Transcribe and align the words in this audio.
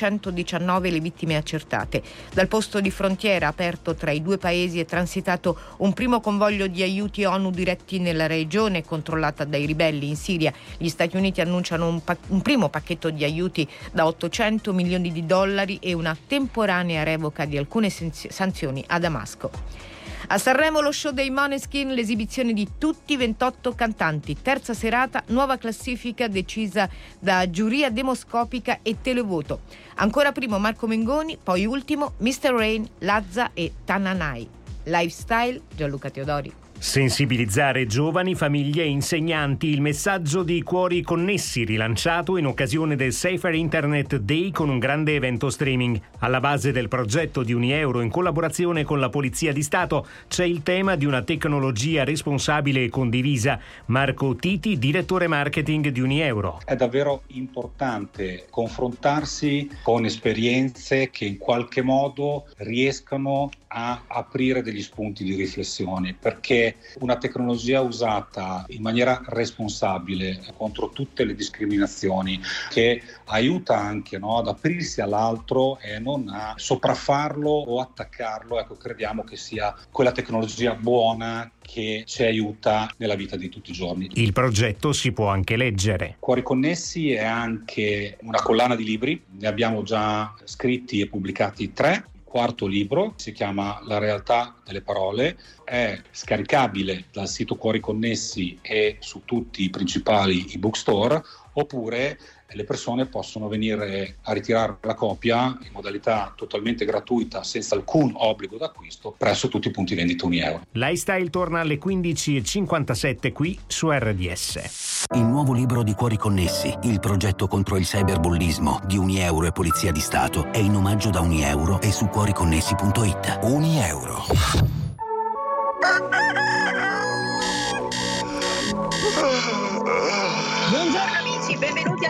119 0.00 0.90
le 0.90 1.00
vittime 1.00 1.36
accertate. 1.36 2.02
Dal 2.32 2.48
posto 2.48 2.80
di 2.80 2.90
frontiera 2.90 3.48
aperto 3.48 3.94
tra 3.94 4.10
i 4.10 4.22
due 4.22 4.38
paesi 4.38 4.80
è 4.80 4.86
transitato 4.86 5.58
un 5.78 5.92
primo 5.92 6.20
convoglio 6.20 6.68
di 6.68 6.82
aiuti 6.82 7.24
ONU 7.24 7.50
diretti 7.50 7.98
nella 7.98 8.26
regione 8.26 8.82
controllata 8.82 9.44
dai 9.44 9.66
ribelli 9.66 10.08
in 10.08 10.16
Siria. 10.16 10.54
Gli 10.78 10.88
Stati 10.88 11.18
Uniti 11.18 11.42
annunciano 11.42 11.86
un, 11.86 12.02
pa- 12.02 12.16
un 12.28 12.40
primo 12.40 12.70
pacchetto 12.70 13.10
di 13.10 13.24
aiuti 13.24 13.68
da 13.92 14.06
800 14.06 14.72
milioni 14.72 15.12
di 15.12 15.26
dollari 15.26 15.78
e 15.82 15.92
una 15.92 16.16
temporanea 16.26 17.02
revoca 17.02 17.44
di 17.44 17.58
alcune 17.58 17.90
sanzioni 17.90 18.82
a 18.86 18.98
Damasco. 18.98 19.89
A 20.32 20.38
Sanremo 20.38 20.80
lo 20.80 20.92
show 20.92 21.10
dei 21.10 21.28
Moneskin, 21.28 21.92
l'esibizione 21.92 22.52
di 22.52 22.74
tutti 22.78 23.14
i 23.14 23.16
28 23.16 23.74
cantanti. 23.74 24.40
Terza 24.40 24.74
serata, 24.74 25.24
nuova 25.26 25.56
classifica 25.56 26.28
decisa 26.28 26.88
da 27.18 27.50
giuria 27.50 27.90
demoscopica 27.90 28.78
e 28.82 29.00
televoto. 29.00 29.62
Ancora 29.96 30.30
primo 30.30 30.60
Marco 30.60 30.86
Mengoni, 30.86 31.36
poi 31.36 31.66
ultimo 31.66 32.12
Mr. 32.18 32.52
Rain, 32.52 32.88
Lazza 32.98 33.50
e 33.54 33.72
Tananai. 33.84 34.48
Lifestyle 34.84 35.62
Gianluca 35.74 36.10
Teodori. 36.10 36.59
Sensibilizzare 36.80 37.84
giovani, 37.84 38.34
famiglie 38.34 38.84
e 38.84 38.86
insegnanti. 38.86 39.66
Il 39.66 39.82
messaggio 39.82 40.42
di 40.42 40.62
Cuori 40.62 41.02
Connessi 41.02 41.64
rilanciato 41.64 42.38
in 42.38 42.46
occasione 42.46 42.96
del 42.96 43.12
Safer 43.12 43.52
Internet 43.52 44.16
Day 44.16 44.50
con 44.50 44.70
un 44.70 44.78
grande 44.78 45.14
evento 45.14 45.50
streaming. 45.50 46.00
Alla 46.20 46.40
base 46.40 46.72
del 46.72 46.88
progetto 46.88 47.42
di 47.42 47.52
Unieuro 47.52 48.00
in 48.00 48.08
collaborazione 48.08 48.82
con 48.84 48.98
la 48.98 49.10
Polizia 49.10 49.52
di 49.52 49.62
Stato 49.62 50.06
c'è 50.26 50.46
il 50.46 50.62
tema 50.62 50.96
di 50.96 51.04
una 51.04 51.20
tecnologia 51.20 52.02
responsabile 52.02 52.84
e 52.84 52.88
condivisa. 52.88 53.60
Marco 53.86 54.34
Titi, 54.34 54.78
direttore 54.78 55.26
marketing 55.26 55.88
di 55.88 56.00
Unieuro. 56.00 56.60
È 56.64 56.76
davvero 56.76 57.24
importante 57.26 58.46
confrontarsi 58.48 59.68
con 59.82 60.06
esperienze 60.06 61.10
che 61.10 61.26
in 61.26 61.36
qualche 61.36 61.82
modo 61.82 62.46
riescano 62.56 63.50
a 63.72 64.02
aprire 64.06 64.62
degli 64.62 64.82
spunti 64.82 65.22
di 65.22 65.34
riflessione 65.34 66.16
perché 66.18 66.76
una 67.00 67.16
tecnologia 67.16 67.80
usata 67.80 68.64
in 68.68 68.82
maniera 68.82 69.22
responsabile 69.26 70.40
contro 70.56 70.90
tutte 70.90 71.24
le 71.24 71.34
discriminazioni 71.34 72.40
che 72.68 73.00
aiuta 73.26 73.76
anche 73.78 74.18
no, 74.18 74.38
ad 74.38 74.48
aprirsi 74.48 75.00
all'altro 75.00 75.78
e 75.78 76.00
non 76.00 76.28
a 76.28 76.54
sopraffarlo 76.56 77.48
o 77.48 77.80
attaccarlo, 77.80 78.58
ecco 78.58 78.74
crediamo 78.76 79.22
che 79.22 79.36
sia 79.36 79.74
quella 79.90 80.12
tecnologia 80.12 80.74
buona 80.74 81.50
che 81.60 82.02
ci 82.06 82.24
aiuta 82.24 82.92
nella 82.96 83.14
vita 83.14 83.36
di 83.36 83.48
tutti 83.48 83.70
i 83.70 83.74
giorni. 83.74 84.10
Il 84.14 84.32
progetto 84.32 84.92
si 84.92 85.12
può 85.12 85.28
anche 85.28 85.56
leggere. 85.56 86.16
Cuori 86.18 86.42
Connessi 86.42 87.12
è 87.12 87.24
anche 87.24 88.18
una 88.22 88.42
collana 88.42 88.74
di 88.74 88.82
libri, 88.82 89.22
ne 89.38 89.46
abbiamo 89.46 89.84
già 89.84 90.34
scritti 90.44 91.00
e 91.00 91.06
pubblicati 91.06 91.72
tre 91.72 92.06
quarto 92.30 92.68
libro, 92.68 93.14
si 93.16 93.32
chiama 93.32 93.82
La 93.86 93.98
realtà 93.98 94.54
delle 94.64 94.82
parole, 94.82 95.36
è 95.64 96.00
scaricabile 96.12 97.06
dal 97.10 97.26
sito 97.26 97.56
Cuori 97.56 97.80
Connessi 97.80 98.56
e 98.62 98.98
su 99.00 99.22
tutti 99.24 99.64
i 99.64 99.70
principali 99.70 100.46
ebook 100.52 100.76
store, 100.76 101.20
oppure 101.54 102.16
le 102.52 102.64
persone 102.64 103.06
possono 103.06 103.48
venire 103.48 104.16
a 104.22 104.32
ritirare 104.32 104.76
la 104.82 104.94
copia 104.94 105.58
in 105.62 105.70
modalità 105.72 106.32
totalmente 106.36 106.84
gratuita, 106.84 107.42
senza 107.42 107.74
alcun 107.74 108.12
obbligo 108.14 108.56
d'acquisto, 108.56 109.14
presso 109.16 109.48
tutti 109.48 109.68
i 109.68 109.70
punti 109.70 109.94
vendita 109.94 110.26
Unieuro. 110.26 110.62
Lifestyle 110.72 111.30
torna 111.30 111.60
alle 111.60 111.78
15.57 111.78 113.32
qui 113.32 113.58
su 113.66 113.90
RDS. 113.90 115.06
Il 115.14 115.24
nuovo 115.24 115.52
libro 115.52 115.82
di 115.82 115.94
Cuori 115.94 116.16
Connessi, 116.16 116.76
il 116.84 117.00
progetto 117.00 117.46
contro 117.46 117.76
il 117.76 117.84
cyberbullismo 117.84 118.80
di 118.86 118.96
Unieuro 118.96 119.46
e 119.46 119.52
Polizia 119.52 119.92
di 119.92 120.00
Stato, 120.00 120.52
è 120.52 120.58
in 120.58 120.74
omaggio 120.74 121.10
da 121.10 121.20
Unieuro 121.20 121.80
e 121.80 121.90
su 121.90 122.06
cuoriconnessi.it. 122.06 123.38
Unieuro. 123.42 124.79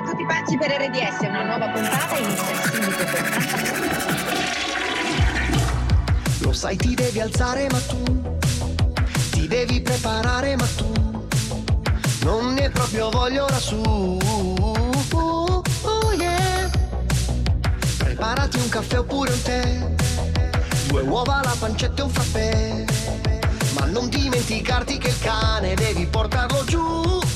A 0.01 0.03
tutti 0.03 0.25
pazzi 0.25 0.57
per 0.57 0.71
RDS, 0.71 1.21
una 1.21 1.45
nuova 1.45 1.69
puntata 1.69 2.17
inizia 2.17 2.55
subito 2.63 3.05
Lo 6.41 6.53
sai 6.53 6.77
ti 6.77 6.95
devi 6.95 7.21
alzare 7.21 7.67
ma 7.71 7.79
tu 7.81 8.03
ti 9.31 9.47
devi 9.47 9.81
preparare 9.81 10.57
ma 10.57 10.67
tu 10.77 11.01
non 12.25 12.53
ne 12.53 12.69
proprio 12.71 13.09
voglio 13.11 13.49
su. 13.59 13.81
Oh, 13.81 14.19
oh. 15.13 15.63
Preparati 17.99 18.59
un 18.59 18.69
caffè 18.69 18.99
oppure 18.99 19.33
un 19.33 19.43
tè, 19.43 19.95
due 20.89 21.03
uova, 21.03 21.41
la 21.43 21.57
pancetta 21.59 22.03
e 22.03 22.05
un 22.05 22.11
frappè. 22.11 22.85
Ma 23.79 23.87
non 23.87 24.09
dimenticarti 24.11 24.99
che 24.99 25.09
il 25.09 25.19
cane 25.21 25.75
devi 25.75 26.07
portarlo 26.07 26.65
giù. 26.65 27.30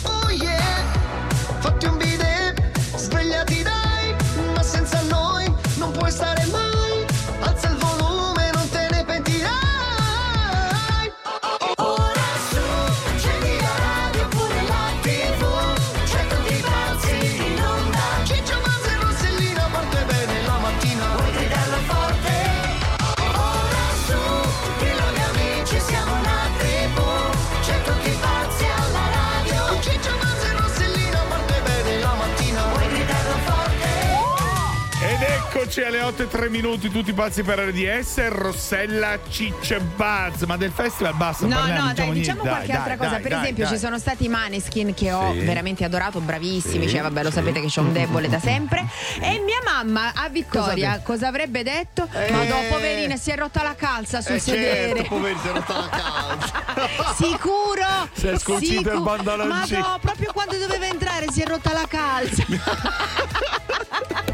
Eccoci 35.76 35.82
alle 35.82 36.02
8 36.02 36.22
e 36.22 36.28
3 36.28 36.48
minuti, 36.50 36.88
tutti 36.88 37.12
pazzi 37.12 37.42
per 37.42 37.58
RDS, 37.58 38.28
Rossella, 38.28 39.18
Ciccio 39.28 39.74
e 39.74 39.80
Buzz. 39.80 40.42
Ma 40.44 40.56
del 40.56 40.70
festival 40.70 41.14
basta, 41.14 41.46
No, 41.46 41.56
parliamo, 41.56 41.86
no, 41.88 41.92
dai, 41.94 42.12
diciamo 42.12 42.42
Dai, 42.42 42.50
qualche 42.52 42.66
dai, 42.68 42.76
altra 42.76 42.96
cosa. 42.96 43.10
dai, 43.10 43.20
per 43.22 43.30
dai, 43.32 43.40
esempio, 43.42 43.64
dai. 43.64 43.72
ci 43.72 43.78
sono 43.80 43.98
stati 43.98 44.24
i 44.26 44.28
Maneskin 44.28 44.94
che 44.94 45.10
ho 45.12 45.32
Sì. 45.32 45.38
veramente 45.40 45.84
adorato, 45.84 46.20
bravissimi. 46.20 46.84
Sì, 46.86 46.92
Cioè, 46.92 47.02
vabbè, 47.02 47.22
lo 47.24 47.28
sì. 47.30 47.34
sapete 47.34 47.60
che 47.60 47.66
c'ho 47.66 47.80
un 47.80 47.92
debole 47.92 48.28
da 48.28 48.38
sempre. 48.38 48.86
E 49.20 49.40
mia 49.44 49.58
mamma 49.64 50.12
a 50.14 50.28
Vittoria 50.28 51.00
cosa, 51.02 51.26
avrebbe 51.26 51.64
detto? 51.64 52.06
Ma 52.30 52.44
no, 52.44 52.56
poverina, 52.68 53.16
si 53.16 53.30
è 53.32 53.36
rotta 53.36 53.64
la 53.64 53.74
calza 53.74 54.20
sul 54.20 54.36
Eh, 54.36 54.38
sedere. 54.40 54.88
certo, 54.98 55.02
poverino, 55.16 55.40
si 55.40 55.48
è 55.48 55.52
rotta 55.52 55.74
la 55.76 55.88
calza. 55.88 57.14
Sicuro? 57.18 58.08
Si 58.12 58.26
è 58.28 58.38
scucito 58.38 58.92
il 58.92 59.02
pantaloncino. 59.02 59.80
Ma 59.80 59.86
no, 59.88 59.98
proprio 60.00 60.30
quando 60.32 60.56
doveva 60.56 60.86
entrare 60.86 61.26
si 61.32 61.40
è 61.42 61.46
rotta 61.46 61.72
la 61.72 61.84
calza. 61.88 62.44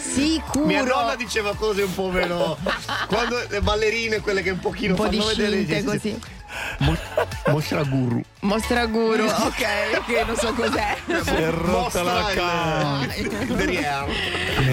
Sicuro. 0.00 0.64
Mia 0.66 0.82
nonna 0.82 1.16
diceva 1.16 1.54
cose 1.54 1.82
un 1.82 1.94
po' 1.94 2.08
meno. 2.08 2.56
Quando 3.08 3.36
le 3.48 3.60
ballerine, 3.60 4.20
quelle 4.20 4.42
che 4.42 4.50
un 4.50 4.58
pochino 4.60 4.94
un 4.94 4.96
po' 4.96 5.04
fanno 5.04 5.24
vedere. 5.26 5.82
così. 5.84 6.18
Mostra 7.48 7.82
guru. 7.82 8.22
Mostra 8.40 8.86
guru, 8.86 9.24
ok, 9.26 10.04
che 10.06 10.24
non 10.24 10.36
so 10.36 10.52
cos'è. 10.52 10.96
Si 11.24 11.30
è 11.30 11.50
rotta 11.50 12.02
la 12.02 13.06
il 13.16 13.28
derrière. 13.56 14.06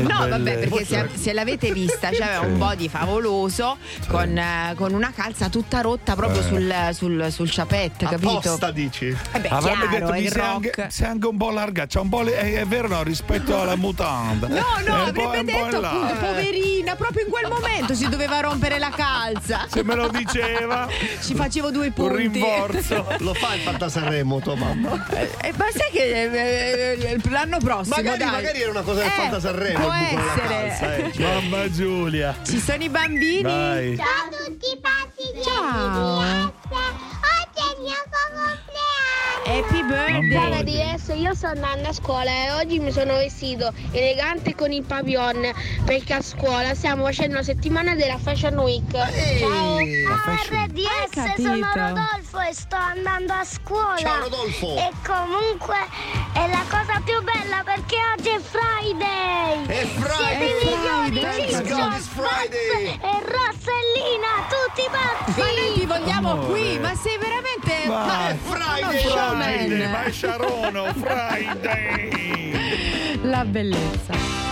No, 0.04 0.28
vabbè, 0.28 0.58
perché 0.60 0.86
se, 0.86 1.10
se 1.16 1.34
l'avete 1.34 1.72
vista 1.72 2.10
c'aveva 2.12 2.42
un 2.42 2.58
body 2.60 2.90
favoloso 2.90 3.78
con, 4.08 4.38
eh, 4.38 4.74
con 4.76 4.94
una 4.94 5.12
calza 5.16 5.50
tutta 5.50 5.82
rotta 5.82 6.16
proprio 6.16 6.44
sul, 6.44 6.90
sul, 6.92 7.28
sul 7.32 7.50
ciapette, 7.50 8.06
capito? 8.06 8.38
Apposta 8.38 8.72
dici. 8.72 9.08
Eh 9.08 9.40
beh, 9.40 9.48
Avrebbe 9.48 9.88
chiaro, 9.88 10.06
detto 10.06 10.12
mi 10.12 10.24
il 10.24 10.32
sei 10.32 10.42
anche, 10.42 10.72
rock. 10.76 10.92
sei 10.92 11.08
anche 11.08 11.28
un 11.28 11.38
po' 11.38 11.50
larga, 11.50 11.86
c'è 11.88 12.00
un 12.00 12.10
po' 12.10 12.22
le- 12.22 12.38
è, 12.38 12.54
è 12.60 12.66
vero 12.66 12.88
no, 12.88 13.02
rispetto 13.04 13.60
alla 13.60 13.76
mutanda. 13.76 14.48
No, 14.48 14.56
no, 14.86 15.06
è 15.06 15.08
avrebbe 15.08 15.44
detto 15.44 15.82
appunto, 15.82 16.14
poverina, 16.20 16.96
proprio 16.96 17.26
in 17.26 17.32
quel 17.32 17.50
momento 17.50 17.96
si 17.96 18.08
doveva 18.10 18.42
rompere 18.42 18.78
la 18.78 18.90
calza. 18.90 19.66
Se 19.72 19.84
me 19.84 19.96
lo 19.96 20.08
diceva, 20.10 20.88
Ci 21.22 21.34
facevo 21.34 21.72
due 21.72 21.90
un 22.04 22.08
punti. 22.10 22.18
rimborso. 22.40 23.06
Lo 23.20 23.34
fa 23.34 23.54
il 23.56 23.62
Fantasarremo, 23.62 24.40
tua 24.40 24.56
mamma. 24.56 25.08
Eh, 25.42 25.54
ma 25.58 25.66
sai 25.72 25.92
che 25.92 26.04
eh, 26.24 27.12
eh, 27.12 27.22
l'anno 27.30 27.58
prossimo 27.60 27.96
Magari, 27.96 28.18
dai. 28.18 28.32
magari 28.32 28.62
era 28.62 28.72
una 28.72 28.82
cosa 28.82 29.00
del 29.02 29.08
Eh, 29.10 29.12
Fantasarremo. 29.12 29.80
può 29.80 29.92
essere. 29.94 30.48
calza, 30.48 30.96
eh, 30.96 31.12
cioè. 31.14 31.34
Mamma 31.34 31.70
Giulia. 31.72 32.36
Ci 32.46 32.60
sono 32.60 32.84
i 32.84 32.90
bambini. 32.90 33.42
Dai. 33.42 33.96
Ciao 33.98 34.06
a 34.08 34.46
tutti 34.46 34.80
pazzi 34.82 35.32
di 35.34 35.42
Ciao. 35.44 36.20
Oggi 36.20 37.60
è 37.60 37.78
il 37.78 37.82
mio 37.82 38.04
compleanno. 38.10 38.85
Happy 39.48 39.84
birthday. 39.84 40.62
RDS, 40.62 41.12
io 41.16 41.36
sto 41.36 41.46
andando 41.48 41.90
a 41.90 41.94
scuola 41.94 42.32
e 42.32 42.52
oggi 42.54 42.80
mi 42.80 42.92
sono 42.92 43.14
vestito 43.14 43.72
elegante 43.92 44.56
con 44.56 44.72
il 44.72 44.84
papillon 44.84 45.52
perché 45.86 46.14
a 46.14 46.22
scuola 46.22 46.74
stiamo 46.74 47.04
facendo 47.06 47.36
la 47.36 47.44
settimana 47.44 47.94
della 47.94 48.18
Fashion 48.18 48.58
Week. 48.58 48.92
Ciao! 48.92 49.78
RDS, 49.78 51.42
sono 51.42 51.68
Rodolfo 51.74 52.40
e 52.40 52.54
sto 52.54 52.76
andando 52.76 53.34
a 53.34 53.44
scuola. 53.44 53.98
Ciao, 53.98 54.20
Rodolfo. 54.22 54.78
E 54.78 54.90
comunque 55.06 55.78
è 56.34 56.48
la 56.48 56.64
cosa 56.68 57.00
più 57.06 57.22
bella 57.22 57.62
perché 57.64 57.98
oggi 58.18 58.30
è 58.30 58.40
Friday. 58.40 59.66
È 59.68 59.86
Friday. 59.86 60.26
Siete 60.26 60.44
i 60.44 60.76
migliori, 60.76 61.20
Friday. 61.20 61.78
Max 61.78 62.10
E 63.00 63.22
Rossellina, 63.22 64.32
tutti 64.50 64.90
pazzi. 64.90 65.40
Ma 65.40 65.46
noi 65.46 65.74
ti 65.74 65.86
vogliamo 65.86 66.32
Amore. 66.32 66.48
qui, 66.48 66.80
ma 66.80 66.96
sei 66.96 67.18
veramente. 67.20 67.88
Ma 67.88 68.30
è 68.30 68.36
Friday. 68.36 69.35
Uno 69.36 69.44
Friday, 69.44 70.12
Sharono, 70.12 70.94
Friday. 70.94 72.52
La 73.24 73.44
bellezza. 73.44 74.45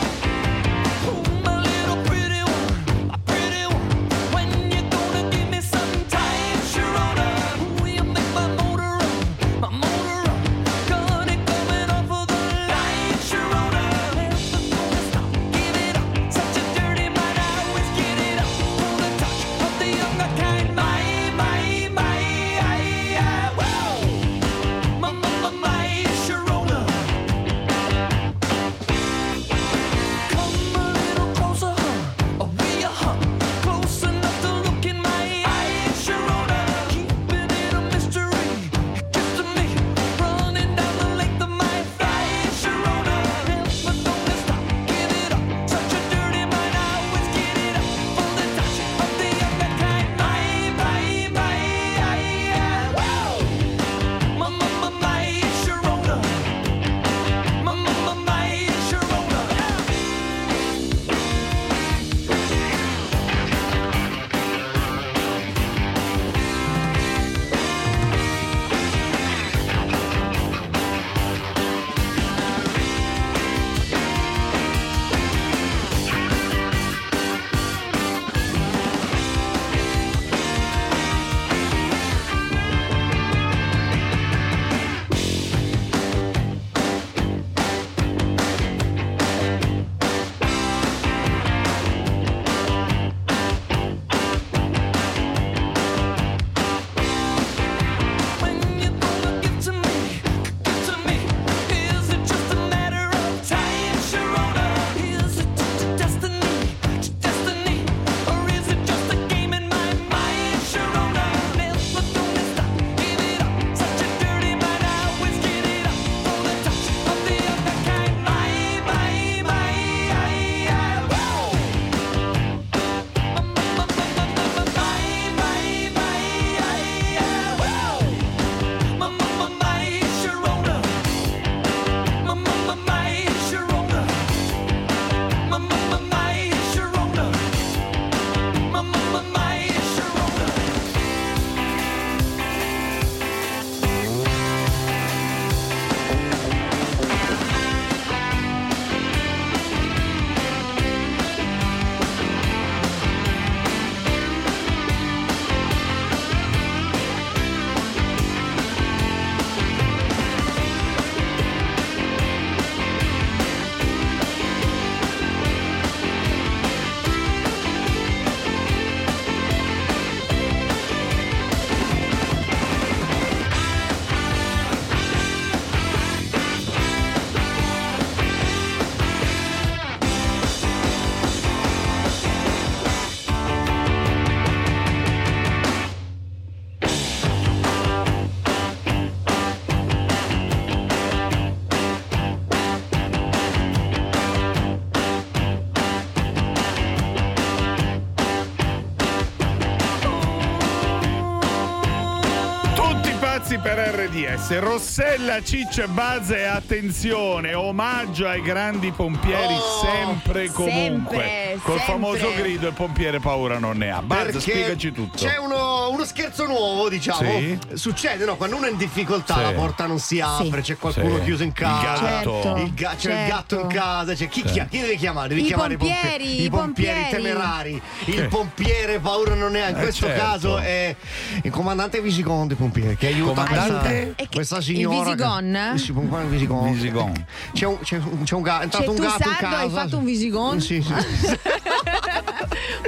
RDS, 204.13 204.59
Rossella, 204.59 205.41
Ciccio 205.41 205.81
e 205.83 205.87
Buzz 205.87 206.29
e 206.29 206.43
attenzione, 206.43 207.55
omaggio 207.55 208.27
ai 208.27 208.43
grandi 208.43 208.91
pompieri 208.91 209.55
Oh, 209.55 209.81
sempre 209.81 210.43
e 210.43 210.51
comunque. 210.51 211.17
sempre, 211.17 211.59
Col 211.63 211.77
sempre. 211.79 211.93
famoso 211.93 212.33
grido 212.35 212.67
il 212.67 212.73
pompiere 212.73 213.19
paura 213.19 213.57
non 213.57 213.77
ne 213.77 213.89
ha. 213.89 214.03
Perché 214.05 214.39
spiegaci 214.39 214.91
tutto. 214.91 215.17
C'è 215.17 215.37
uno, 215.37 215.72
uno 216.03 216.05
scherzo 216.05 216.45
nuovo, 216.45 216.89
diciamo. 216.89 217.29
Sì. 217.29 217.57
Succede, 217.73 218.25
no? 218.25 218.35
Quando 218.35 218.57
uno 218.57 218.67
è 218.67 218.71
in 218.71 218.77
difficoltà, 218.77 219.35
Sì. 219.35 219.41
la 219.41 219.51
porta 219.53 219.85
non 219.85 219.99
si 219.99 220.19
apre, 220.19 220.61
c'è 220.61 220.77
qualcuno 220.77 221.17
Sì. 221.17 221.23
chiuso 221.23 221.43
in 221.43 221.53
casa. 221.53 221.81
Il 221.81 222.01
gatto. 222.01 222.41
Certo. 222.43 222.57
Il 222.61 222.73
ga- 222.73 222.89
c'è 222.89 222.93
il 222.93 222.99
certo. 223.17 223.33
gatto 223.35 223.59
in 223.61 223.67
casa. 223.67 224.13
C'è 224.13 224.27
chi, 224.27 224.43
Sì. 224.45 224.51
chia- 224.53 224.65
chi 224.65 224.79
deve 224.79 224.95
chiamare? 224.95 225.29
Devi 225.29 225.41
I 225.41 225.45
chiamare 225.45 225.77
pompieri, 225.77 226.43
i 226.43 226.49
pompieri, 226.49 226.99
i 226.99 227.03
pompieri. 227.03 227.09
temerari. 227.09 227.81
Il 228.05 228.27
pompiere 228.27 228.99
paura 228.99 229.33
non 229.35 229.51
ne 229.51 229.63
ha. 229.63 229.69
In 229.69 229.77
Eh, 229.77 229.81
questo 229.81 230.05
certo. 230.07 230.21
caso 230.21 230.57
è 230.57 230.95
il 231.41 231.51
comandante 231.51 232.01
Visigondo, 232.01 232.53
i 232.53 232.57
pompieri, 232.57 232.95
che 232.97 233.07
aiuta 233.07 233.43
Comandante? 233.43 234.13
questa, 234.15 234.23
E 234.23 234.27
questa 234.33 234.57
il 234.57 234.63
signora. 234.63 235.03
Visigon? 235.03 235.45
Il 235.73 236.27
Visigon. 236.29 236.71
Visigon. 236.71 237.25
C'è 237.53 237.65
un, 237.65 237.79
c'è 237.81 237.97
un, 237.97 238.23
c'è 238.23 238.35
un 238.35 238.41
gatto. 238.41 238.59
È 238.61 238.63
entrato 238.65 238.85
Cioè, 238.85 238.93
un 238.93 239.01
gatto 239.01 239.17
in 239.29 239.35
sardo 239.35 239.47
casa. 239.47 239.57
hai 239.61 239.69
fatto 239.69 239.97
un 239.97 240.03
Visigon? 240.05 240.61
Sì, 240.61 240.81
sì. 240.81 240.93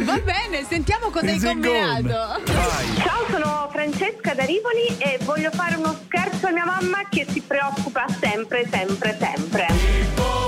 Va 0.01 0.19
bene, 0.19 0.65
sentiamo 0.67 1.09
cosa 1.09 1.25
hai 1.25 1.39
combinato. 1.39 2.41
Ciao, 2.45 3.25
sono 3.29 3.69
Francesca 3.71 4.33
da 4.33 4.43
Rivoli 4.43 4.97
e 4.97 5.19
voglio 5.23 5.51
fare 5.51 5.75
uno 5.75 5.95
scherzo 6.05 6.47
a 6.47 6.51
mia 6.51 6.65
mamma 6.65 7.07
che 7.09 7.25
si 7.29 7.41
preoccupa 7.41 8.05
sempre, 8.19 8.67
sempre, 8.69 9.17
sempre. 9.19 10.44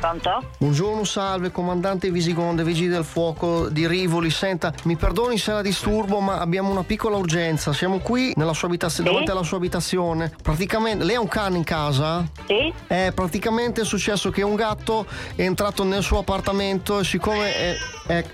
Pronto? 0.00 0.42
Buongiorno, 0.56 1.04
salve, 1.04 1.50
comandante 1.50 2.10
Visigonde, 2.10 2.64
Vigili 2.64 2.88
del 2.88 3.04
Fuoco 3.04 3.68
di 3.68 3.86
Rivoli. 3.86 4.30
Senta, 4.30 4.72
mi 4.84 4.96
perdoni 4.96 5.36
se 5.36 5.52
la 5.52 5.60
disturbo, 5.60 6.20
ma 6.20 6.38
abbiamo 6.38 6.70
una 6.70 6.84
piccola 6.84 7.16
urgenza. 7.16 7.74
Siamo 7.74 7.98
qui 7.98 8.32
nella 8.36 8.54
sua 8.54 8.68
abitazio- 8.68 9.04
Sì? 9.04 9.10
davanti 9.10 9.30
alla 9.30 9.42
sua 9.42 9.58
abitazione. 9.58 10.32
Praticamente, 10.42 11.04
lei 11.04 11.16
ha 11.16 11.20
un 11.20 11.28
cane 11.28 11.58
in 11.58 11.64
casa? 11.64 12.26
Sì. 12.46 12.72
Eh, 12.86 13.12
praticamente 13.14 13.82
è 13.82 13.84
successo 13.84 14.30
che 14.30 14.40
un 14.40 14.54
gatto 14.54 15.04
è 15.36 15.42
entrato 15.42 15.84
nel 15.84 16.02
suo 16.02 16.20
appartamento 16.20 16.98
e 17.00 17.04
siccome 17.04 17.54
è, 17.54 17.76
è- 18.06 18.24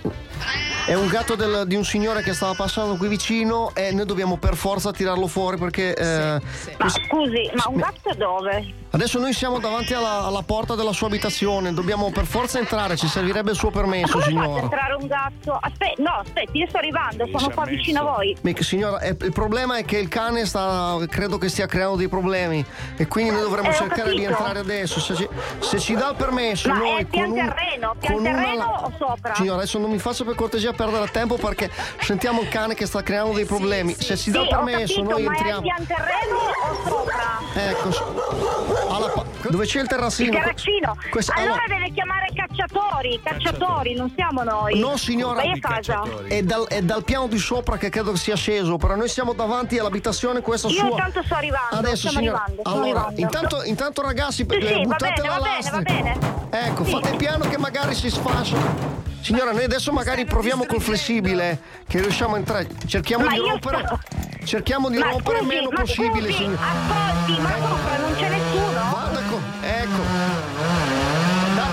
è 0.86 0.94
un 0.94 1.06
gatto 1.08 1.34
del- 1.34 1.64
di 1.66 1.74
un 1.76 1.84
signore 1.84 2.22
che 2.22 2.32
stava 2.32 2.54
passando 2.54 2.96
qui 2.96 3.08
vicino 3.08 3.70
e 3.74 3.90
noi 3.92 4.06
dobbiamo 4.06 4.36
per 4.36 4.56
forza 4.56 4.92
tirarlo 4.92 5.26
fuori 5.26 5.56
perché... 5.56 5.94
eh, 5.94 6.40
Ma 6.78 6.88
scusi, 6.88 7.50
ma 7.54 7.64
un 7.68 7.76
gatto 7.76 8.14
dove? 8.16 8.74
Adesso 8.88 9.18
noi 9.18 9.32
siamo 9.34 9.58
davanti 9.58 9.92
alla, 9.92 10.22
alla 10.24 10.42
porta 10.42 10.74
della 10.74 10.92
sua 10.92 11.08
abitazione, 11.08 11.74
dobbiamo 11.74 12.10
per 12.12 12.24
forza 12.24 12.58
entrare, 12.58 12.96
ci 12.96 13.08
servirebbe 13.08 13.50
il 13.50 13.56
suo 13.56 13.70
permesso, 13.70 14.20
signora. 14.22 14.62
entrare 14.62 14.94
un 14.94 15.06
gatto? 15.06 15.58
Aspetti, 15.60 16.00
no, 16.02 16.12
aspetti, 16.24 16.58
io 16.58 16.66
sto 16.68 16.78
arrivando, 16.78 17.26
sono 17.36 17.50
qua 17.52 17.64
vicino 17.64 18.00
a 18.00 18.14
voi. 18.14 18.34
Mica, 18.40 18.62
signora, 18.62 19.00
eh, 19.00 19.14
il 19.20 19.32
problema 19.32 19.76
è 19.76 19.84
che 19.84 19.98
il 19.98 20.08
cane 20.08 20.46
sta, 20.46 20.96
credo 21.10 21.36
che 21.36 21.48
stia 21.50 21.66
creando 21.66 21.96
dei 21.96 22.08
problemi 22.08 22.64
e 22.96 23.06
quindi 23.06 23.32
noi 23.32 23.42
dovremmo 23.42 23.68
Eh, 23.70 23.74
cercare 23.74 24.14
di 24.14 24.24
entrare 24.24 24.60
adesso. 24.60 24.98
Se 25.00 25.14
ci, 25.14 25.28
se 25.58 25.78
ci 25.78 25.94
dà 25.94 26.10
il 26.10 26.16
permesso, 26.16 26.68
Ma 26.68 26.78
noi 26.78 27.00
è 27.00 27.04
pian 27.04 27.28
con 27.28 27.38
un, 27.38 27.44
terreno, 27.44 27.94
pian 27.98 28.12
con 28.14 28.22
una- 28.24 28.30
terreno 28.34 28.64
o 28.84 28.92
sopra? 28.96 29.34
Signora, 29.34 29.56
adesso 29.58 29.78
non 29.78 29.90
mi 29.90 29.98
faccia 29.98 30.24
per 30.26 30.35
cortesia 30.35 30.73
perdere 30.73 31.09
tempo 31.11 31.37
perché 31.37 31.71
sentiamo 32.00 32.42
il 32.42 32.49
cane 32.49 32.75
che 32.75 32.85
sta 32.87 33.02
creando 33.02 33.33
dei 33.33 33.45
problemi. 33.47 33.95
Se 33.99 34.16
ci 34.16 34.30
dà 34.30 34.40
il 34.42 34.49
Sì, 34.49 34.52
ho 34.52 34.56
permesso, 34.64 34.95
capito, 35.02 35.11
noi 35.11 35.23
ma 35.25 35.33
è 35.33 35.37
entriamo. 35.37 35.56
al 35.59 35.62
pian 35.62 35.87
terreno 35.87 36.37
o 36.37 36.88
sopra? 36.88 37.38
Ecco, 37.54 38.95
alla 38.95 39.09
pa- 39.09 39.25
dove 39.49 39.64
c'è 39.66 39.80
il 39.80 39.87
terrazzino? 39.88 40.30
Il 40.30 40.38
terrazzino. 40.42 40.97
Questa- 41.11 41.35
allora 41.35 41.62
deve 41.68 41.90
chiamare 41.92 42.26
i 42.30 42.35
cacciatori, 42.35 43.21
cacciatori, 43.23 43.95
non 43.95 44.12
siamo 44.14 44.42
noi. 44.42 44.78
No 44.78 44.97
signora, 44.97 45.37
Vai 45.42 45.52
a 45.52 45.59
casa. 45.61 46.02
è 46.26 46.42
dal, 46.42 46.66
è 46.66 46.83
dal 46.83 47.04
piano 47.04 47.28
di 47.28 47.38
sopra 47.38 47.76
che 47.78 47.88
credo 47.88 48.14
sia 48.16 48.37
sceso, 48.37 48.76
però 48.76 48.97
noi 48.97 49.09
siamo 49.09 49.33
davanti 49.33 49.78
all'abitazione 49.78 50.40
questa 50.40 50.68
Io 50.68 50.75
sua. 50.78 50.88
intanto 50.88 51.23
sto 51.25 51.35
arrivando, 51.35 51.76
Adesso 51.76 51.97
stiamo 52.09 52.18
signora, 52.18 52.42
arrivando, 52.45 52.71
allora, 52.71 52.87
arrivando. 53.06 53.21
intanto, 53.21 53.62
intanto 53.64 54.02
ragazzi, 54.02 54.47
Sì, 54.49 54.56
eh, 54.56 54.66
sì, 54.66 54.73
va 54.75 54.80
buttate 54.80 55.12
bene, 55.23 55.28
la 55.28 55.35
va 55.35 55.40
bene, 55.40 55.54
lastra. 55.56 55.76
va 55.76 55.83
bene. 55.83 56.18
Ecco, 56.50 56.85
Sì. 56.85 56.90
fate 56.90 57.16
piano 57.16 57.49
che 57.49 57.59
magari 57.59 57.95
si 57.95 58.11
sfascia. 58.11 59.04
Signora, 59.21 59.50
noi 59.52 59.64
adesso 59.64 59.90
magari 59.92 60.15
proviamo 60.25 60.64
col 60.66 60.80
flessibile 60.80 61.58
che 61.87 62.00
riusciamo 62.00 62.35
a 62.35 62.38
entrare. 62.38 62.66
Cerchiamo 62.87 63.25
Ma 63.25 63.32
di 63.32 63.38
rompere. 63.38 63.82
sto- 63.85 64.00
Cerchiamo 64.44 64.88
di 64.88 64.99
Ma 64.99 65.11
rompere 65.11 65.38
il 65.38 65.44
scusi, 65.44 65.56
meno 65.56 65.68
possibile, 65.70 66.30
scusi, 66.30 66.42
signora. 66.44 66.61
Ascolti, 66.62 67.40
ma 67.42 67.50
sopra 67.68 67.96
non 67.99 68.14
c'è 68.14 68.28
nessuno? 68.28 68.88
Guarda 68.90 69.20
co- 69.28 69.40
ecco. 69.62 70.02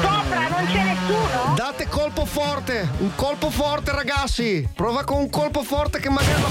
Sopra 0.02 0.48
non 0.48 0.66
c'è 0.66 0.84
nessuno? 0.84 1.54
Date 1.56 1.88
colpo 1.88 2.26
forte, 2.26 2.90
un 2.98 3.12
colpo 3.16 3.50
forte 3.52 3.92
ragazzi. 3.92 4.68
Prova 4.74 5.04
con 5.04 5.18
un 5.18 5.30
colpo 5.30 5.62
forte 5.64 6.00
che 6.00 6.10
magari... 6.10 6.42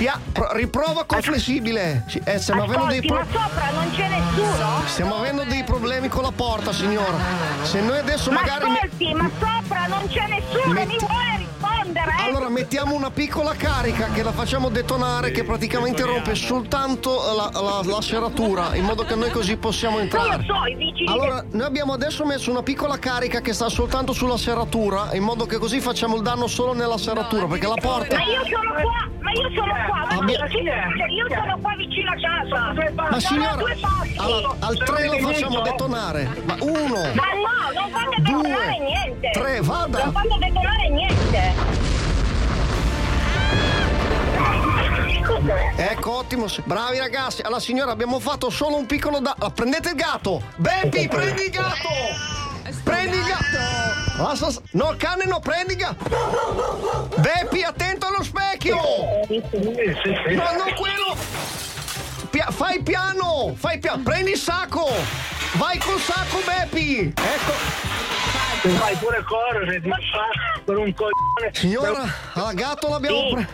Pia- 0.00 0.18
pro- 0.32 0.54
riprova 0.54 1.04
col 1.04 1.22
flessibile. 1.22 2.06
Eh, 2.24 2.38
stiamo 2.38 2.62
avendo 2.62 2.86
dei 2.86 3.02
pro- 3.02 3.16
ma 3.16 3.26
sopra 3.30 3.70
non 3.70 3.90
c'è 3.94 4.08
nessuno? 4.08 4.82
Stiamo 4.86 5.16
avendo 5.16 5.44
dei 5.44 5.62
problemi 5.62 6.08
con 6.08 6.22
la 6.22 6.32
porta, 6.34 6.72
signora. 6.72 7.18
Se 7.64 7.82
noi 7.82 7.98
adesso 7.98 8.30
Ma 8.30 8.40
magari... 8.40 8.64
ascolti, 8.64 9.12
ma 9.12 9.30
sopra 9.38 9.86
non 9.88 10.08
c'è 10.08 10.26
nessuno, 10.26 10.72
Metti- 10.72 10.86
mi 10.86 10.98
vuole 11.06 11.29
rispondere? 11.92 12.12
Allora 12.22 12.48
mettiamo 12.48 12.94
una 12.94 13.10
piccola 13.10 13.54
carica 13.54 14.08
che 14.12 14.22
la 14.22 14.32
facciamo 14.32 14.68
detonare 14.68 15.30
che 15.30 15.44
praticamente 15.44 16.02
rompe 16.02 16.34
soltanto 16.34 17.10
la, 17.36 17.50
la- 17.60 17.80
la 17.84 18.00
serratura 18.02 18.74
in 18.74 18.84
modo 18.84 19.04
che 19.04 19.14
noi 19.14 19.30
così 19.30 19.56
possiamo 19.56 19.96
Non 19.96 20.04
entrare. 20.04 20.36
lo 20.36 20.42
so, 20.42 21.10
Allora, 21.12 21.44
noi 21.50 21.66
abbiamo 21.66 21.92
adesso 21.92 22.24
messo 22.24 22.50
una 22.50 22.62
piccola 22.62 22.98
carica 22.98 23.40
che 23.40 23.52
sta 23.52 23.68
soltanto 23.68 24.12
sulla 24.12 24.36
serratura, 24.36 25.10
in 25.14 25.22
modo 25.22 25.46
che 25.46 25.58
così 25.58 25.80
facciamo 25.80 26.16
il 26.16 26.22
danno 26.22 26.46
solo 26.46 26.72
nella 26.72 26.98
serratura, 26.98 27.46
perché 27.46 27.66
la 27.66 27.74
porta. 27.80 28.16
Ma 28.16 28.22
io 28.24 28.44
sono 28.44 28.72
qua, 28.80 29.08
ma 29.20 29.30
io 29.32 29.50
sono 29.54 29.72
qua, 29.86 30.06
ma 30.22 30.26
cioè, 30.48 31.10
io 31.10 31.26
sono 31.28 31.58
qua 31.60 31.74
vicino 31.76 32.10
a 32.10 32.14
casa. 32.20 33.10
Ma 33.10 33.20
signora, 33.20 33.50
a 33.52 33.56
due 33.56 33.76
passi. 33.80 34.16
allora, 34.18 34.54
al 34.60 34.76
3 34.78 35.06
lo 35.06 35.18
facciamo 35.18 35.60
detonare. 35.60 36.42
Ma 36.44 36.56
uno, 36.60 37.00
Ma 37.14 37.22
no, 37.40 37.80
non 37.80 37.90
fate 37.90 38.16
detonare 38.22 38.78
niente. 38.78 39.30
tre, 39.32 39.60
vada. 39.60 40.04
Non 40.04 40.12
fate 40.12 40.36
detonare 40.38 40.88
niente. 40.90 41.88
ecco 45.76 46.16
ottimo, 46.16 46.46
bravi 46.64 46.98
ragazzi. 46.98 47.42
Alla 47.42 47.60
signora 47.60 47.90
abbiamo 47.92 48.18
fatto 48.20 48.50
solo 48.50 48.76
un 48.76 48.86
piccolo 48.86 49.20
da. 49.20 49.34
ah, 49.38 49.50
Prendete 49.50 49.90
il 49.90 49.94
gatto! 49.94 50.42
Beppi, 50.56 51.08
prendi 51.08 51.42
il 51.44 51.50
gatto! 51.50 51.88
Prendi 52.84 53.16
il 53.16 53.24
gatto! 53.24 54.58
No, 54.72 54.94
cane 54.98 55.24
no, 55.24 55.40
prendi 55.40 55.72
il 55.72 55.78
gatto! 55.78 57.08
Beppi, 57.16 57.62
attento 57.62 58.06
allo 58.06 58.22
specchio! 58.22 58.76
No, 58.76 60.52
non 60.56 60.74
quello! 60.76 61.16
Pia- 62.40 62.50
fai 62.52 62.82
piano! 62.82 63.54
Fai 63.54 63.78
piano! 63.78 64.02
Prendi 64.02 64.30
il 64.30 64.38
sacco! 64.38 64.88
Vai 65.56 65.76
col 65.78 66.00
sacco, 66.00 66.40
Beppi! 66.42 67.12
Ecco! 67.14 67.52
Fai 68.78 68.96
pure 68.96 69.22
correre, 69.24 69.78
ti 69.82 69.88
fa 69.90 69.96
per 70.64 70.78
un 70.78 70.94
coglione. 70.94 71.50
Signora, 71.52 72.02
al 72.32 72.54
gatto 72.54 72.88
l'abbiamo 72.88 73.18
Sì. 73.28 73.34
pre- 73.34 73.48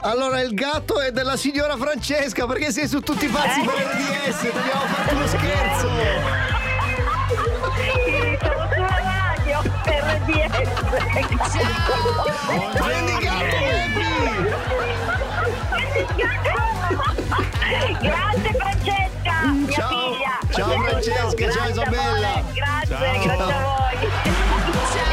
Allora, 0.00 0.40
il 0.40 0.54
gatto 0.54 0.98
è 1.00 1.10
della 1.12 1.36
signora 1.36 1.76
Francesca, 1.76 2.46
perché 2.46 2.72
sei 2.72 2.88
su 2.88 3.00
tutti 3.00 3.26
i 3.26 3.28
pazzi 3.28 3.60
per 3.60 3.74
RDS, 3.74 4.40
ti 4.40 4.46
abbiamo 4.48 4.86
fatto 4.86 5.14
uno 5.14 5.26
scherzo! 5.26 5.88
Sono 8.40 8.68
sulla 8.72 8.98
radio 9.36 9.62
per 9.84 10.22
RDS. 10.24 10.72
Prendi 12.78 13.12
il 13.12 13.18
gatto, 13.18 13.56
Grazie 18.00 18.52
Francesca, 18.54 19.42
mia 19.46 19.72
Ciao. 19.72 19.88
figlia. 19.88 20.38
Ciao, 20.52 20.70
Francesca, 20.82 21.24
ciao, 21.24 21.34
Grazie 21.34 21.60
a 21.60 21.68
Isabella. 21.68 22.28
voi, 22.32 22.52
Grazie, 22.54 22.96
Ciao. 22.96 23.22
grazie 23.24 23.42
a 23.42 23.62
voi. 23.62 25.06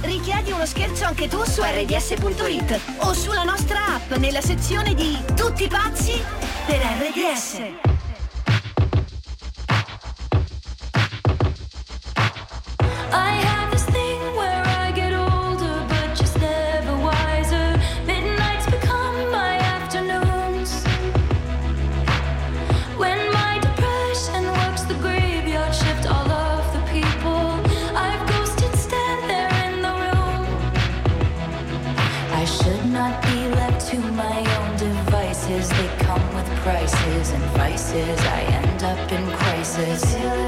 Richiedi 0.00 0.52
uno 0.52 0.64
scherzo 0.64 1.04
anche 1.04 1.28
tu 1.28 1.42
su 1.44 1.60
rds.it 1.62 2.80
o 2.98 3.12
sulla 3.12 3.42
nostra 3.42 3.94
app 3.96 4.12
nella 4.12 4.40
sezione 4.40 4.94
di 4.94 5.18
Tutti 5.34 5.66
pazzi 5.68 6.22
per 6.66 6.78
RDS. 6.80 7.60
I 13.10 13.47
vices. 37.92 38.20
I 38.26 38.40
end 38.42 38.82
up 38.82 39.12
in 39.12 39.26
crisis. 39.38 40.47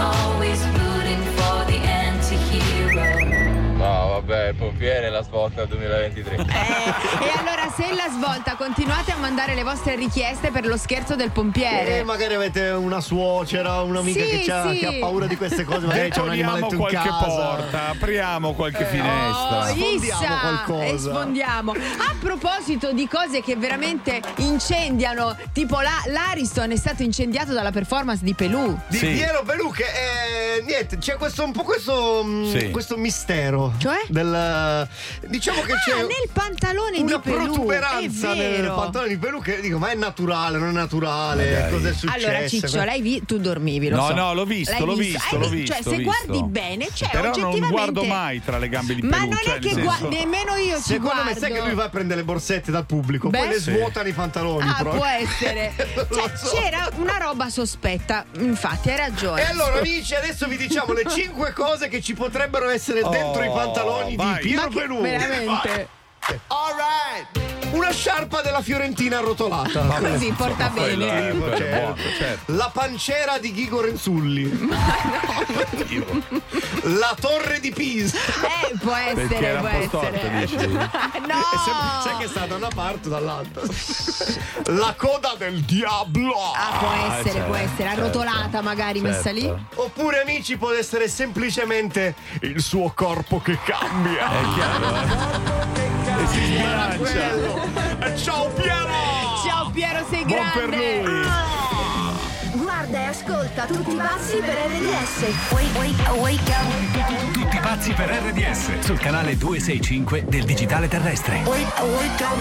Always 0.00 0.60
rooting 0.78 1.22
for 1.36 1.64
the 1.66 1.78
anti-hero. 1.84 3.24
No, 3.76 4.08
vabbè, 4.08 4.48
il 4.48 4.54
pompiere 4.54 5.10
la 5.10 5.22
svolta 5.22 5.64
2023. 5.64 6.36
E 6.36 7.38
allora 7.38 7.55
se 7.76 7.94
la 7.94 8.08
svolta 8.10 8.54
continuate 8.56 9.12
a 9.12 9.16
mandare 9.16 9.54
le 9.54 9.62
vostre 9.62 9.96
richieste 9.96 10.50
per 10.50 10.66
lo 10.66 10.76
scherzo 10.76 11.14
del 11.14 11.30
pompiere. 11.30 11.98
Eh, 11.98 12.04
magari 12.04 12.34
avete 12.34 12.70
una 12.70 13.00
suocera, 13.00 13.82
un'amica 13.82 14.22
Sì, 14.24 14.30
che, 14.30 14.44
c'ha- 14.46 14.70
sì. 14.70 14.78
che 14.78 14.86
ha 14.86 14.92
paura 14.98 15.26
di 15.26 15.36
queste 15.36 15.64
cose, 15.64 15.86
magari 15.86 16.10
c'è 16.10 16.20
un 16.20 16.30
animaletto 16.30 16.72
in 16.74 16.78
qualche 16.80 16.96
casa. 16.96 17.24
porta, 17.24 17.88
apriamo 17.88 18.54
qualche 18.54 18.84
Oh, 18.84 18.86
finestra. 18.86 19.70
Issa, 19.74 20.38
qualcosa. 20.40 20.84
e 20.84 20.98
sfondiamo. 20.98 21.72
A 21.72 22.14
proposito 22.18 22.92
di 22.92 23.06
cose 23.08 23.42
che 23.42 23.56
veramente 23.56 24.20
incendiano, 24.36 25.36
tipo 25.52 25.80
la, 25.80 26.02
l'Ariston 26.06 26.70
è 26.72 26.76
stato 26.76 27.02
incendiato 27.02 27.52
dalla 27.52 27.70
performance 27.72 28.24
di 28.24 28.34
Pelù. 28.34 28.78
Di 28.88 28.98
Piero 28.98 29.42
Pelù 29.44 29.70
che 29.70 29.84
eh, 29.84 30.62
niente, 30.62 30.96
c'è 30.98 31.16
questo 31.16 31.44
un 31.44 31.52
po' 31.52 31.62
questo, 31.62 32.22
mh, 32.24 32.58
Sì. 32.58 32.70
questo 32.70 32.96
mistero. 32.96 33.72
Cioè? 33.78 33.96
Del, 34.08 34.88
diciamo 35.26 35.60
che 35.62 35.72
Ah, 35.72 35.76
c'è 35.84 35.96
nel 35.96 36.28
pantalone 36.32 36.98
una 37.00 37.16
di 37.16 37.20
Pelù. 37.30 37.65
Protuberanza 37.66 38.34
nel 38.34 38.50
vero. 38.62 38.74
pantalone 38.74 39.10
di 39.10 39.18
Pelù 39.18 39.40
che 39.42 39.60
dico, 39.60 39.78
ma 39.78 39.90
è 39.90 39.94
naturale, 39.94 40.58
non 40.58 40.68
è 40.68 40.72
naturale? 40.72 41.50
Magari. 41.50 41.72
Cos'è 41.72 41.92
successo? 41.92 42.26
Allora, 42.28 42.48
Ciccio, 42.48 42.84
lei 42.84 43.00
vi- 43.02 43.24
tu 43.24 43.38
dormivi, 43.38 43.88
lo 43.88 43.96
No, 43.96 44.06
so. 44.08 44.14
no, 44.14 44.34
l'ho 44.34 44.44
visto, 44.44 44.72
L'hai 44.72 44.84
l'ho 44.84 44.94
visto, 44.94 45.22
Hai 45.30 45.38
l'ho 45.40 45.48
vi- 45.48 45.56
visto, 45.60 45.74
Cioè, 45.74 45.82
l'ho 45.84 45.90
se 45.90 45.96
visto. 45.96 46.12
guardi 46.26 46.44
bene, 46.50 46.88
c'è 46.92 47.08
Però 47.10 47.22
non 47.22 47.30
oggettivamente. 47.30 47.70
guardo 47.70 48.04
mai 48.04 48.42
tra 48.44 48.58
le 48.58 48.68
gambe 48.68 48.94
di 48.94 49.02
Ma 49.02 49.16
Pelù. 49.18 49.28
non 49.28 49.38
cioè, 49.42 49.54
è 49.54 49.58
che 49.58 49.80
gua- 49.80 49.92
senso- 49.92 50.08
nemmeno 50.08 50.54
io 50.56 50.76
ci 50.76 50.82
Secondo 50.82 51.12
guardo. 51.14 51.30
me 51.30 51.36
sai 51.36 51.52
che 51.52 51.60
lui 51.60 51.74
va 51.74 51.84
a 51.84 51.88
prendere 51.88 52.20
le 52.20 52.24
borsette 52.26 52.70
dal 52.70 52.86
pubblico, 52.86 53.28
Beh. 53.28 53.38
poi 53.38 53.48
le 53.48 53.54
Sì. 53.60 53.70
svuotano 53.72 54.08
i 54.08 54.12
pantaloni. 54.12 54.68
Ah, 54.68 54.74
proprio. 54.78 54.94
può 54.96 55.04
essere. 55.06 55.74
Cioè, 56.16 56.32
c'era 56.54 56.88
una 56.96 57.16
roba 57.18 57.48
sospetta. 57.50 58.24
Infatti, 58.38 58.90
hai 58.90 58.96
ragione. 58.96 59.40
E 59.40 59.44
allora 59.44 59.78
amici 59.78 60.14
adesso 60.14 60.46
vi 60.46 60.56
diciamo 60.56 60.92
le 60.92 61.04
5 61.08 61.52
cose 61.52 61.88
che 61.88 62.00
ci 62.00 62.14
potrebbero 62.14 62.68
essere 62.68 63.02
dentro 63.02 63.42
i 63.42 63.48
Oh, 63.48 63.54
pantaloni 63.54 64.16
vai. 64.16 64.34
di 64.42 64.48
Piero 64.48 64.62
Ma 64.62 64.68
che- 64.68 64.74
Pelù. 64.80 65.00
veramente? 65.00 65.88
Alright. 66.48 67.44
Una 67.72 67.90
sciarpa 67.92 68.42
della 68.42 68.62
Fiorentina 68.62 69.18
arrotolata. 69.18 69.82
Vabbè, 69.82 70.10
Così, 70.14 70.32
porta 70.32 70.68
bene. 70.68 71.28
è- 71.28 71.30
quello 71.30 71.52
è 71.52 71.56
Certo. 71.56 71.78
buono, 71.80 71.96
certo. 72.18 72.52
La 72.52 72.70
pancera 72.72 73.38
di 73.38 73.52
Ghigo 73.52 73.80
Renzulli. 73.80 74.68
La 76.82 77.14
torre 77.20 77.58
di 77.60 77.72
Pisa. 77.72 78.16
Eh, 78.18 78.76
può 78.78 78.94
essere, 78.94 79.26
Perché 79.26 79.46
era 79.46 79.58
può 79.60 79.68
un 79.68 79.88
po' 79.88 79.98
storta, 79.98 80.16
essere. 80.16 80.38
dici? 80.40 80.54
E 80.56 80.68
no! 81.26 81.42
Sai 82.02 82.16
che 82.18 82.28
sta 82.28 82.46
da 82.46 82.54
una 82.54 82.68
parte 82.74 83.08
o 83.08 83.10
dall'altra. 83.10 83.62
La 84.66 84.94
coda 84.96 85.34
del 85.36 85.60
diavolo. 85.62 86.52
Ah, 86.54 86.76
può 86.78 86.88
Ah, 86.88 87.14
essere, 87.16 87.30
certo, 87.32 87.46
può 87.46 87.56
essere. 87.56 87.88
Arrotolata 87.88 88.62
magari, 88.62 89.00
messa 89.00 89.30
lì. 89.32 89.40
Certo. 89.42 89.82
Oppure 89.82 90.22
amici 90.22 90.56
può 90.56 90.70
essere 90.72 91.08
semplicemente 91.08 92.14
il 92.42 92.60
suo 92.62 92.92
corpo 92.94 93.40
che 93.40 93.58
cambia. 93.64 94.30
È 94.30 94.42
chiaro, 94.54 94.94
eh? 94.94 96.15
E 96.18 96.26
si 96.26 96.44
sbilancia. 96.44 98.14
Ciao 98.16 98.48
Piero! 98.50 98.88
Ciao 99.46 99.70
Piero, 99.70 100.04
sei 100.08 100.24
Buon 100.24 100.40
grande. 100.52 100.60
per 100.60 101.04
lui. 101.04 101.26
Guarda 102.62 102.98
e 102.98 103.04
ascolta 103.04 103.64
tutti 103.66 103.92
i 103.92 103.96
passi 103.96 104.36
per 104.38 104.54
RDS. 104.54 105.50
Wake, 105.50 105.78
wake, 105.78 106.10
wake 106.20 106.50
up. 106.50 107.32
Tutti 107.32 107.58
pazzi 107.58 107.92
per 107.92 108.08
RDS 108.08 108.78
sul 108.80 108.98
canale 108.98 109.36
265 109.36 110.24
del 110.26 110.44
digitale 110.44 110.88
terrestre. 110.88 111.42
Wake, 111.44 111.82
wake 111.82 112.24
up. 112.24 112.38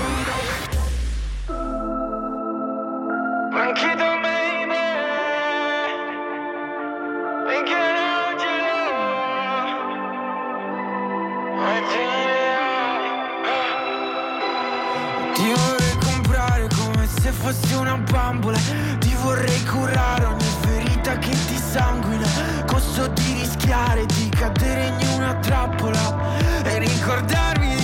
Ti 3.75 4.54
se 17.25 17.31
fossi 17.31 17.73
una 17.73 17.97
bambola 17.97 18.57
Ti 18.99 19.15
vorrei 19.23 19.63
curare 19.65 20.25
ogni 20.25 20.51
ferita 20.61 21.17
che 21.17 21.31
ti 21.31 21.57
sanguina. 21.57 22.27
Costo 22.67 23.07
di 23.07 23.33
rischiare 23.39 24.05
di 24.05 24.29
cadere 24.29 24.93
in 24.99 25.07
una 25.15 25.33
trappola 25.35 26.37
E 26.63 26.77
ricordarmi 26.77 27.74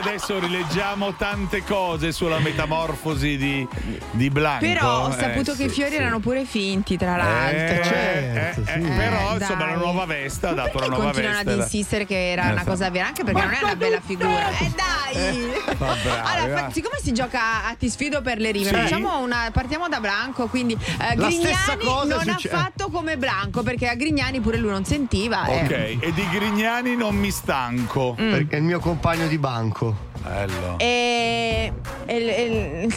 adesso 0.00 0.38
rileggiamo 0.38 1.14
tante 1.14 1.62
cose 1.64 2.12
sulla 2.12 2.38
metamorfosi 2.38 3.36
di, 3.36 3.66
di 4.12 4.30
Blanco. 4.30 4.64
Però 4.64 5.04
ho 5.06 5.08
Eh, 5.10 5.18
saputo 5.18 5.54
che 5.54 5.64
i 5.64 5.68
sì, 5.68 5.74
fiori 5.74 5.90
sì. 5.92 5.96
erano 5.96 6.18
pure 6.18 6.44
finti, 6.44 6.96
tra 6.96 7.16
l'altro. 7.16 7.58
Eh, 7.58 7.80
certo, 7.84 8.60
eh, 8.60 8.64
sì. 8.64 8.70
eh, 8.72 8.78
però 8.96 9.30
Eh, 9.32 9.34
insomma 9.34 9.58
dai. 9.64 9.70
la 9.72 9.76
nuova 9.76 10.04
veste 10.06 10.46
ha 10.46 10.52
dato 10.52 10.76
una 10.78 10.86
nuova 10.86 11.04
Continuano 11.04 11.36
veste. 11.36 11.50
ad 11.52 11.58
insistere 11.58 12.06
che 12.06 12.30
era 12.32 12.48
Eh, 12.48 12.52
una 12.52 12.60
sì. 12.60 12.66
cosa 12.66 12.90
vera, 12.90 13.06
anche 13.06 13.24
perché 13.24 13.40
non 13.40 13.52
è 13.52 13.62
una 13.62 13.76
bella 13.76 14.00
figura. 14.04 14.48
Eh 14.58 14.70
dai! 14.74 14.99
Bravi, 15.12 16.08
allora, 16.22 16.64
fa- 16.64 16.70
siccome 16.72 16.98
si 17.02 17.12
gioca 17.12 17.64
a 17.66 17.74
ti 17.78 17.88
sfido 17.88 18.20
per 18.22 18.38
le 18.38 18.50
rime, 18.50 18.68
Sì. 18.68 18.74
facciamo 18.74 19.18
una, 19.20 19.48
partiamo 19.52 19.88
da 19.88 20.00
Blanco. 20.00 20.46
Quindi 20.48 20.74
eh, 20.74 21.16
La 21.16 21.30
stessa 21.30 21.74
Grignani 21.74 21.84
cosa 21.84 22.14
non 22.16 22.24
succe- 22.34 22.50
ha 22.50 22.58
fatto 22.58 22.90
come 22.90 23.16
Blanco, 23.16 23.62
perché 23.62 23.88
a 23.88 23.94
Grignani 23.94 24.40
pure 24.40 24.58
lui 24.58 24.70
non 24.70 24.84
sentiva. 24.84 25.44
eh. 25.46 25.64
Ok, 25.64 25.70
e 26.04 26.12
di 26.12 26.28
Grignani 26.30 26.96
non 26.96 27.14
mi 27.16 27.30
stanco. 27.30 28.14
Mm. 28.20 28.30
Perché 28.30 28.56
è 28.56 28.58
il 28.58 28.64
mio 28.64 28.80
compagno 28.80 29.26
di 29.26 29.38
banco. 29.38 30.08
Bello. 30.22 30.78
E, 30.78 31.72
e- 32.06 32.16
e- 32.16 32.88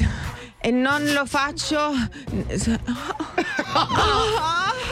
e 0.59 0.71
non 0.71 1.03
lo 1.13 1.25
faccio. 1.25 1.89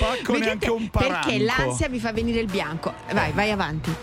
Non 0.00 0.14
spacco 0.14 0.32
Vedete? 0.32 0.44
neanche 0.46 0.70
un 0.70 0.88
paranco. 0.90 1.28
Perché 1.28 1.44
l'ansia 1.44 1.88
mi 1.88 1.98
fa 1.98 2.12
venire 2.12 2.40
il 2.40 2.46
bianco. 2.46 2.94
Vai, 3.12 3.32
vai 3.32 3.50
avanti. 3.50 3.94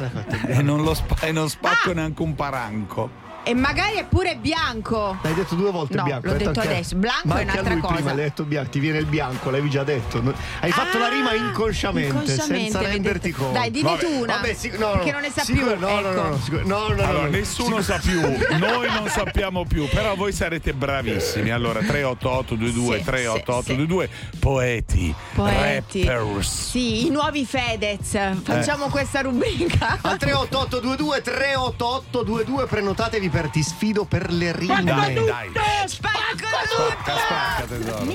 E 0.47 0.61
non, 0.61 0.83
lo 0.83 0.93
spa- 0.93 1.25
e 1.25 1.31
non 1.31 1.49
spacco 1.49 1.93
neanche 1.93 2.21
un 2.21 2.35
paranco. 2.35 3.23
E 3.47 3.53
magari 3.53 3.97
è 3.97 4.05
pure 4.05 4.35
bianco. 4.37 5.17
L'hai 5.21 5.35
detto 5.35 5.53
due 5.53 5.69
volte 5.69 5.97
No, 5.97 6.03
bianco. 6.03 6.25
l'ho 6.25 6.31
hai 6.33 6.37
detto 6.39 6.59
anche- 6.61 6.71
adesso. 6.73 6.95
Blanco 6.95 7.27
Ma 7.27 7.35
è 7.35 7.39
anche 7.41 7.49
a 7.49 7.53
un'altra 7.53 7.73
lui 7.73 7.81
cosa. 7.81 7.93
Prima 7.93 8.13
l'hai 8.13 8.23
detto 8.23 8.43
bianco, 8.43 8.69
ti 8.71 8.79
viene 8.79 8.97
il 8.97 9.05
bianco, 9.05 9.49
l'avevi 9.51 9.69
già 9.69 9.83
detto. 9.83 10.21
Hai 10.61 10.71
fatto 10.71 10.97
la 10.97 11.07
rima 11.09 11.33
inconsciamente, 11.35 12.09
inconsciamente, 12.09 12.71
senza 12.71 12.81
renderti 12.81 13.31
conto. 13.31 13.53
Dai, 13.53 13.69
Vabbè, 13.81 13.99
tu 14.03 14.11
una, 14.21 14.35
Vabbè, 14.37 14.53
sì, 14.55 14.71
no, 14.77 14.77
no, 14.87 14.91
perché 14.93 15.11
non 15.11 15.21
ne 15.21 15.29
sa 15.31 15.43
sicuro- 15.43 15.75
più, 15.75 15.79
No, 15.85 15.99
no, 15.99 16.01
no, 16.01 16.09
ecco. 16.09 16.27
no, 16.29 16.37
sicuro- 16.39 16.65
no, 16.65 16.77
no, 16.87 16.93
no, 16.95 17.03
Allora, 17.03 17.23
no, 17.25 17.29
nessuno 17.29 17.81
sa 17.81 17.99
più, 17.99 18.19
noi 18.57 18.87
non 18.91 19.07
sappiamo 19.09 19.63
più, 19.65 19.87
però 19.89 20.15
voi 20.15 20.31
sarete 20.33 20.73
bravissimi. 20.73 21.51
Allora, 21.51 21.81
38822 21.81 22.97
Sì, 22.97 23.03
38822 23.03 24.09
poeti, 24.39 25.13
Poeti. 25.35 26.03
rappers. 26.03 26.69
Sì, 26.71 27.05
i 27.05 27.09
nuovi 27.11 27.45
Fedez. 27.45 28.17
Facciamo 28.43 28.87
questa 28.87 29.21
rubrica. 29.21 29.99
Al 30.01 30.17
38822 30.17 31.21
38822 31.21 32.65
prenotatevi 32.65 33.29
per 33.35 33.49
Ti 33.49 33.63
sfido 33.63 34.05
per 34.05 34.31
le 34.31 34.53
rime. 34.53 34.81
Dai, 34.81 35.13
dai. 35.13 35.51
Spacca, 35.87 36.47
spacca, 36.65 37.65
tesoro. 37.67 38.05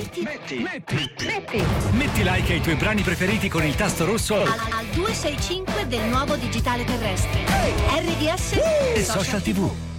Metti 1.91 2.23
like 2.23 2.53
ai 2.53 2.59
tuoi 2.59 2.75
brani 2.75 3.03
preferiti 3.03 3.47
con 3.47 3.63
il 3.63 3.75
tasto 3.75 4.05
rosso 4.05 4.41
Al, 4.41 4.47
al 4.47 4.85
265 4.93 5.85
del 5.87 6.05
nuovo 6.05 6.35
digitale 6.37 6.83
terrestre. 6.85 7.43
RDS 7.45 8.51
e 8.95 9.03
social 9.03 9.43
tv. 9.43 9.90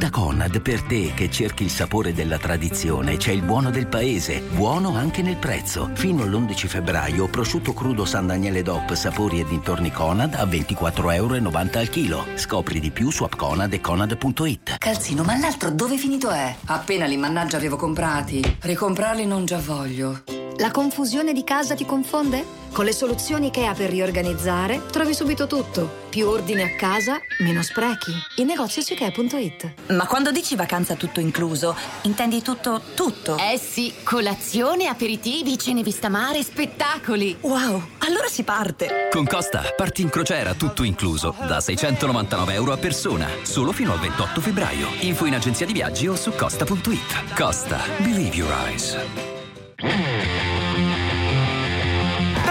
Da 0.00 0.08
Conad 0.08 0.62
per 0.62 0.80
te 0.84 1.12
che 1.14 1.30
cerchi 1.30 1.64
il 1.64 1.68
sapore 1.68 2.14
della 2.14 2.38
tradizione 2.38 3.18
c'è 3.18 3.32
il 3.32 3.42
buono 3.42 3.68
del 3.68 3.86
paese, 3.86 4.40
buono 4.40 4.96
anche 4.96 5.20
nel 5.20 5.36
prezzo. 5.36 5.90
Fino 5.92 6.22
all'11 6.22 6.68
febbraio 6.68 7.28
prosciutto 7.28 7.74
crudo 7.74 8.06
San 8.06 8.26
Daniele 8.26 8.62
DOP 8.62 8.94
sapori 8.94 9.40
e 9.40 9.44
dintorni 9.44 9.92
Conad 9.92 10.32
a 10.32 10.44
24,90 10.44 11.12
euro 11.12 11.34
al 11.34 11.88
chilo. 11.90 12.24
Scopri 12.36 12.80
di 12.80 12.90
più 12.90 13.10
su 13.10 13.24
appconad 13.24 13.74
e 13.74 13.82
conad.it. 13.82 14.78
Calzino, 14.78 15.22
ma 15.22 15.36
l'altro 15.36 15.68
dove 15.68 15.98
finito 15.98 16.30
è? 16.30 16.56
Appena 16.64 17.04
li 17.04 17.18
mannaggia 17.18 17.58
avevo 17.58 17.76
comprati. 17.76 18.56
Ricomprarli 18.58 19.26
non 19.26 19.44
già 19.44 19.58
voglio. 19.58 20.39
La 20.60 20.70
confusione 20.70 21.32
di 21.32 21.42
casa 21.42 21.74
ti 21.74 21.86
confonde? 21.86 22.44
Con 22.72 22.84
le 22.84 22.92
soluzioni 22.92 23.46
IKEA 23.46 23.72
per 23.72 23.88
riorganizzare 23.88 24.82
trovi 24.90 25.14
subito 25.14 25.46
tutto. 25.46 25.90
Più 26.10 26.28
ordine 26.28 26.64
a 26.64 26.76
casa, 26.76 27.18
meno 27.38 27.62
sprechi. 27.62 28.12
Il 28.36 28.44
negozio 28.44 28.82
su 28.82 28.92
IKEA.it. 28.92 29.92
Ma 29.92 30.06
quando 30.06 30.30
dici 30.30 30.56
vacanza 30.56 30.96
tutto 30.96 31.18
incluso, 31.18 31.74
intendi 32.02 32.42
tutto, 32.42 32.78
tutto? 32.94 33.38
Eh 33.38 33.58
sì, 33.58 33.90
colazione, 34.04 34.86
aperitivi, 34.86 35.56
cene 35.56 35.82
vista 35.82 36.10
mare, 36.10 36.42
spettacoli. 36.42 37.38
Wow, 37.40 37.82
allora 38.00 38.28
si 38.28 38.42
parte. 38.42 39.08
Con 39.10 39.24
Costa 39.24 39.62
parti 39.74 40.02
in 40.02 40.10
crociera 40.10 40.52
tutto 40.52 40.82
incluso 40.82 41.34
da 41.38 41.58
699 41.62 42.52
euro 42.52 42.74
a 42.74 42.76
persona, 42.76 43.26
solo 43.44 43.72
fino 43.72 43.94
al 43.94 43.98
28 43.98 44.42
febbraio. 44.42 44.88
Info 45.00 45.24
in 45.24 45.36
agenzia 45.36 45.64
di 45.64 45.72
viaggi 45.72 46.06
o 46.06 46.16
su 46.16 46.32
costa.it. 46.32 47.34
Costa, 47.34 47.80
believe 48.02 48.36
your 48.36 48.52
eyes. 48.66 48.94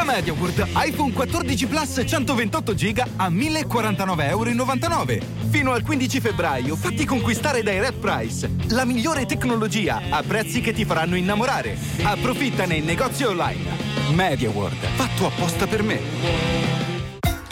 MediaWorld, 0.10 0.68
iPhone 0.86 1.14
14 1.14 1.68
Plus 1.68 2.04
128 2.04 2.74
GB 2.74 3.04
a 3.18 3.30
1049,99 3.30 4.22
euro. 4.28 5.24
Fino 5.52 5.72
al 5.74 5.84
15 5.84 6.20
febbraio 6.20 6.76
fatti 6.76 7.06
conquistare 7.06 7.62
dai 7.62 7.80
Red 7.80 7.94
Price, 7.94 8.50
la 8.70 8.86
migliore 8.86 9.28
tecnologia 9.28 10.02
a 10.10 10.24
prezzi 10.24 10.62
che 10.62 10.74
ti 10.74 10.84
faranno 10.84 11.16
innamorare. 11.16 11.78
Approfittane 12.02 12.78
in 12.78 12.86
negozi 12.86 13.24
online. 13.24 13.88
MediaWorld, 14.12 14.84
fatto 14.96 15.28
apposta 15.28 15.68
per 15.68 15.84
me. 15.84 16.79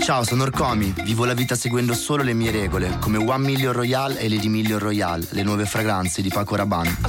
Ciao, 0.08 0.24
sono 0.24 0.44
Orcomi. 0.44 0.94
Vivo 1.04 1.26
la 1.26 1.34
vita 1.34 1.54
seguendo 1.54 1.94
solo 1.94 2.24
le 2.24 2.32
mie 2.32 2.50
regole, 2.50 2.98
come 2.98 3.18
One 3.18 3.46
Million 3.46 3.74
Royale 3.74 4.18
e 4.20 4.30
Lady 4.30 4.48
Million 4.48 4.80
Royale, 4.80 5.28
le 5.32 5.44
nuove 5.44 5.66
fragranze 5.66 6.22
di 6.22 6.30
Paco 6.30 6.56
Rabanne. 6.56 7.00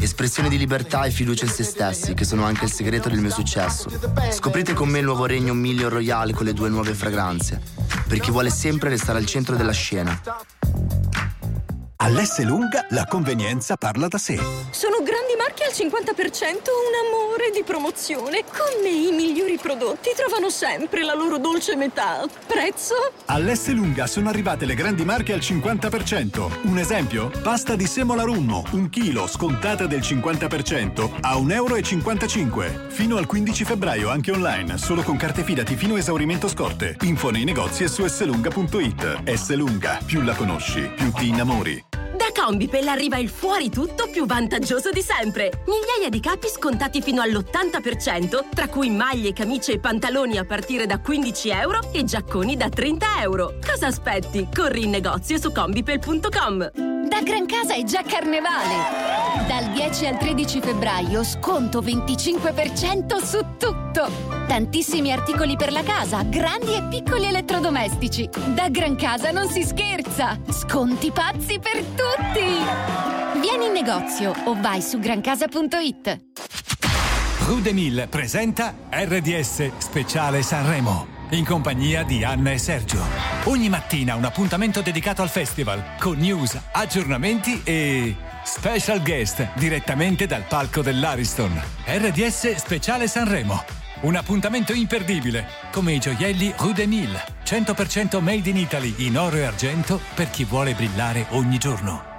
Espressione 0.00 0.50
di 0.50 0.58
libertà 0.58 1.04
e 1.04 1.10
fiducia 1.10 1.46
in 1.46 1.50
se 1.50 1.64
stessi, 1.64 2.12
che 2.12 2.26
sono 2.26 2.44
anche 2.44 2.66
il 2.66 2.70
segreto 2.70 3.08
del 3.08 3.20
mio 3.20 3.30
successo. 3.30 3.88
Scoprite 4.30 4.74
con 4.74 4.90
me 4.90 4.98
il 4.98 5.06
nuovo 5.06 5.24
regno 5.24 5.54
Million 5.54 5.88
Royale 5.88 6.34
con 6.34 6.44
le 6.44 6.52
due 6.52 6.68
nuove 6.68 6.92
fragranze, 6.92 7.58
per 8.06 8.20
chi 8.20 8.30
vuole 8.30 8.50
sempre 8.50 8.90
restare 8.90 9.16
al 9.16 9.24
centro 9.24 9.56
della 9.56 9.72
scena. 9.72 10.20
All'S 12.04 12.42
lunga 12.42 12.84
la 12.88 13.06
convenienza 13.06 13.76
parla 13.76 14.08
da 14.08 14.18
sé. 14.18 14.34
Sono 14.34 14.96
grandi 15.04 15.36
marche 15.38 15.62
al 15.62 15.70
50%, 15.70 16.48
un 16.50 16.94
amore 17.06 17.52
di 17.54 17.62
promozione. 17.62 18.42
Con 18.42 18.82
me 18.82 18.88
i 18.88 19.12
migliori 19.12 19.56
prodotti 19.56 20.10
trovano 20.16 20.50
sempre 20.50 21.04
la 21.04 21.14
loro 21.14 21.38
dolce 21.38 21.76
metà. 21.76 22.26
Prezzo? 22.44 22.94
All'S 23.26 23.68
lunga 23.68 24.08
sono 24.08 24.30
arrivate 24.30 24.66
le 24.66 24.74
grandi 24.74 25.04
marche 25.04 25.32
al 25.32 25.38
50%. 25.38 26.62
Un 26.62 26.78
esempio? 26.78 27.30
Pasta 27.40 27.76
di 27.76 27.86
semola 27.86 28.24
rummo, 28.24 28.64
un 28.72 28.88
chilo, 28.90 29.28
scontata 29.28 29.86
del 29.86 30.00
50% 30.00 31.18
a 31.20 31.36
1,55 31.36 32.64
euro. 32.64 32.88
Fino 32.88 33.16
al 33.16 33.26
15 33.26 33.62
febbraio 33.64 34.10
anche 34.10 34.32
online, 34.32 34.76
solo 34.76 35.02
con 35.02 35.16
carte 35.16 35.44
fidati 35.44 35.76
fino 35.76 35.94
a 35.94 35.98
esaurimento 35.98 36.48
scorte. 36.48 36.96
Info 37.02 37.30
nei 37.30 37.44
negozi 37.44 37.84
e 37.84 37.88
su 37.88 38.04
slunga.it. 38.04 39.30
S 39.32 39.54
lunga, 39.54 40.00
più 40.04 40.20
la 40.22 40.34
conosci, 40.34 40.90
più 40.96 41.12
ti 41.12 41.28
innamori. 41.28 41.90
Combipel 42.32 42.88
arriva 42.88 43.18
il 43.18 43.28
fuori 43.28 43.70
tutto 43.70 44.08
più 44.10 44.26
vantaggioso 44.26 44.90
di 44.90 45.02
sempre. 45.02 45.62
Migliaia 45.66 46.08
di 46.08 46.20
capi 46.20 46.48
scontati 46.48 47.00
fino 47.00 47.20
all'80%, 47.22 48.48
tra 48.52 48.68
cui 48.68 48.90
maglie, 48.90 49.32
camicie 49.32 49.72
e 49.72 49.78
pantaloni 49.78 50.38
a 50.38 50.44
partire 50.44 50.86
da 50.86 50.98
15 50.98 51.48
euro 51.50 51.92
e 51.92 52.04
giacconi 52.04 52.56
da 52.56 52.68
30 52.68 53.20
euro. 53.20 53.58
Cosa 53.64 53.86
aspetti? 53.86 54.48
Corri 54.52 54.84
in 54.84 54.90
negozio 54.90 55.38
su 55.38 55.52
combipel.com. 55.52 56.70
Da 57.08 57.20
Gran 57.22 57.46
Casa 57.46 57.74
è 57.74 57.82
già 57.84 58.02
carnevale. 58.02 59.21
Dal 59.46 59.70
10 59.72 60.06
al 60.06 60.18
13 60.18 60.60
febbraio 60.60 61.24
sconto 61.24 61.80
25% 61.80 63.16
su 63.16 63.38
tutto. 63.56 64.10
Tantissimi 64.46 65.10
articoli 65.10 65.56
per 65.56 65.72
la 65.72 65.82
casa, 65.82 66.22
grandi 66.22 66.74
e 66.74 66.82
piccoli 66.90 67.24
elettrodomestici. 67.24 68.28
Da 68.54 68.68
Gran 68.68 68.94
Casa 68.94 69.30
non 69.30 69.48
si 69.48 69.62
scherza. 69.62 70.38
Sconti 70.50 71.10
pazzi 71.10 71.58
per 71.58 71.82
tutti. 71.82 73.40
Vieni 73.40 73.66
in 73.66 73.72
negozio 73.72 74.34
o 74.44 74.54
vai 74.60 74.82
su 74.82 74.98
grancasa.it. 74.98 76.20
Rude 77.46 77.72
Mill 77.72 78.08
presenta 78.08 78.74
RDS 78.90 79.78
Speciale 79.78 80.42
Sanremo. 80.42 81.06
In 81.30 81.46
compagnia 81.46 82.04
di 82.04 82.22
Anna 82.22 82.52
e 82.52 82.58
Sergio. 82.58 83.02
Ogni 83.44 83.70
mattina 83.70 84.14
un 84.14 84.24
appuntamento 84.24 84.82
dedicato 84.82 85.22
al 85.22 85.30
festival 85.30 85.96
con 85.98 86.18
news, 86.18 86.60
aggiornamenti 86.70 87.62
e 87.64 88.14
special 88.44 89.02
guest 89.02 89.48
direttamente 89.54 90.26
dal 90.26 90.44
palco 90.48 90.82
dell'Ariston. 90.82 91.60
RDS 91.86 92.54
Speciale 92.56 93.06
Sanremo. 93.06 93.64
Un 94.02 94.16
appuntamento 94.16 94.72
imperdibile, 94.72 95.46
come 95.70 95.92
i 95.92 95.98
gioielli 95.98 96.52
Rude 96.56 96.86
Mill. 96.86 97.16
100% 97.44 98.20
made 98.20 98.48
in 98.48 98.56
Italy 98.56 98.94
in 98.98 99.16
oro 99.16 99.36
e 99.36 99.44
argento 99.44 100.00
per 100.14 100.30
chi 100.30 100.44
vuole 100.44 100.74
brillare 100.74 101.26
ogni 101.30 101.58
giorno. 101.58 102.10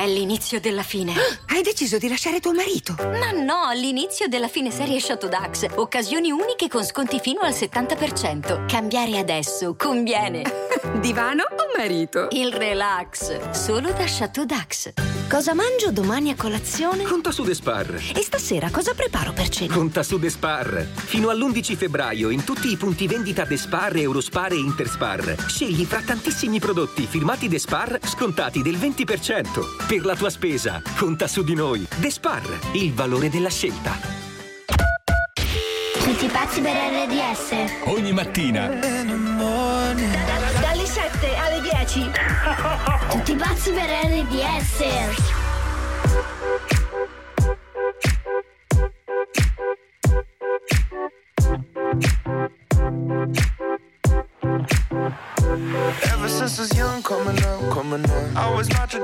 È 0.00 0.06
l'inizio 0.06 0.60
della 0.60 0.82
fine. 0.82 1.12
Hai 1.52 1.62
deciso 1.62 1.98
di 1.98 2.08
lasciare 2.08 2.40
tuo 2.40 2.54
marito? 2.54 2.94
Ma 2.98 3.32
no, 3.32 3.70
l'inizio 3.74 4.28
della 4.28 4.48
fine 4.48 4.70
serie 4.70 4.98
Chateau 4.98 5.28
Dax. 5.28 5.66
Occasioni 5.74 6.30
uniche 6.30 6.68
con 6.68 6.84
sconti 6.84 7.18
fino 7.20 7.40
al 7.40 7.52
70%. 7.52 8.66
Cambiare 8.66 9.18
adesso 9.18 9.74
conviene. 9.76 10.42
Divano 11.00 11.42
o 11.42 11.76
marito? 11.76 12.28
Il 12.30 12.52
relax, 12.52 13.50
solo 13.50 13.90
da 13.92 14.04
Chateau 14.06 14.46
Dax. 14.46 15.09
Cosa 15.30 15.54
mangio 15.54 15.92
domani 15.92 16.32
a 16.32 16.34
colazione? 16.34 17.04
Conta 17.04 17.30
su 17.30 17.44
Despar. 17.44 17.88
E 18.16 18.20
stasera 18.20 18.68
cosa 18.70 18.94
preparo 18.94 19.32
per 19.32 19.48
cena? 19.48 19.72
Conta 19.72 20.02
su 20.02 20.18
Despar. 20.18 20.84
Fino 20.92 21.28
all'11 21.28 21.76
febbraio 21.76 22.30
in 22.30 22.42
tutti 22.42 22.72
i 22.72 22.76
punti 22.76 23.06
vendita 23.06 23.44
Despar, 23.44 23.96
Eurospar 23.96 24.50
e 24.54 24.56
Interspar. 24.56 25.36
Scegli 25.46 25.84
fra 25.84 26.00
tantissimi 26.00 26.58
prodotti 26.58 27.06
firmati 27.06 27.46
Despar 27.46 28.00
scontati 28.02 28.60
del 28.60 28.74
20%. 28.74 29.86
Per 29.86 30.04
la 30.04 30.16
tua 30.16 30.30
spesa, 30.30 30.82
conta 30.98 31.28
su 31.28 31.44
di 31.44 31.54
noi. 31.54 31.86
Despar, 31.98 32.42
il 32.72 32.92
valore 32.92 33.30
della 33.30 33.50
scelta. 33.50 33.96
Tutti 35.92 36.26
pazzi 36.26 36.60
per 36.60 36.74
RDS. 36.74 37.84
Ogni 37.84 38.12
mattina 38.12 38.68
7 38.70 40.30
alle 40.32 40.46
10. 40.46 40.49
Tutti 41.92 43.34
pazzi 43.34 43.72
per 43.72 43.90
RDS. 43.90 44.84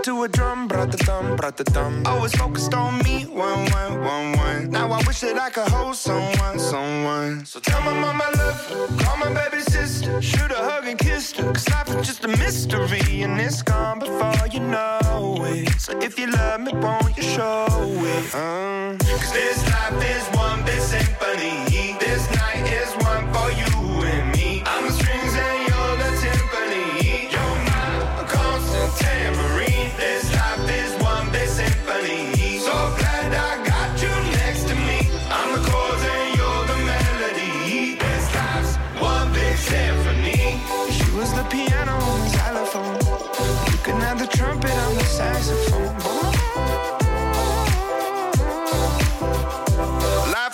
To 0.07 0.23
a 0.23 0.29
drum, 0.29 0.69
the 0.69 1.65
thumb. 1.75 2.07
Always 2.07 2.33
focused 2.37 2.73
on 2.75 3.03
me, 3.03 3.25
one, 3.25 3.69
one, 3.73 4.05
one, 4.05 4.37
one. 4.37 4.71
Now 4.71 4.93
I 4.93 5.03
wish 5.05 5.19
that 5.23 5.37
I 5.37 5.51
could 5.51 5.67
hold 5.67 5.97
someone, 5.97 6.61
someone. 6.61 7.45
So 7.45 7.59
tell 7.59 7.81
my 7.81 7.93
mama 7.93 8.25
love 8.37 8.71
her, 8.71 8.87
call 9.03 9.17
my 9.17 9.33
baby 9.35 9.61
sister, 9.63 10.23
shoot 10.23 10.53
a 10.53 10.61
hug 10.69 10.87
and 10.87 10.97
kiss 10.97 11.33
her. 11.33 11.53
Cause 11.53 11.69
life 11.71 11.89
is 11.89 12.07
just 12.07 12.25
a 12.25 12.29
mystery, 12.29 13.23
and 13.23 13.41
it's 13.41 13.63
gone 13.63 13.99
before 13.99 14.47
you 14.53 14.61
know 14.61 15.39
it. 15.41 15.81
So 15.81 15.99
if 15.99 16.21
you 16.21 16.29
love 16.31 16.61
me, 16.61 16.73
won't 16.75 17.17
you 17.17 17.25
show 17.25 17.67
it? 17.67 18.33
Uh. 18.33 18.97
Cause 19.01 19.33
this 19.33 19.59
life 19.73 20.01
is 20.15 20.25
one 20.37 20.65
big 20.65 20.79
symphony. 20.79 21.99
This 21.99 22.23
night 22.37 22.65
is 22.81 22.91
one 23.05 23.25
for 23.35 23.51
you 23.61 23.76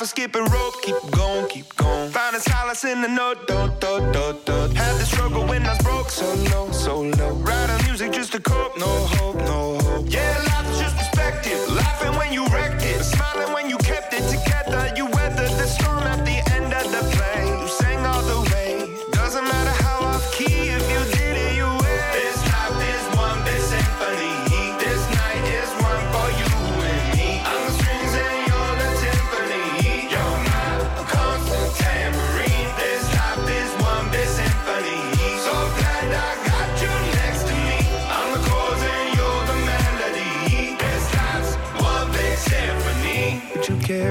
Is 0.03 0.11
skipping 0.11 0.45
rope, 0.47 0.83
keep 0.83 0.97
going, 1.12 1.49
keep 1.49 1.77
going. 1.77 2.11
Finding 2.11 2.41
solace 2.41 2.83
in 2.85 3.03
the 3.03 3.09
note, 3.09 3.47
do, 3.47 3.71
do, 3.79 4.01
do, 4.12 4.37
do. 4.45 4.75
Had 4.75 4.99
the 4.99 5.07
struggle 5.07 5.47
when 5.47 5.65
I 5.65 5.75
was 5.75 5.79
broke, 5.79 6.11
so 6.11 6.27
low, 6.51 6.73
so 6.73 7.03
low. 7.03 7.35
Writing 7.35 7.87
music 7.87 8.11
just 8.11 8.33
to 8.33 8.41
cope, 8.41 8.77
no 8.79 8.87
hope, 8.87 9.37
no 9.37 9.79
hope. 9.79 10.07
Yeah, 10.09 10.52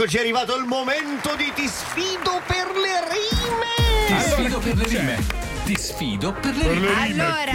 Eccoci, 0.00 0.16
è 0.16 0.20
arrivato 0.20 0.56
il 0.56 0.64
momento 0.64 1.34
di 1.36 1.52
Ti 1.54 1.68
sfido 1.68 2.40
per 2.46 2.74
le 2.74 3.00
rime! 3.12 4.06
Ti 4.06 4.30
sfido 4.30 4.58
per 4.58 4.74
le 4.74 4.88
rime. 4.88 5.18
Ti 5.66 5.76
sfido 5.76 6.32
per 6.32 6.56
le 6.56 6.72
rime. 6.72 6.88
Allora, 7.02 7.52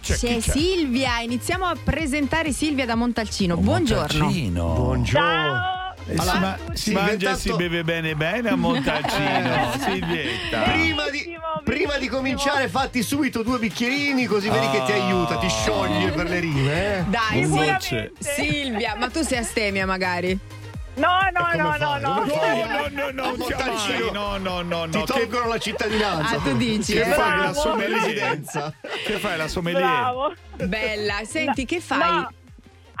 c'è, 0.00 0.40
Silvia. 0.40 1.18
Iniziamo 1.18 1.64
a 1.64 1.76
presentare 1.82 2.52
Silvia 2.52 2.86
da 2.86 2.94
Montalcino. 2.94 3.56
Buongiorno. 3.56 4.28
Buongiorno. 4.28 5.62
Eh, 6.06 6.16
si, 6.16 6.38
ma- 6.38 6.58
si 6.74 6.92
mangia 6.92 7.32
e 7.32 7.34
si 7.34 7.52
beve 7.54 7.82
bene 7.82 8.14
bene 8.14 8.50
a 8.50 8.54
Montalcino. 8.54 9.72
Silvietta. 9.82 10.60
Prima 10.60 11.10
di, 11.10 11.36
prima 11.64 11.98
di 11.98 12.06
cominciare, 12.06 12.68
fatti 12.68 13.02
subito 13.02 13.42
due 13.42 13.58
bicchierini, 13.58 14.26
così 14.26 14.48
vedi 14.48 14.70
che 14.70 14.84
ti 14.86 14.92
aiuta, 14.92 15.38
ti 15.38 15.48
scioglie 15.48 16.12
per 16.12 16.28
le 16.28 16.38
rime. 16.38 16.98
Eh? 16.98 17.04
Dai. 17.08 18.08
Silvia, 18.16 18.94
ma 18.96 19.10
tu 19.10 19.22
sei 19.22 19.38
astemia 19.38 19.86
magari? 19.86 20.58
No, 21.00 21.18
no, 21.32 21.52
no, 21.54 21.76
no, 21.76 21.98
no. 21.98 22.24
No, 22.24 22.88
no, 22.88 22.88
no, 22.88 23.10
no, 23.10 23.36
Montalcino. 23.36 24.10
no, 24.12 24.36
no, 24.36 24.62
no, 24.62 24.84
no. 24.84 24.90
Ti 24.90 25.04
tolgono 25.04 25.46
la 25.48 25.58
cittadinanza. 25.58 26.36
Ah, 26.36 26.40
tu 26.40 26.56
dici? 26.56 26.92
Che 26.92 27.04
fai 27.04 27.14
Bravo. 27.16 27.42
la 27.42 27.52
sommelier? 27.54 28.00
Residenza. 28.00 28.74
Che 29.04 29.12
fai 29.18 29.36
la 29.36 29.48
sommelier? 29.48 29.82
Bravo. 29.82 30.34
Bella, 30.64 31.20
senti, 31.24 31.64
che 31.64 31.80
fai? 31.80 31.98
No. 31.98 32.32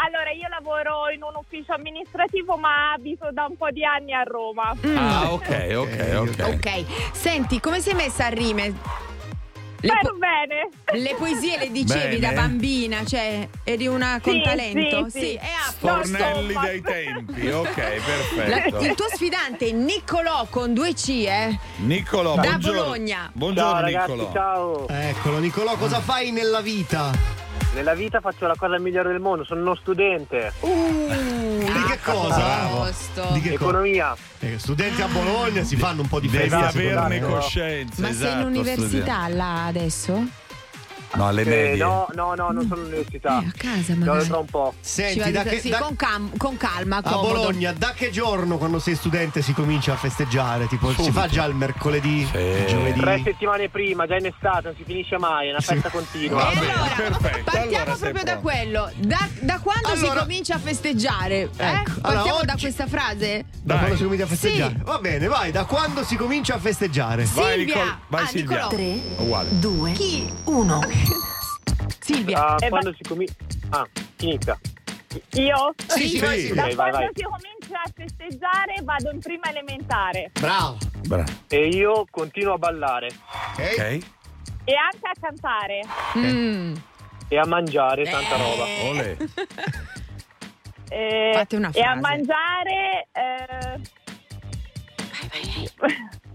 Allora, 0.02 0.30
io 0.30 0.48
lavoro 0.48 1.10
in 1.14 1.22
un 1.22 1.34
ufficio 1.36 1.74
amministrativo, 1.74 2.56
ma 2.56 2.92
abito 2.92 3.28
da 3.32 3.44
un 3.44 3.56
po' 3.58 3.68
di 3.70 3.84
anni 3.84 4.14
a 4.14 4.22
Roma. 4.22 4.74
Ah, 4.96 5.30
ok, 5.30 5.72
ok, 5.74 6.12
ok. 6.16 6.54
Ok, 6.54 7.12
senti, 7.12 7.60
come 7.60 7.80
sei 7.80 7.92
messa 7.92 8.24
a 8.26 8.28
rime? 8.28 8.74
Le, 9.82 9.98
po- 10.02 10.14
bene. 10.18 10.68
le 11.02 11.14
poesie 11.16 11.56
le 11.58 11.70
dicevi 11.70 12.18
Bene. 12.18 12.34
da 12.34 12.40
bambina, 12.42 13.04
cioè 13.04 13.48
eri 13.64 13.86
una 13.86 14.20
con 14.22 14.34
Sì, 14.34 14.42
talento? 14.42 15.06
sì, 15.08 15.18
sì. 15.20 15.34
è 15.34 15.46
a 15.46 15.72
posto. 15.78 16.16
Fornelli 16.16 16.54
dei 16.62 16.80
tempi, 16.82 17.46
ok, 17.48 17.76
La- 17.76 17.82
perfetto. 18.60 18.78
il 18.84 18.94
tuo 18.94 19.06
sfidante 19.10 19.68
è 19.68 19.72
Niccolò 19.72 20.46
con 20.50 20.74
due 20.74 20.92
C, 20.92 21.08
eh? 21.26 21.58
Niccolò, 21.76 22.34
Da 22.34 22.42
buongiorno. 22.42 22.80
Bologna. 22.82 23.30
Buongiorno 23.32 23.70
Ciao 23.70 23.80
ragazzi, 23.80 24.10
Niccolò. 24.12 24.32
ciao. 24.32 24.88
Eccolo, 24.88 25.38
Nicolò, 25.38 25.76
cosa 25.76 26.00
fai 26.00 26.30
nella 26.30 26.60
vita? 26.60 27.10
Nella 27.72 27.94
vita 27.94 28.20
faccio 28.20 28.46
la 28.46 28.56
cosa 28.58 28.78
migliore 28.78 29.12
del 29.12 29.20
mondo, 29.20 29.44
sono 29.44 29.60
uno 29.60 29.76
studente. 29.76 30.52
Che 30.60 30.66
cosa? 32.02 32.62
a 32.62 32.66
posto. 32.68 33.28
Di 33.32 33.40
che 33.40 33.50
cosa? 33.50 33.64
Economia. 33.70 34.16
Eh, 34.40 34.58
studenti 34.58 35.02
a 35.02 35.06
Bologna 35.08 35.62
si 35.62 35.76
fanno 35.76 36.02
un 36.02 36.08
po' 36.08 36.20
di 36.20 36.28
Devi 36.28 36.48
festa 36.48 36.68
averne 36.68 37.16
secondaria. 37.16 37.26
coscienza. 37.26 38.00
Ma 38.02 38.06
sei 38.12 38.16
in 38.16 38.22
esatto, 38.38 38.46
università 38.46 39.28
là 39.28 39.66
adesso? 39.66 40.26
No, 41.14 41.26
alle 41.26 41.44
medie. 41.44 41.72
Eh, 41.72 41.76
no, 41.76 42.06
no, 42.14 42.34
no, 42.34 42.50
non 42.50 42.66
sono 42.68 42.82
all'università. 42.82 43.40
Eh, 43.42 43.46
a 43.46 43.52
casa, 43.56 43.94
magari. 43.96 44.26
Tra 44.26 44.38
un 44.38 44.46
po'. 44.46 44.74
Senti, 44.80 45.30
da 45.30 45.42
che, 45.42 45.58
sì, 45.58 45.68
da... 45.68 45.78
Con, 45.78 45.96
cam- 45.96 46.36
con, 46.36 46.56
calma. 46.56 47.02
Comodo. 47.02 47.28
A 47.28 47.32
Bologna, 47.32 47.72
da 47.72 47.92
che 47.94 48.10
giorno 48.10 48.58
quando 48.58 48.78
sei 48.78 48.94
studente 48.94 49.42
si 49.42 49.52
comincia 49.52 49.94
a 49.94 49.96
festeggiare? 49.96 50.68
Tipo, 50.68 50.90
Subito. 50.90 51.02
si 51.04 51.10
fa 51.10 51.26
già 51.26 51.44
il 51.46 51.54
mercoledì, 51.54 52.24
sì. 52.30 52.38
il 52.38 52.66
giovedì? 52.66 53.00
Tre 53.00 53.20
settimane 53.24 53.68
prima, 53.68 54.06
già 54.06 54.16
in 54.16 54.26
estate, 54.26 54.68
non 54.68 54.74
si 54.76 54.84
finisce 54.84 55.18
mai, 55.18 55.48
è 55.48 55.50
una 55.50 55.60
festa 55.60 55.88
sì. 55.88 55.96
continua. 55.96 56.44
Vabbè, 56.44 56.70
allora, 56.70 56.94
perfetto. 56.94 57.50
Partiamo 57.50 57.76
allora, 57.76 57.96
proprio 57.96 58.24
da 58.24 58.38
quello. 58.38 58.92
Da, 58.98 59.28
da 59.40 59.58
quando 59.58 59.88
allora... 59.88 60.12
si 60.12 60.18
comincia 60.18 60.54
a 60.54 60.58
festeggiare? 60.58 61.50
Eh? 61.56 61.66
Ecco. 61.66 61.90
Eh? 61.90 62.00
Partiamo 62.00 62.36
oggi... 62.36 62.46
da 62.46 62.56
questa 62.60 62.86
frase? 62.86 63.44
Da 63.62 63.74
Dai. 63.74 63.78
quando 63.78 63.96
si 63.96 64.02
comincia 64.04 64.24
a 64.24 64.28
festeggiare? 64.28 64.74
Sì. 64.76 64.84
Va 64.84 64.98
bene, 64.98 65.26
vai, 65.26 65.50
da 65.50 65.64
quando 65.64 66.04
si 66.04 66.16
comincia 66.16 66.54
a 66.54 66.58
festeggiare? 66.58 67.26
Silvia! 67.26 67.42
Vai, 67.42 67.64
Nicol- 67.64 67.98
vai 68.08 68.22
ah, 68.22 68.26
Silvia. 68.26 68.66
3, 68.68 69.00
2, 69.58 69.94
1. 70.44 70.80
Silvia. 72.00 72.46
Ah, 72.46 72.56
Eh, 72.60 72.68
quando 72.68 72.92
si 72.94 73.02
comincia... 73.08 73.34
Ah, 73.70 73.86
inizia. 74.20 74.58
Io? 75.34 75.74
Sì, 75.88 76.08
sì, 76.08 76.18
vai, 76.20 76.40
sì. 76.40 76.54
Da 76.54 76.62
vai, 76.62 76.74
quando 76.74 76.96
vai. 76.98 77.10
si 77.14 77.22
comincia 77.22 77.82
a 77.82 77.90
festeggiare 77.94 78.74
vado 78.82 79.10
in 79.10 79.18
prima 79.18 79.48
elementare 79.50 80.30
Bravo. 80.38 80.78
Bravo. 81.06 81.32
E 81.48 81.66
io 81.68 82.04
continuo 82.10 82.54
a 82.54 82.58
ballare 82.58 83.08
Ok. 83.08 83.72
Ok. 83.72 83.80
e 84.64 84.74
anche 84.76 85.08
a 85.08 85.12
cantare. 85.20 85.80
Mm. 86.16 86.74
e 87.28 87.38
a 87.38 87.46
mangiare 87.46 88.04
tanta 88.04 88.36
roba. 88.36 88.64
Ole. 88.88 89.16
Eh, 90.92 91.30
Fate 91.34 91.54
una 91.54 91.70
e 91.72 91.80
a 91.82 91.96
frase. 91.96 92.00
mangiare 92.00 93.08
eh, 93.12 93.80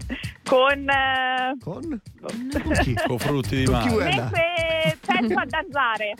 con 0.46 0.88
eh, 0.88 1.56
Con? 1.62 2.00
Con 2.20 2.72
chi? 2.82 2.94
Con 3.06 3.18
frutti 3.18 3.56
di 3.56 3.64
Con 3.64 3.74
mare. 3.74 4.04
mentre 4.04 4.98
penso 5.04 5.38
a 5.38 5.44
danzare. 5.46 6.14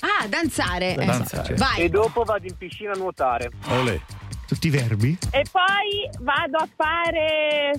Ah, 0.00 0.26
danzare. 0.28 0.94
Eh, 0.94 1.04
Danzare. 1.04 1.54
Vai. 1.56 1.80
E 1.82 1.88
dopo 1.88 2.22
vado 2.24 2.46
in 2.46 2.56
piscina 2.56 2.92
a 2.92 2.96
nuotare. 2.96 3.50
Ole. 3.68 4.00
Tutti 4.46 4.66
i 4.66 4.70
verbi? 4.70 5.16
E 5.30 5.44
poi 5.50 6.08
vado 6.20 6.56
a 6.58 6.68
fare 6.74 7.72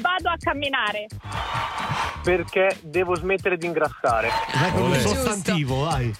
vado 0.00 0.28
a 0.28 0.36
camminare. 0.38 1.06
Perché 2.22 2.76
devo 2.82 3.14
smettere 3.14 3.56
di 3.56 3.66
ingrassare. 3.66 4.28
Vai 4.54 4.72
con 4.72 4.82
un 4.82 4.90
Olè. 4.90 5.00
sostantivo, 5.00 5.84
vai. 5.84 6.12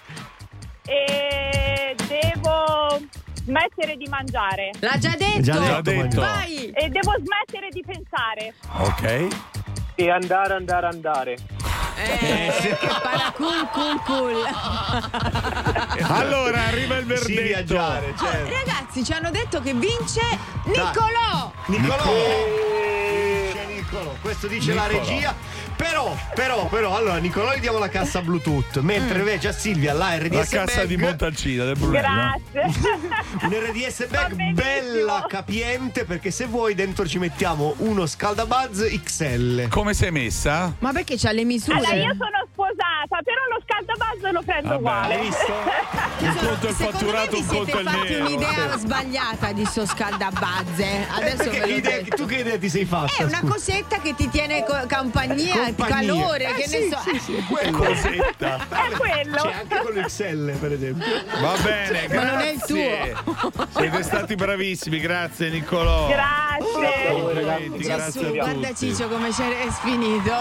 E 0.86 1.94
devo 2.06 2.98
smettere 3.44 3.96
di 3.96 4.06
mangiare. 4.08 4.70
L'ha 4.80 4.98
già 4.98 5.14
detto. 5.16 5.40
Già 5.42 5.52
Già 5.64 5.80
detto. 5.80 6.20
Vai. 6.20 6.70
E 6.70 6.88
devo 6.88 7.12
smettere 7.22 7.68
di 7.70 7.84
pensare. 7.84 8.54
Ok. 8.78 9.26
E 9.96 10.10
andare, 10.10 10.54
andare, 10.54 10.86
andare. 10.88 11.36
Eh, 11.96 12.52
che 12.58 12.76
paracul 13.02 13.68
cul 13.70 14.00
cul. 14.04 14.34
Allora 16.08 16.62
arriva 16.64 16.96
il 16.96 17.04
Sì, 17.18 17.34
verdetto. 17.34 17.42
viaggiare, 17.42 18.14
certo. 18.18 18.50
Ragazzi, 18.52 19.04
ci 19.04 19.12
hanno 19.12 19.30
detto 19.30 19.60
che 19.60 19.72
vince 19.74 20.20
Niccolò. 20.64 21.52
Niccolò! 21.66 22.12
Dice 23.52 23.64
Niccolò, 23.66 24.14
questo 24.20 24.48
dice 24.48 24.74
la 24.74 24.86
Niccolò. 24.86 25.04
regia. 25.08 25.34
Però, 25.76 26.16
però, 26.34 26.66
però, 26.68 26.96
allora 26.96 27.16
Niccolò 27.16 27.52
gli 27.54 27.60
diamo 27.60 27.78
la 27.78 27.88
cassa 27.88 28.20
Bluetooth, 28.20 28.78
mentre 28.80 29.18
invece 29.18 29.48
a 29.48 29.52
Silvia 29.52 29.92
la 29.92 30.16
RDS 30.16 30.52
La 30.52 30.58
cassa 30.64 30.76
bag, 30.78 30.86
di 30.86 30.96
Montalcino 30.96 31.64
del 31.64 31.76
Brunello. 31.76 32.06
Grazie. 32.52 32.80
un 33.42 33.50
RDS 33.50 34.06
bag 34.08 34.52
bella 34.52 35.24
capiente 35.28 36.04
perché 36.04 36.30
se 36.30 36.46
vuoi 36.46 36.74
dentro 36.74 37.06
ci 37.06 37.18
mettiamo 37.18 37.74
uno 37.78 38.06
scaldabuzz 38.06 38.82
XL. 39.02 39.68
Come 39.68 39.94
sei 39.94 40.10
messa? 40.12 40.72
Ma 40.78 40.92
perché 40.92 41.16
c'ha 41.18 41.32
le 41.32 41.44
misure? 41.44 41.76
Allora, 41.78 41.94
io 41.94 42.14
sono 42.16 42.46
sposata, 42.52 43.22
però 43.22 43.40
lo 43.50 43.62
scaldabuzzo 43.64 44.32
lo 44.32 44.42
prendo 44.42 44.68
Vabbè. 44.68 44.78
uguale. 44.80 45.14
Hai 45.14 45.20
visto? 45.26 45.52
Un 46.24 46.36
conto 46.36 46.66
è 46.66 46.70
il 46.70 46.74
fatturato, 46.76 47.36
un 47.36 47.46
conto 47.46 47.76
è 47.76 47.80
il 47.80 47.86
nero. 48.08 48.24
un'idea 48.26 48.78
sbagliata 48.78 49.52
di 49.52 49.64
sto 49.66 49.84
scaldabazze. 49.84 51.06
Adesso 51.10 51.42
Eh, 51.42 51.48
Perché 51.48 51.60
ve 51.60 51.66
lo 51.66 51.76
idea- 51.76 52.02
tu 52.14 52.24
che 52.24 52.36
idea 52.36 52.58
ti 52.58 52.68
sei 52.70 52.84
fatta? 52.84 53.12
È 53.16 53.24
una 53.24 53.38
scusa? 53.38 53.52
cosetta 53.52 53.98
che 54.00 54.14
ti 54.14 54.28
tiene 54.30 54.64
co- 54.64 54.86
compagnia, 54.88 55.63
Compagnia. 55.66 55.96
calore, 56.14 56.48
Eh, 56.48 56.54
che 56.54 56.68
sì, 56.68 56.78
ne 56.78 56.88
so. 56.90 56.98
sì, 57.10 57.18
sì, 57.20 57.44
quello. 57.48 57.78
Cosetta. 57.78 58.66
È 58.68 58.90
quello. 58.96 59.36
C'è 59.36 59.52
anche 59.52 59.78
con 59.82 59.92
l'XL, 59.92 60.50
per 60.58 60.72
esempio. 60.72 61.06
Va 61.40 61.54
bene, 61.62 62.08
Ma 62.14 62.22
non 62.30 62.40
è 62.40 62.48
il 62.50 62.56
grazie. 62.58 63.14
Siete 63.76 64.02
stati 64.02 64.34
bravissimi, 64.34 64.98
grazie 65.00 65.50
Niccolò. 65.50 66.08
Grazie. 66.08 67.12
Complimenti, 67.12 67.78
Gesù, 67.78 67.88
grazie 67.88 68.26
a 68.26 68.30
guarda. 68.30 68.74
Ciccio 68.74 69.08
come 69.08 69.30
c'è 69.30 69.66
sfinito. 69.70 70.32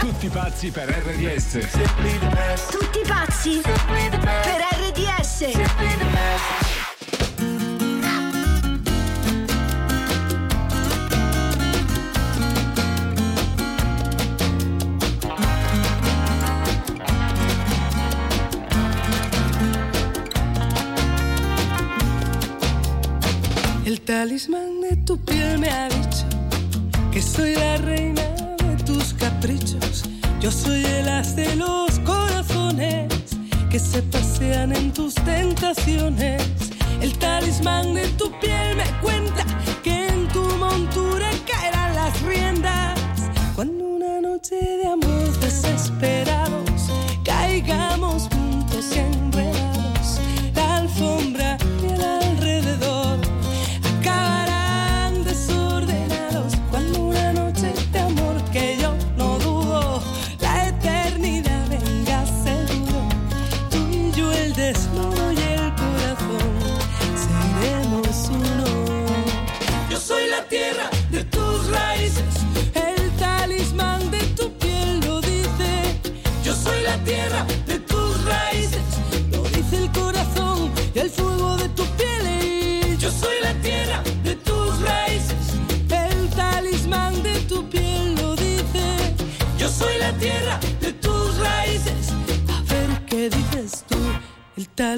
Tutti 0.00 0.28
pazzi 0.28 0.70
per 0.70 0.88
RDS. 0.88 1.58
Tutti 2.70 3.00
pazzi 3.06 3.60
per 3.62 4.64
RDS. 4.88 6.83
El 23.94 24.00
talismán 24.00 24.80
de 24.80 24.96
tu 25.06 25.16
piel 25.24 25.60
me 25.60 25.70
ha 25.70 25.88
dicho 25.88 26.26
que 27.12 27.22
soy 27.22 27.54
la 27.54 27.76
reina 27.76 28.22
de 28.66 28.82
tus 28.82 29.14
caprichos. 29.14 30.02
Yo 30.40 30.50
soy 30.50 30.84
el 30.84 31.08
as 31.08 31.36
de 31.36 31.54
los 31.54 32.00
corazones 32.00 33.06
que 33.70 33.78
se 33.78 34.02
pasean 34.02 34.74
en 34.74 34.92
tus 34.92 35.14
tentaciones. 35.14 36.42
El 37.00 37.16
talismán 37.18 37.94
de 37.94 38.08
tu 38.18 38.32
piel 38.40 38.76
me 38.76 39.00
cuenta 39.00 39.44
que 39.84 40.08
en 40.08 40.26
tu 40.26 40.42
montura 40.56 41.30
caerán 41.46 41.94
las 41.94 42.20
riendas. 42.22 42.98
Cuando 43.54 43.84
una 43.84 44.20
noche 44.20 44.56
de 44.56 44.88
amor 44.88 45.38
desesperados 45.38 46.13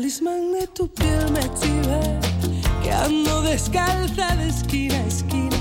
talismán 0.07 0.53
de 0.53 0.69
tu 0.69 0.87
piel 0.87 1.33
me 1.33 1.41
chiva 1.59 2.01
que 2.81 2.93
ando 2.93 3.43
descalza 3.43 4.37
de 4.37 4.51
esquina 4.51 4.95
a 4.95 5.07
esquina 5.09 5.57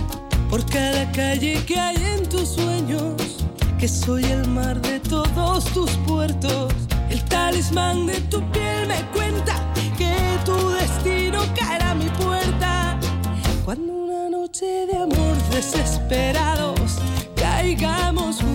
por 0.51 0.63
cada 0.67 1.11
calle 1.13 1.65
que 1.65 1.79
hay 1.79 1.95
en 1.95 2.29
tus 2.29 2.49
sueños, 2.49 3.43
que 3.79 3.87
soy 3.87 4.23
el 4.25 4.47
mar 4.47 4.79
de 4.81 4.99
todos 4.99 5.65
tus 5.73 5.89
puertos. 6.05 6.71
El 7.09 7.23
talismán 7.25 8.05
de 8.05 8.21
tu 8.29 8.39
piel 8.51 8.87
me 8.87 9.01
cuenta 9.15 9.55
que 9.97 10.13
tu 10.45 10.69
destino 10.69 11.39
caerá 11.55 11.91
a 11.91 11.95
mi 11.95 12.09
puerta. 12.23 12.99
Cuando 13.65 13.93
una 13.93 14.29
noche 14.29 14.85
de 14.85 14.95
amor 14.95 15.35
desesperados 15.49 16.99
caigamos 17.35 18.35
juntos 18.35 18.54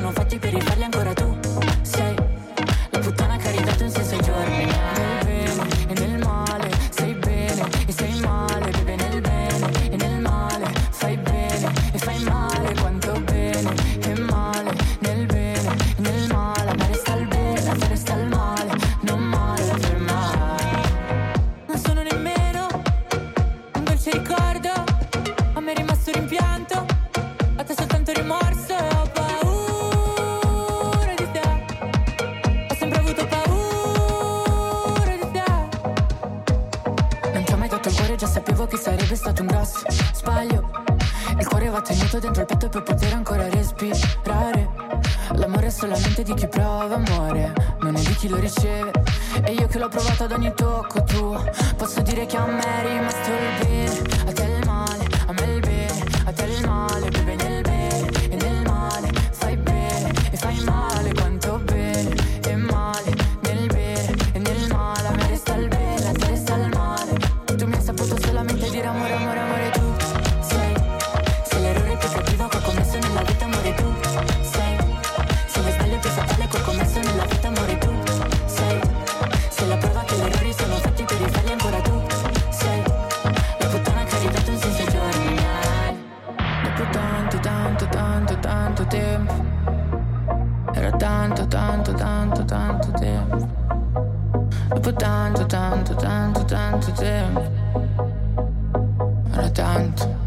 non 0.00 0.12
fatti 0.12 0.38
per 0.38 0.52
i 0.52 0.58
ribelli 0.58 0.84
don't 50.28 50.40
need 50.40 50.56
tuo 50.56 50.65
tanto, 94.92 95.46
tanto, 95.46 95.94
tanto, 95.94 96.44
tanto 96.44 96.92
tempo. 96.92 97.42
Era 99.32 99.50
tanto. 99.50 100.25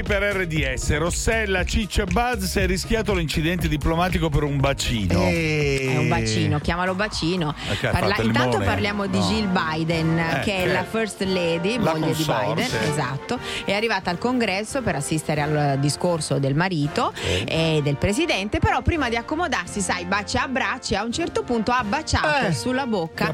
Morti 0.00 0.02
per 0.02 0.22
RDS, 0.22 0.96
Rossella, 0.96 1.64
Ciccia 1.64 2.04
Buzz 2.04 2.44
si 2.44 2.58
è 2.60 2.66
rischiato 2.66 3.14
l'incidente 3.14 3.68
diplomatico 3.68 4.28
per 4.28 4.42
un 4.42 4.58
bacino. 4.58 5.20
E... 5.26 5.79
È 5.92 5.98
un 5.98 6.08
bacino, 6.08 6.58
chiamalo 6.60 6.94
bacino. 6.94 7.54
Eh, 7.68 7.72
okay, 7.72 7.90
Parla- 7.92 8.16
intanto 8.22 8.58
parliamo 8.58 9.06
di 9.06 9.18
no. 9.18 9.24
Jill 9.24 9.48
Biden, 9.50 10.18
eh, 10.18 10.40
che 10.42 10.64
è 10.64 10.66
la 10.66 10.84
first 10.84 11.22
lady, 11.22 11.78
la 11.78 11.92
moglie 11.92 12.12
consorte. 12.12 12.54
di 12.54 12.68
Biden, 12.68 12.90
esatto. 12.90 13.38
È 13.64 13.72
arrivata 13.72 14.10
al 14.10 14.18
congresso 14.18 14.82
per 14.82 14.96
assistere 14.96 15.40
al 15.40 15.78
discorso 15.78 16.38
del 16.38 16.54
marito 16.54 17.12
eh. 17.24 17.76
e 17.76 17.80
del 17.82 17.96
presidente, 17.96 18.58
però 18.58 18.82
prima 18.82 19.08
di 19.08 19.16
accomodarsi, 19.16 19.80
sai, 19.80 20.04
bacia 20.04 20.44
a 20.44 20.48
bracci, 20.48 20.94
a 20.94 21.04
un 21.04 21.12
certo 21.12 21.42
punto 21.42 21.70
ha 21.70 21.84
baciato 21.84 22.46
eh, 22.46 22.52
sulla 22.52 22.86
bocca 22.86 23.32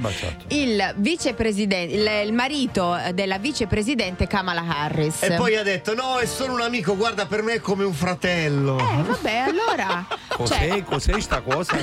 il, 0.48 0.94
il, 0.96 2.22
il 2.24 2.32
marito 2.32 2.96
della 3.14 3.38
vicepresidente 3.38 4.26
Kamala 4.26 4.64
Harris. 4.66 5.22
E 5.22 5.34
poi 5.34 5.56
ha 5.56 5.62
detto: 5.62 5.94
No, 5.94 6.18
è 6.18 6.26
solo 6.26 6.54
un 6.54 6.60
amico, 6.60 6.96
guarda, 6.96 7.26
per 7.26 7.42
me 7.42 7.54
è 7.54 7.60
come 7.60 7.84
un 7.84 7.92
fratello. 7.94 8.78
Eh, 8.78 9.02
vabbè, 9.02 9.36
allora. 9.36 10.06
cos'è, 10.28 10.68
cioè... 10.68 10.82
cos'è 10.84 11.20
sta 11.20 11.40
cosa? 11.40 11.76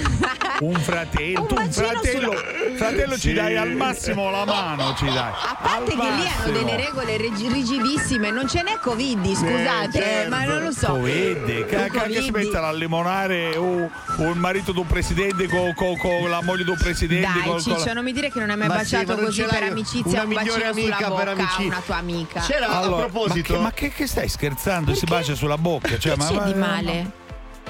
Un 0.59 0.72
un 0.73 0.81
fratello, 0.81 1.45
tu 1.45 1.55
un 1.55 1.71
fratello, 1.71 2.35
sulla... 2.37 2.75
fratello 2.75 3.13
sì. 3.13 3.19
ci 3.19 3.33
dai 3.33 3.57
al 3.57 3.75
massimo 3.75 4.29
la 4.29 4.45
mano, 4.45 4.95
ci 4.97 5.05
dai. 5.05 5.31
A 5.31 5.57
parte 5.61 5.91
che 5.91 5.95
massimo. 5.95 6.15
lì 6.15 6.27
hanno 6.27 6.51
delle 6.51 6.75
regole 6.75 7.17
reg- 7.17 7.51
rigidissime, 7.51 8.31
non 8.31 8.47
ce 8.47 8.63
n'è 8.63 8.77
Covid, 8.79 9.25
eh, 9.25 9.35
scusate, 9.35 9.97
eh, 9.97 10.01
certo. 10.01 10.29
ma 10.29 10.43
non 10.43 10.63
lo 10.63 10.71
so. 10.71 10.87
Covid, 10.87 11.65
che, 11.65 11.89
che 11.89 12.21
si 12.21 12.31
mettono 12.31 12.67
a 12.67 12.73
limonare 12.73 13.55
o, 13.55 13.89
o, 14.17 14.29
il 14.29 14.37
marito 14.37 14.71
di 14.71 14.79
un 14.79 14.87
presidente 14.87 15.47
con 15.47 15.73
co, 15.73 15.95
co, 15.97 16.27
la 16.27 16.41
moglie 16.41 16.63
di 16.63 16.69
un 16.69 16.77
presidente. 16.77 17.27
Dai, 17.27 17.43
col, 17.43 17.61
Ciccio, 17.61 17.85
la... 17.85 17.93
non 17.93 18.03
mi 18.03 18.11
dire 18.11 18.31
che 18.31 18.39
non 18.39 18.49
hai 18.49 18.57
mai 18.57 18.67
ma 18.67 18.75
baciato 18.75 19.13
sì, 19.13 19.19
ma 19.19 19.25
così 19.25 19.43
per 19.43 19.63
amicizia, 19.63 20.09
una 20.09 20.23
un 20.23 20.33
bacino 20.33 20.65
amica 20.65 20.95
sulla 20.95 21.07
bocca, 21.07 21.31
amicizia. 21.31 21.65
una 21.65 21.81
tua 21.85 21.95
amica. 21.95 22.39
C'era 22.41 22.67
allora, 22.67 23.03
a 23.03 23.07
proposito. 23.09 23.53
Ma 23.53 23.57
che, 23.57 23.63
ma 23.63 23.71
che, 23.71 23.89
che 23.89 24.07
stai 24.07 24.29
scherzando? 24.29 24.91
Perché? 24.91 24.99
Si 24.99 25.05
bacia 25.05 25.35
sulla 25.35 25.57
bocca. 25.57 25.97
Cioè, 25.97 26.15
ma, 26.15 26.27
c'è 26.27 26.33
ma, 26.33 26.43
di 26.43 26.53
male? 26.53 27.11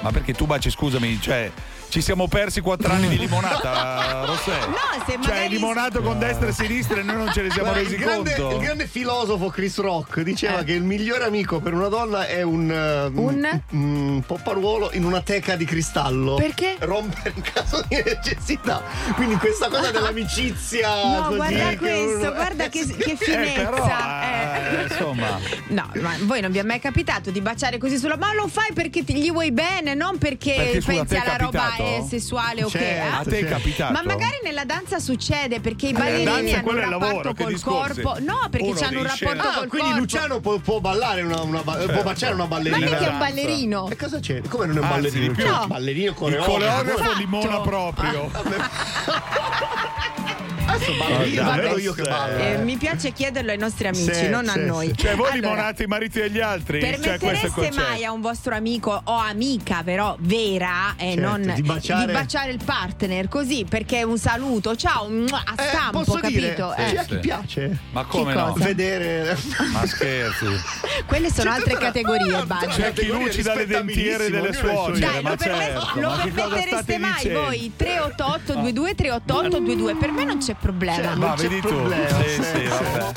Ma 0.00 0.10
perché 0.10 0.34
tu 0.34 0.46
baci, 0.46 0.70
scusami, 0.70 1.20
cioè 1.20 1.50
ci 1.94 2.02
siamo 2.02 2.26
persi 2.26 2.60
quattro 2.60 2.92
anni 2.92 3.06
di 3.06 3.16
limonata, 3.18 4.24
Rossella. 4.26 4.66
No, 4.66 4.76
se 5.06 5.12
Cioè, 5.12 5.16
magari- 5.18 5.48
limonato 5.48 6.02
con 6.02 6.18
destra 6.18 6.48
e 6.48 6.52
sinistra 6.52 6.98
e 6.98 7.02
noi 7.04 7.14
non 7.18 7.30
ce 7.32 7.42
ne 7.42 7.50
siamo 7.50 7.68
Guarda, 7.68 7.82
resi 7.82 7.94
il, 7.94 8.00
grande, 8.00 8.34
conto. 8.34 8.56
il 8.56 8.62
grande 8.64 8.86
filosofo 8.88 9.48
Chris 9.48 9.78
Rock 9.78 10.20
diceva 10.22 10.58
Eh. 10.58 10.64
che 10.64 10.72
il 10.72 10.82
migliore 10.82 11.22
amico 11.22 11.60
per 11.60 11.72
una 11.72 11.86
donna 11.86 12.26
è 12.26 12.42
un, 12.42 12.68
uh, 13.14 13.20
Un? 13.20 13.60
mm, 13.76 14.18
popparuolo 14.26 14.90
in 14.94 15.04
una 15.04 15.20
teca 15.20 15.54
di 15.54 15.64
cristallo. 15.64 16.34
Perché? 16.34 16.74
Rompe 16.80 17.32
in 17.36 17.42
caso 17.42 17.84
di 17.86 18.02
necessità. 18.04 18.82
Quindi 19.14 19.36
questa 19.36 19.68
cosa 19.68 19.92
dell'amicizia. 19.92 20.88
No, 20.88 21.22
così, 21.26 21.36
guarda 21.36 21.76
questo, 21.76 22.18
uno- 22.18 22.32
guarda 22.32 22.68
che, 22.70 22.86
che 22.98 23.10
Eh, 23.12 23.16
finezza. 23.16 23.68
però, 23.70 23.86
eh. 23.86 24.78
eh, 24.78 24.82
insomma. 24.82 25.38
No, 25.68 25.90
ma 26.00 26.16
voi 26.22 26.40
non 26.40 26.50
vi 26.50 26.58
è 26.58 26.64
mai 26.64 26.80
capitato 26.80 27.30
di 27.30 27.40
baciare 27.40 27.78
così 27.78 27.98
sulla. 27.98 28.16
Ma 28.16 28.34
lo 28.34 28.48
fai 28.48 28.72
perché 28.72 29.04
ti- 29.04 29.14
gli 29.14 29.30
vuoi 29.30 29.52
bene, 29.52 29.94
non 29.94 30.18
perché, 30.18 30.54
Perché, 30.56 30.80
pensi 30.84 31.14
alla 31.14 31.36
roba 31.36 31.72
capitato? 31.84 32.04
eh, 32.04 32.08
sessuale 32.08 32.64
o 32.64 32.68
che. 32.68 32.78
Certo, 32.78 33.04
eh? 33.04 33.16
A 33.16 33.22
te 33.24 33.38
è 33.38 33.44
capitato? 33.48 33.92
Ma 33.92 34.02
magari 34.04 34.38
nella 34.42 34.64
danza 34.64 34.98
succede 34.98 35.60
perché 35.60 35.88
i 35.88 35.92
ballerini 35.92 36.24
danza 36.24 36.58
hanno 36.58 36.70
un 36.70 36.76
è 36.76 36.80
rapporto 36.80 37.06
lavoro, 37.06 37.32
che 37.32 37.42
col 37.44 37.60
corpo. 37.60 38.16
No, 38.20 38.38
perché 38.50 38.66
Uno 38.66 38.80
hanno 38.80 38.98
un 38.98 39.04
rapporto 39.06 39.48
Ah, 39.48 39.52
col 39.58 39.68
quindi 39.68 39.86
corpo. 39.88 39.98
Luciano 40.00 40.40
può, 40.40 40.58
può 40.58 40.80
ballare 40.80 41.22
una, 41.22 41.40
una 41.42 41.62
Certo. 41.64 41.92
può 41.92 42.02
baciare 42.02 42.34
una 42.34 42.42
Ma 42.44 42.48
ballerina. 42.48 42.86
mica 42.86 42.98
è 42.98 43.08
un 43.08 43.18
ballerino. 43.18 43.88
E 43.90 43.96
cosa 43.96 44.20
c'è? 44.20 44.40
Come 44.48 44.66
non 44.66 44.76
è 44.76 44.80
un 44.80 44.84
Anzi, 44.86 45.00
ballerino? 45.00 45.32
di 45.32 45.42
più. 45.42 45.50
No. 45.50 45.60
un 45.62 45.68
ballerino 45.68 46.10
Il 46.10 46.16
coreografo. 46.16 46.52
coreografo 46.52 47.00
Esatto. 47.02 47.18
limona 47.18 47.60
proprio. 47.60 48.30
Adesso 50.74 51.60
vedo 51.60 51.78
io 51.78 51.92
che 51.92 52.02
ballo. 52.02 52.36
Eh, 52.38 52.56
mi 52.58 52.76
piace 52.76 53.12
chiederlo 53.12 53.50
ai 53.52 53.58
nostri 53.58 53.86
amici, 53.86 54.12
Sì, 54.14 54.28
non 54.28 54.48
a 54.48 54.52
sì, 54.52 54.64
noi. 54.64 54.86
sì. 54.88 54.96
Cioè, 54.96 55.14
voi 55.14 55.30
Allora, 55.30 55.48
limonate 55.50 55.82
i 55.82 55.86
mariti 55.86 56.20
degli 56.20 56.40
altri? 56.40 56.80
Cioè, 56.80 56.98
Permettereste 56.98 57.70
mai 57.72 58.04
a 58.04 58.12
un 58.12 58.20
vostro 58.20 58.54
amico 58.54 59.00
o 59.04 59.12
amica, 59.12 59.82
però 59.84 60.16
vera, 60.20 60.94
e 60.96 61.12
Certo, 61.14 61.20
non 61.20 61.52
di 61.54 61.62
baciare- 61.62 62.52
il 62.52 62.60
partner 62.64 63.28
così 63.28 63.64
perché 63.68 63.98
è 63.98 64.02
un 64.02 64.18
saluto, 64.18 64.74
ciao, 64.76 65.08
mua, 65.08 65.42
a 65.44 65.54
Eh, 65.62 65.68
stampo, 65.68 66.02
posso 66.02 66.20
dire, 66.26 66.54
capito? 66.54 66.74
c'è 66.76 66.92
Eh. 66.92 66.98
a 66.98 67.02
chi 67.04 67.18
piace 67.18 67.78
Ma 67.92 68.04
come 68.04 68.34
no? 68.34 68.52
vedere 68.56 69.36
Ma 69.72 69.86
scherzi. 69.86 70.46
Quelle 71.06 71.30
sono 71.30 71.50
C'è 71.50 71.56
altre 71.56 71.76
categorie, 71.76 72.34
Ah, 72.34 72.46
Baggio. 72.46 72.66
C'è 72.68 72.92
chi 72.92 73.06
lucida 73.06 73.54
le 73.54 73.66
dentiere 73.66 74.30
delle 74.30 74.52
suocere, 74.52 74.98
ma 74.98 75.12
Dai, 75.12 75.22
lo, 75.22 75.36
permet- 75.36 75.72
certo. 75.80 76.00
lo 76.00 76.30
permettereste 76.34 76.98
mai 76.98 77.28
voi? 77.30 77.72
388 77.76 78.54
22 78.54 78.94
388 78.94 79.50
22 79.62 79.94
Per 79.96 80.10
me 80.10 80.24
non 80.24 80.38
c'è 80.38 80.54
problema. 80.64 80.96
Cioè, 81.02 81.14
Ma 81.16 81.26
non 81.26 81.34
c'è 81.36 81.42
vedi 81.48 81.60
tu. 81.60 81.68
problema, 81.68 82.08
Sì, 82.22 82.28
sì, 82.28 82.42
sì, 82.42 82.58
sì. 82.60 82.66
vabbè. 82.68 83.12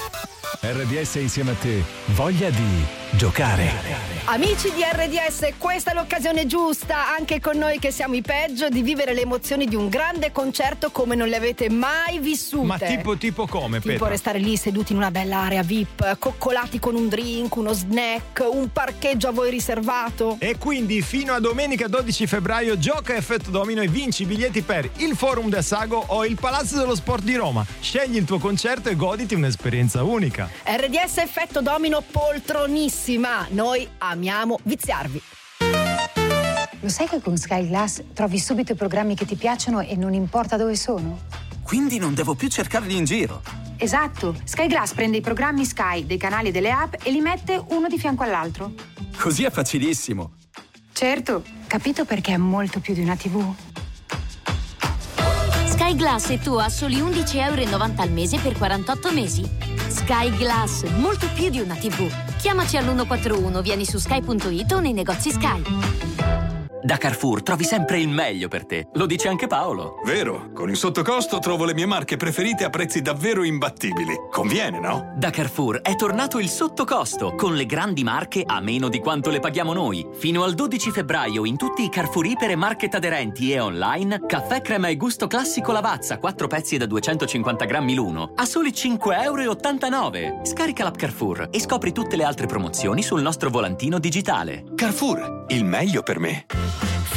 RDS 0.62 1.16
insieme 1.16 1.52
a 1.52 1.56
te. 1.62 1.84
Voglia 2.08 2.50
di 2.50 2.86
giocare. 3.18 4.05
Amici 4.30 4.74
di 4.74 4.84
RDS, 4.84 5.53
questa 5.57 5.91
è 5.91 5.93
l'occasione 5.93 6.45
giusta, 6.47 7.15
anche 7.15 7.39
con 7.39 7.57
noi 7.57 7.80
che 7.80 7.91
siamo 7.91 8.13
i 8.13 8.22
peggio, 8.22 8.68
di 8.68 8.82
vivere 8.82 9.13
le 9.13 9.22
emozioni 9.22 9.65
di 9.68 9.76
un 9.76 9.88
grande 9.88 10.34
concerto 10.34 10.91
come 10.91 11.15
non 11.15 11.30
le 11.30 11.38
avete 11.38 11.70
mai 11.70 12.20
vissute. 12.20 12.65
Ma 12.65 12.78
tipo, 12.78 13.15
tipo 13.15 13.47
come, 13.47 13.80
Tipo 13.80 13.93
Petra? 13.93 14.09
restare 14.09 14.39
lì 14.39 14.57
seduti 14.57 14.91
in 14.91 14.97
una 14.97 15.11
bella 15.11 15.38
area 15.38 15.63
VIP, 15.63 16.18
coccolati 16.20 16.78
con 16.78 16.95
un 16.95 17.07
drink, 17.07 17.55
uno 17.55 17.72
snack, 17.72 18.45
un 18.51 18.70
parcheggio 18.70 19.30
a 19.30 19.32
voi 19.32 19.49
riservato. 19.49 20.36
E 20.39 20.57
quindi 20.57 21.01
fino 21.01 21.34
a 21.34 21.39
domenica 21.39 21.88
12 21.88 22.28
febbraio 22.28 22.78
gioca 22.78 23.15
Effetto 23.15 23.49
Domino 23.49 23.82
e 23.82 23.88
vinci 23.88 24.24
i 24.24 24.26
biglietti 24.26 24.61
per 24.61 24.89
il 24.97 25.15
Forum 25.15 25.47
del 25.47 25.63
Sago 25.63 26.03
o 26.05 26.26
il 26.26 26.36
Palazzo 26.36 26.78
dello 26.78 26.95
Sport 26.95 27.24
di 27.24 27.36
Roma. 27.36 27.65
Scegli 27.80 28.18
il 28.18 28.26
tuo 28.26 28.39
concerto 28.39 28.89
e 28.89 28.97
goditi 28.97 29.36
un'esperienza 29.36 30.03
unica. 30.03 30.49
RDS 30.65 31.20
effetto 31.20 31.61
domino 31.61 32.03
poltronissima. 33.08 33.47
Noi 33.51 33.88
amiamo 33.99 34.60
viziarvi. 34.64 35.22
Lo 36.82 36.89
sai 36.89 37.08
che 37.08 37.22
con 37.22 37.38
Sky 37.38 37.68
Glass 37.68 38.03
trovi 38.14 38.38
subito 38.38 38.74
i 38.74 38.76
programmi 38.76 39.16
che 39.16 39.26
ti 39.26 39.36
piacciono 39.36 39.80
e 39.80 39.95
non 39.95 40.14
importa 40.14 40.58
dove 40.58 40.76
sono? 40.76 41.20
Quindi 41.64 41.97
non 41.97 42.14
devo 42.14 42.36
più 42.36 42.49
cercarli 42.49 42.95
in 42.95 43.05
giro. 43.05 43.41
Esatto, 43.78 44.36
Sky 44.43 44.68
Glass 44.68 44.93
prende 44.93 45.18
i 45.18 45.22
programmi 45.22 45.66
Sky 45.66 46.05
dei 46.05 46.18
canali 46.18 46.49
e 46.49 46.51
delle 46.51 46.72
app 46.72 46.95
e 47.03 47.12
li 47.12 47.20
mette 47.20 47.62
uno 47.70 47.88
di 47.88 47.97
fianco 47.97 48.24
all'altro. 48.24 48.74
Così 49.18 49.43
è 49.43 49.51
facilissimo. 49.51 50.34
Certo, 50.93 51.43
capito 51.68 52.05
perché 52.05 52.34
è 52.34 52.38
molto 52.38 52.80
più 52.80 52.93
di 52.93 53.01
una 53.01 53.16
TV? 53.16 53.53
Sky 55.68 55.95
Glass 55.95 56.30
e 56.30 56.39
tu 56.39 56.53
a 56.53 56.70
soli 56.70 56.97
11,90 56.97 57.38
euro 57.38 57.93
al 57.97 58.12
mese 58.12 58.38
per 58.39 58.58
48 58.58 59.12
mesi. 59.12 59.47
Sky 59.88 60.36
Glass, 60.38 60.84
molto 60.97 61.28
più 61.34 61.49
di 61.49 61.60
una 61.60 61.76
TV. 61.76 62.27
Chiamaci 62.40 62.78
all'141, 62.78 63.62
vieni 63.62 63.86
su 63.86 63.98
sky.it 63.98 64.72
o 64.72 64.80
nei 64.80 64.94
negozi 64.94 65.32
Sky. 65.32 66.47
Da 66.88 66.96
Carrefour 66.96 67.44
trovi 67.44 67.66
sempre 67.66 68.00
il 68.00 68.08
meglio 68.08 68.48
per 68.48 68.66
te. 68.66 68.88
Lo 68.94 69.08
dice 69.08 69.28
anche 69.28 69.46
Paolo. 69.46 69.96
Vero, 70.06 70.52
con 70.54 70.70
il 70.70 70.78
sottocosto 70.78 71.40
trovo 71.40 71.66
le 71.66 71.74
mie 71.74 71.86
marche 71.86 72.16
preferite 72.16 72.64
a 72.64 72.70
prezzi 72.70 73.02
davvero 73.02 73.44
imbattibili. 73.44 74.16
Conviene, 74.32 74.80
no? 74.80 75.14
Da 75.18 75.30
Carrefour 75.30 75.82
è 75.82 75.98
tornato 75.98 76.40
il 76.40 76.48
sottocosto, 76.48 77.36
con 77.36 77.56
le 77.56 77.66
grandi 77.66 78.06
marche 78.06 78.42
a 78.46 78.62
meno 78.62 78.88
di 78.88 79.00
quanto 79.00 79.30
le 79.30 79.42
paghiamo 79.42 79.74
noi. 79.74 80.08
Fino 80.14 80.44
al 80.46 80.54
12 80.54 80.92
febbraio 80.92 81.44
in 81.44 81.58
tutti 81.58 81.84
i 81.84 81.90
Carrefour 81.90 82.26
Iper 82.26 82.52
e 82.52 82.56
market 82.56 82.96
aderenti 82.96 83.52
e 83.52 83.60
online, 83.60 84.22
caffè 84.26 84.62
crema 84.62 84.88
e 84.88 84.96
gusto 84.96 85.28
classico 85.28 85.74
Lavazza, 85.74 86.20
4 86.20 86.48
pezzi 86.48 86.78
da 86.78 86.86
250 86.86 87.66
grammi 87.66 87.96
l'uno, 87.96 88.32
a 88.34 88.46
soli 88.46 88.70
5,89 88.70 90.16
euro. 90.16 90.46
Scarica 90.46 90.86
l'app 90.86 90.96
Carrefour 90.96 91.50
e 91.52 91.60
scopri 91.60 91.92
tutte 91.92 92.16
le 92.16 92.24
altre 92.24 92.46
promozioni 92.46 93.04
sul 93.04 93.22
nostro 93.22 93.50
volantino 93.50 94.00
digitale. 94.00 94.64
Carrefour, 94.74 95.48
il 95.50 95.66
meglio 95.66 96.02
per 96.02 96.20
me. 96.20 96.46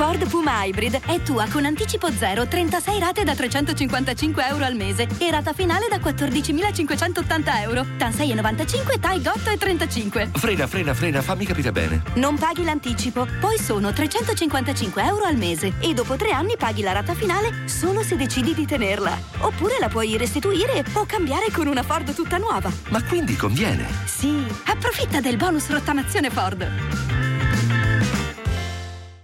Ford 0.00 0.26
Puma 0.28 0.64
Hybrid 0.64 0.98
è 1.04 1.20
tua 1.20 1.46
con 1.50 1.66
anticipo 1.66 2.10
zero, 2.10 2.48
36 2.48 2.98
rate 2.98 3.22
da 3.22 3.34
355 3.34 4.46
euro 4.46 4.64
al 4.64 4.74
mese 4.74 5.06
e 5.18 5.30
rata 5.30 5.52
finale 5.52 5.88
da 5.90 5.98
14.580 5.98 7.60
euro. 7.60 7.84
TAN 7.98 8.10
6,95, 8.10 8.98
TAI 8.98 9.26
8 9.26 9.50
e 9.50 9.56
35. 9.58 10.30
Frena, 10.36 10.66
frena, 10.66 10.94
frena, 10.94 11.20
fammi 11.20 11.44
capire 11.44 11.70
bene. 11.70 12.02
Non 12.14 12.38
paghi 12.38 12.64
l'anticipo, 12.64 13.26
poi 13.40 13.58
sono 13.58 13.92
355 13.92 15.04
euro 15.04 15.24
al 15.24 15.36
mese 15.36 15.74
e 15.80 15.92
dopo 15.92 16.16
tre 16.16 16.30
anni 16.30 16.56
paghi 16.56 16.80
la 16.80 16.92
rata 16.92 17.12
finale 17.12 17.68
solo 17.68 18.02
se 18.02 18.16
decidi 18.16 18.54
di 18.54 18.64
tenerla. 18.64 19.18
Oppure 19.40 19.76
la 19.78 19.90
puoi 19.90 20.16
restituire 20.16 20.82
o 20.94 21.04
cambiare 21.04 21.50
con 21.50 21.66
una 21.66 21.82
Ford 21.82 22.14
tutta 22.14 22.38
nuova. 22.38 22.72
Ma 22.88 23.04
quindi 23.04 23.36
conviene. 23.36 23.86
Sì, 24.06 24.42
approfitta 24.64 25.20
del 25.20 25.36
bonus 25.36 25.68
rottamazione 25.68 26.30
Ford. 26.30 27.29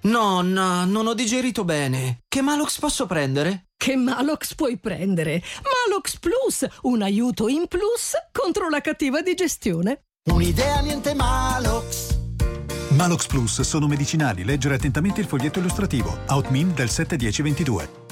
Nonna, 0.06 0.84
non 0.84 1.08
ho 1.08 1.14
digerito 1.14 1.64
bene. 1.64 2.22
Che 2.28 2.40
Malox 2.40 2.78
posso 2.78 3.06
prendere? 3.06 3.70
Che 3.76 3.96
Malox 3.96 4.54
puoi 4.54 4.78
prendere? 4.78 5.42
Malox 5.88 6.18
Plus, 6.18 6.64
un 6.82 7.02
aiuto 7.02 7.48
in 7.48 7.66
plus 7.66 8.12
contro 8.30 8.68
la 8.68 8.80
cattiva 8.80 9.20
digestione. 9.20 10.04
Un'idea 10.30 10.78
niente 10.78 11.12
Malox. 11.12 12.16
Malox 12.90 13.26
Plus 13.26 13.60
sono 13.62 13.88
medicinali. 13.88 14.44
Leggere 14.44 14.76
attentamente 14.76 15.20
il 15.20 15.26
foglietto 15.26 15.58
illustrativo. 15.58 16.16
Outmin 16.28 16.72
del 16.72 16.88
71022. 16.88 18.04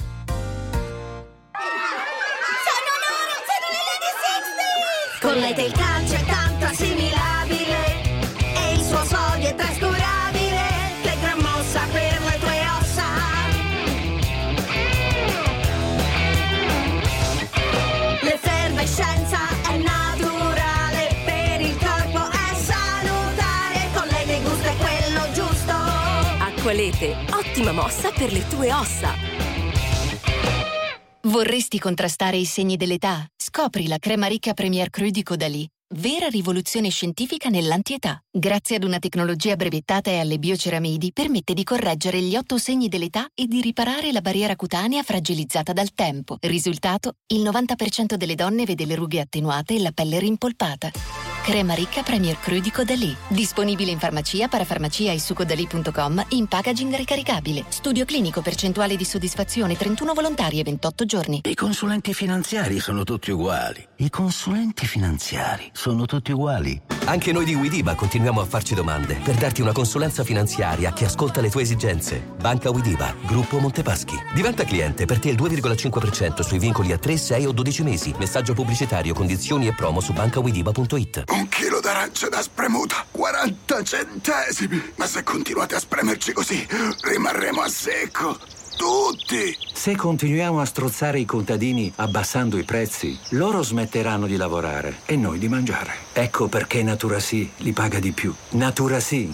Con 5.21 5.33
lei 5.33 5.65
il 5.65 5.71
calcio 5.71 6.13
è 6.13 6.25
tanto 6.25 6.54
Acqualete, 26.65 27.15
ottima 27.29 27.71
mossa 27.71 28.09
per 28.09 28.33
le 28.33 28.47
tue 28.47 28.73
ossa. 28.73 29.13
Vorresti 31.21 31.77
contrastare 31.77 32.37
i 32.37 32.45
segni 32.45 32.75
dell'età? 32.75 33.23
Scopri 33.37 33.87
la 33.87 33.99
crema 33.99 34.25
ricca 34.25 34.55
Premier 34.55 34.89
Cru 34.89 35.11
di 35.11 35.21
Caudalie. 35.21 35.67
Vera 35.93 36.27
rivoluzione 36.27 36.89
scientifica 36.89 37.49
nell'antietà. 37.49 38.19
Grazie 38.31 38.77
ad 38.77 38.83
una 38.83 38.97
tecnologia 38.97 39.55
brevettata 39.55 40.09
e 40.09 40.17
alle 40.17 40.39
bioceramidi, 40.39 41.13
permette 41.13 41.53
di 41.53 41.63
correggere 41.63 42.19
gli 42.19 42.35
otto 42.35 42.57
segni 42.57 42.87
dell'età 42.87 43.27
e 43.35 43.45
di 43.45 43.61
riparare 43.61 44.11
la 44.11 44.21
barriera 44.21 44.55
cutanea 44.55 45.03
fragilizzata 45.03 45.71
dal 45.71 45.93
tempo. 45.93 46.37
Risultato? 46.39 47.17
Il 47.27 47.43
90% 47.43 48.15
delle 48.15 48.33
donne 48.33 48.65
vede 48.65 48.85
le 48.85 48.95
rughe 48.95 49.19
attenuate 49.19 49.75
e 49.75 49.81
la 49.81 49.91
pelle 49.91 50.17
rimpolpata. 50.17 50.89
Crema 51.45 51.75
ricca 51.75 52.01
Premier 52.01 52.39
Cru 52.39 52.59
di 52.59 52.71
Caudalie. 52.71 53.15
Disponibile 53.27 53.91
in 53.91 53.99
farmacia, 53.99 54.47
parafarmacia 54.47 55.11
e 55.11 55.19
su 55.19 55.35
caudalie.com 55.35 56.25
in 56.29 56.47
packaging 56.47 56.95
ricaricabile. 56.95 57.65
Studio 57.67 58.03
clinico 58.03 58.41
percentuale 58.41 58.95
di 58.95 59.05
soddisfazione 59.05 59.77
31 59.77 60.15
volontari 60.15 60.59
e 60.59 60.63
28 60.63 61.05
giorni. 61.05 61.41
I 61.43 61.53
consulenti 61.53 62.15
finanziari 62.15 62.79
sono 62.79 63.03
tutti 63.03 63.29
uguali. 63.29 63.87
I 63.97 64.09
consulenti 64.09 64.87
finanziari 64.87 65.69
sono 65.71 66.07
tutti 66.07 66.31
uguali. 66.31 66.81
Anche 67.05 67.31
noi 67.31 67.45
di 67.45 67.53
Widiba 67.53 67.93
continuiamo 67.93 68.41
a 68.41 68.45
farci 68.45 68.73
domande 68.73 69.13
per 69.23 69.35
darti 69.35 69.61
una 69.61 69.71
consulenza 69.71 70.23
finanziaria 70.23 70.91
che 70.93 71.05
ascolta 71.05 71.41
le 71.41 71.51
tue 71.51 71.61
esigenze. 71.61 72.33
Banca 72.41 72.71
Widiba, 72.71 73.13
gruppo 73.23 73.59
Montepaschi. 73.59 74.15
Diventa 74.33 74.63
cliente 74.63 75.05
per 75.05 75.19
te 75.19 75.29
il 75.29 75.35
2,5% 75.35 76.41
sui 76.41 76.57
vincoli 76.57 76.91
a 76.91 76.97
3, 76.97 77.15
6 77.15 77.45
o 77.45 77.51
12 77.51 77.83
mesi. 77.83 78.15
Messaggio 78.17 78.55
pubblicitario, 78.55 79.13
condizioni 79.13 79.67
e 79.67 79.75
promo 79.75 79.99
su 79.99 80.11
bancawidiba.it. 80.11 81.33
Un 81.35 81.49
chilo 81.49 81.81
d'arancia 81.81 82.29
da 82.29 82.41
spremuta, 82.41 83.05
40 83.11 83.83
centesimi. 83.83 84.81
Ma 84.95 85.05
se 85.05 85.21
continuate 85.23 85.75
a 85.75 85.79
spremerci 85.79 86.31
così, 86.31 86.65
rimarremo 87.01 87.61
a 87.61 87.67
secco. 87.67 88.39
Tutti! 88.77 89.57
Se 89.73 89.97
continuiamo 89.97 90.61
a 90.61 90.65
strozzare 90.65 91.19
i 91.19 91.25
contadini 91.25 91.91
abbassando 91.97 92.57
i 92.57 92.63
prezzi, 92.63 93.19
loro 93.31 93.61
smetteranno 93.63 94.27
di 94.27 94.37
lavorare 94.37 94.99
e 95.05 95.17
noi 95.17 95.37
di 95.37 95.49
mangiare. 95.49 95.93
Ecco 96.13 96.47
perché 96.47 96.81
Natura 96.83 97.19
Sì 97.19 97.51
li 97.57 97.73
paga 97.73 97.99
di 97.99 98.13
più. 98.13 98.33
Natura 98.51 99.01
Sì. 99.01 99.29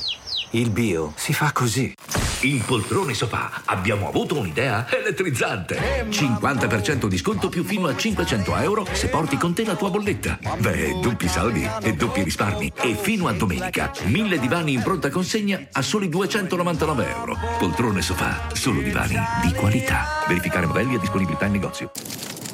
Il 0.53 0.69
bio 0.69 1.13
si 1.15 1.31
fa 1.31 1.53
così. 1.53 1.93
In 2.41 2.61
Poltrone 2.65 3.13
Sofà 3.13 3.61
abbiamo 3.65 4.09
avuto 4.09 4.37
un'idea 4.37 4.85
elettrizzante. 4.89 6.09
50% 6.09 7.05
di 7.05 7.17
sconto 7.17 7.47
più 7.47 7.63
fino 7.63 7.87
a 7.87 7.95
500 7.95 8.57
euro 8.57 8.85
se 8.91 9.07
porti 9.07 9.37
con 9.37 9.53
te 9.53 9.63
la 9.63 9.75
tua 9.75 9.89
bolletta. 9.89 10.37
Beh, 10.57 10.99
doppi 10.99 11.29
saldi 11.29 11.65
e 11.81 11.93
doppi 11.93 12.23
risparmi. 12.23 12.73
E 12.81 12.95
fino 12.95 13.29
a 13.29 13.31
domenica, 13.31 13.93
1000 14.03 14.39
divani 14.39 14.73
in 14.73 14.81
pronta 14.81 15.09
consegna 15.09 15.67
a 15.71 15.81
soli 15.81 16.09
299 16.09 17.09
euro. 17.09 17.37
Poltrone 17.57 18.01
Sofà, 18.01 18.49
solo 18.51 18.81
divani 18.81 19.17
di 19.43 19.53
qualità. 19.53 20.25
Verificare 20.27 20.65
modelli 20.65 20.95
e 20.95 20.99
disponibilità 20.99 21.45
in 21.45 21.53
negozio. 21.53 21.91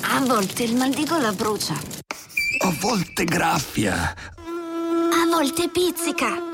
A 0.02 0.20
volte 0.20 0.64
il 0.64 0.76
mal 0.76 0.94
di 0.94 1.04
gola 1.04 1.32
brucia. 1.32 1.74
A 1.74 2.76
volte 2.80 3.24
graffia. 3.24 4.14
A 4.36 5.26
volte 5.32 5.70
pizzica. 5.70 6.47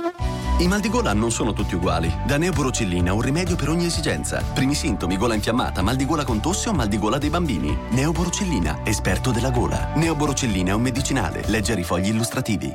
I 0.64 0.68
mal 0.70 0.80
di 0.80 0.88
gola 0.88 1.11
non 1.11 1.30
sono 1.30 1.51
tutti 1.51 1.76
uguali. 1.76 2.09
Da 2.26 2.38
Neoborocillina 2.38 3.11
un 3.11 3.20
rimedio 3.20 3.57
per 3.57 3.68
ogni 3.68 3.88
esigenza. 3.88 4.41
Primi 4.53 4.74
sintomi, 4.74 5.18
gola 5.18 5.34
infiammata, 5.34 5.82
mal 5.82 5.97
di 5.97 6.05
gola 6.05 6.24
con 6.24 6.39
tosse 6.39 6.70
o 6.70 6.74
mal 6.74 6.88
di 6.88 6.97
gola 6.97 7.18
dei 7.18 7.30
bambini. 7.30 7.78
Neoborocillina, 7.89 8.80
esperto 8.86 9.32
della 9.32 9.49
gola. 9.49 9.91
Neoborocillina 9.95 10.72
è 10.72 10.74
un 10.74 10.82
medicinale. 10.82 11.43
Leggere 11.47 11.82
i 11.82 11.84
fogli 11.84 12.07
illustrativi. 12.07 12.74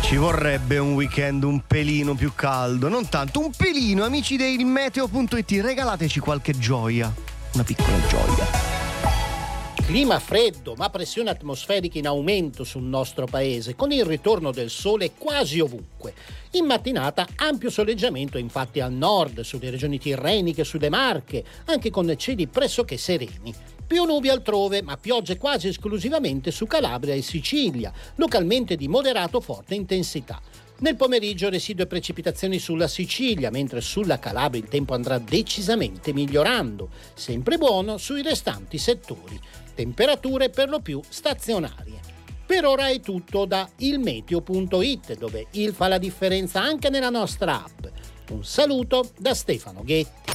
Ci 0.00 0.16
vorrebbe 0.16 0.78
un 0.78 0.94
weekend 0.94 1.44
un 1.44 1.62
pelino 1.64 2.14
più 2.14 2.32
caldo, 2.34 2.88
non 2.88 3.08
tanto, 3.08 3.38
un 3.38 3.52
pelino, 3.56 4.02
amici 4.02 4.36
del 4.36 4.64
meteo.it, 4.64 5.50
regalateci 5.62 6.18
qualche 6.18 6.58
gioia, 6.58 7.14
una 7.52 7.62
piccola 7.62 7.96
gioia. 8.08 8.73
Clima 9.86 10.18
freddo, 10.18 10.74
ma 10.78 10.88
pressione 10.88 11.28
atmosferica 11.28 11.98
in 11.98 12.06
aumento 12.06 12.64
sul 12.64 12.84
nostro 12.84 13.26
paese, 13.26 13.76
con 13.76 13.92
il 13.92 14.06
ritorno 14.06 14.50
del 14.50 14.70
sole 14.70 15.12
quasi 15.12 15.60
ovunque. 15.60 16.14
In 16.52 16.64
mattinata 16.64 17.28
ampio 17.36 17.68
soleggiamento 17.68 18.38
infatti 18.38 18.80
al 18.80 18.94
nord, 18.94 19.42
sulle 19.42 19.68
regioni 19.68 19.98
tirreniche 19.98 20.64
sulle 20.64 20.88
Marche, 20.88 21.44
anche 21.66 21.90
con 21.90 22.12
cieli 22.16 22.46
pressoché 22.46 22.96
sereni. 22.96 23.54
Più 23.86 24.04
nubi 24.04 24.30
altrove, 24.30 24.80
ma 24.80 24.96
piogge 24.96 25.36
quasi 25.36 25.68
esclusivamente 25.68 26.50
su 26.50 26.66
Calabria 26.66 27.12
e 27.12 27.20
Sicilia, 27.20 27.92
localmente 28.14 28.76
di 28.76 28.88
moderato 28.88 29.42
forte 29.42 29.74
intensità. 29.74 30.40
Nel 30.78 30.96
pomeriggio 30.96 31.50
residue 31.50 31.86
precipitazioni 31.86 32.58
sulla 32.58 32.88
Sicilia, 32.88 33.50
mentre 33.50 33.82
sulla 33.82 34.18
Calabria 34.18 34.62
il 34.62 34.68
tempo 34.68 34.94
andrà 34.94 35.18
decisamente 35.18 36.14
migliorando, 36.14 36.88
sempre 37.12 37.58
buono 37.58 37.98
sui 37.98 38.22
restanti 38.22 38.78
settori. 38.78 39.38
Temperature 39.74 40.50
per 40.50 40.68
lo 40.68 40.80
più 40.80 41.00
stazionarie. 41.08 42.00
Per 42.46 42.64
ora 42.64 42.88
è 42.88 43.00
tutto 43.00 43.44
da 43.46 43.68
ilmeteo.it, 43.76 45.16
dove 45.16 45.46
il 45.52 45.72
fa 45.72 45.88
la 45.88 45.98
differenza 45.98 46.60
anche 46.60 46.90
nella 46.90 47.10
nostra 47.10 47.64
app. 47.64 47.86
Un 48.30 48.44
saluto 48.44 49.10
da 49.18 49.34
Stefano 49.34 49.82
Ghetti. 49.82 50.32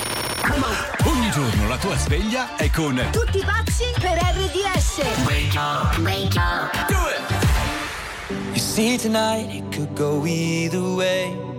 Ogni 1.05 1.29
giorno 1.31 1.67
la 1.67 1.77
tua 1.77 1.95
sveglia 1.95 2.55
è 2.55 2.69
con 2.71 2.99
Tutti 3.11 3.43
pazzi 3.45 3.85
per 3.99 4.17
RDS. 4.17 4.97
Wake 5.25 5.57
up, 5.57 5.97
wake 5.99 6.37
up. 6.37 6.87
Do 6.87 6.97
You 8.53 8.59
see, 8.59 8.97
tonight 8.97 9.53
it 9.53 9.63
could 9.75 9.95
go 9.95 10.25
either 10.25 10.81
way. 10.81 11.58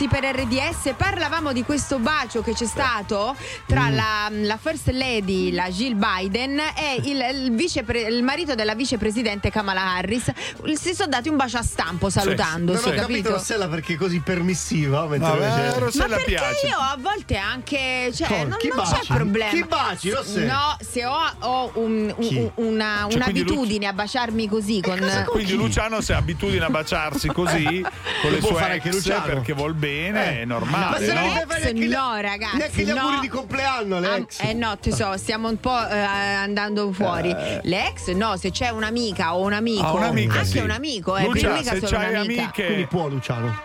pazzi 0.00 0.08
per 0.08 0.24
RDS 0.34 0.94
parlavamo 0.96 1.52
di 1.52 1.62
questo 1.62 1.98
bacio 1.98 2.40
che 2.42 2.54
c'è 2.54 2.64
stato 2.64 3.36
tra 3.66 3.88
Mm. 3.90 3.94
la, 3.94 4.28
la 4.30 4.56
first 4.56 4.88
lady 4.90 5.52
la 5.52 5.68
Jill 5.68 5.94
Biden 5.96 6.58
e 6.58 6.96
il, 7.02 7.42
il 7.44 7.54
vicepre- 7.54 8.02
il 8.02 8.22
marito 8.22 8.54
della 8.54 8.74
vicepresidente 8.74 9.50
Kamala 9.50 9.94
Harris 9.96 10.30
si 10.74 10.94
sono 10.94 11.08
dati 11.08 11.28
un 11.28 11.36
bacio 11.36 11.58
a 11.58 11.62
stampo 11.62 12.08
salutandosi 12.08 12.80
Non 12.82 12.92
ho 12.92 12.96
capito 12.96 13.06
capito? 13.12 13.30
Rossella 13.32 13.68
perché 13.68 13.94
è 13.94 13.96
così 13.96 14.20
permissiva. 14.20 15.06
mentre 15.06 15.28
Vabbè, 15.38 15.46
invece- 15.60 15.78
Rossella 15.78 16.06
Ma 16.08 16.14
perché 16.16 16.30
piace. 16.30 16.66
io 16.66 16.76
a 16.78 16.96
volte 16.98 17.36
anche 17.36 18.10
cioè, 18.14 18.26
Con- 18.28 18.48
non, 18.48 18.58
chi 18.58 18.68
non 18.74 18.84
c'è 18.84 19.14
problema 19.14 19.50
Chi 19.50 19.64
baci, 19.64 20.10
Rossella? 20.10 20.52
no 20.52 20.76
se 20.80 21.04
ho, 21.04 21.18
ho 21.40 21.70
un- 21.74 22.14
un- 22.16 22.26
Chi? 22.28 22.50
una, 22.56 23.06
Cioè, 23.08 23.14
un'abitudine 23.16 23.86
a 23.86 23.92
baciarmi 23.92 24.48
così 24.48 24.80
con 24.80 24.98
Quindi 25.28 25.54
Luciano 25.54 26.00
se 26.00 26.12
ha 26.14 26.18
abitudine 26.18 26.64
a 26.64 26.70
baciarsi 26.70 27.28
così 27.28 27.64
con 28.22 28.30
le 28.30 28.38
può 28.38 28.48
sue 28.50 28.58
fare 28.58 28.72
anche 28.74 28.88
ex 28.88 28.94
Luciano. 28.94 29.24
perché 29.26 29.52
vuol 29.52 29.74
bene, 29.74 29.88
Eh. 29.90 30.40
è 30.40 30.44
Ma 30.44 30.54
normale. 30.54 31.04
se 31.06 31.12
no? 31.12 31.72
gli- 31.72 31.88
no, 31.88 32.20
ragazzi. 32.20 32.56
neanche 32.56 32.82
gli 32.84 32.90
auguri 32.90 33.14
no. 33.16 33.20
di 33.20 33.28
compleanno, 33.28 33.96
Ah, 33.96 34.00
l'ex. 34.00 34.40
eh 34.40 34.52
no, 34.54 34.78
tesoro, 34.78 35.16
stiamo 35.16 35.48
un 35.48 35.58
po' 35.60 35.86
eh, 35.88 35.98
andando 35.98 36.92
fuori. 36.92 37.30
Eh. 37.30 37.60
L'ex, 37.64 38.08
no, 38.08 38.36
se 38.36 38.50
c'è 38.50 38.68
un'amica 38.70 39.34
o 39.34 39.42
un 39.44 39.52
amico. 39.52 39.84
Ah, 39.86 39.92
un'amica, 39.92 40.32
anche 40.34 40.44
sì. 40.46 40.58
un 40.58 40.70
amico, 40.70 41.16
eh, 41.16 41.24
Lucia, 41.26 41.52
mica 41.52 41.74
se 41.74 41.80
c'hai 41.80 42.10
un'amica. 42.10 42.42
amiche- 42.42 42.64
Quindi 42.66 42.86
può 42.86 43.08
Luciano. 43.08 43.62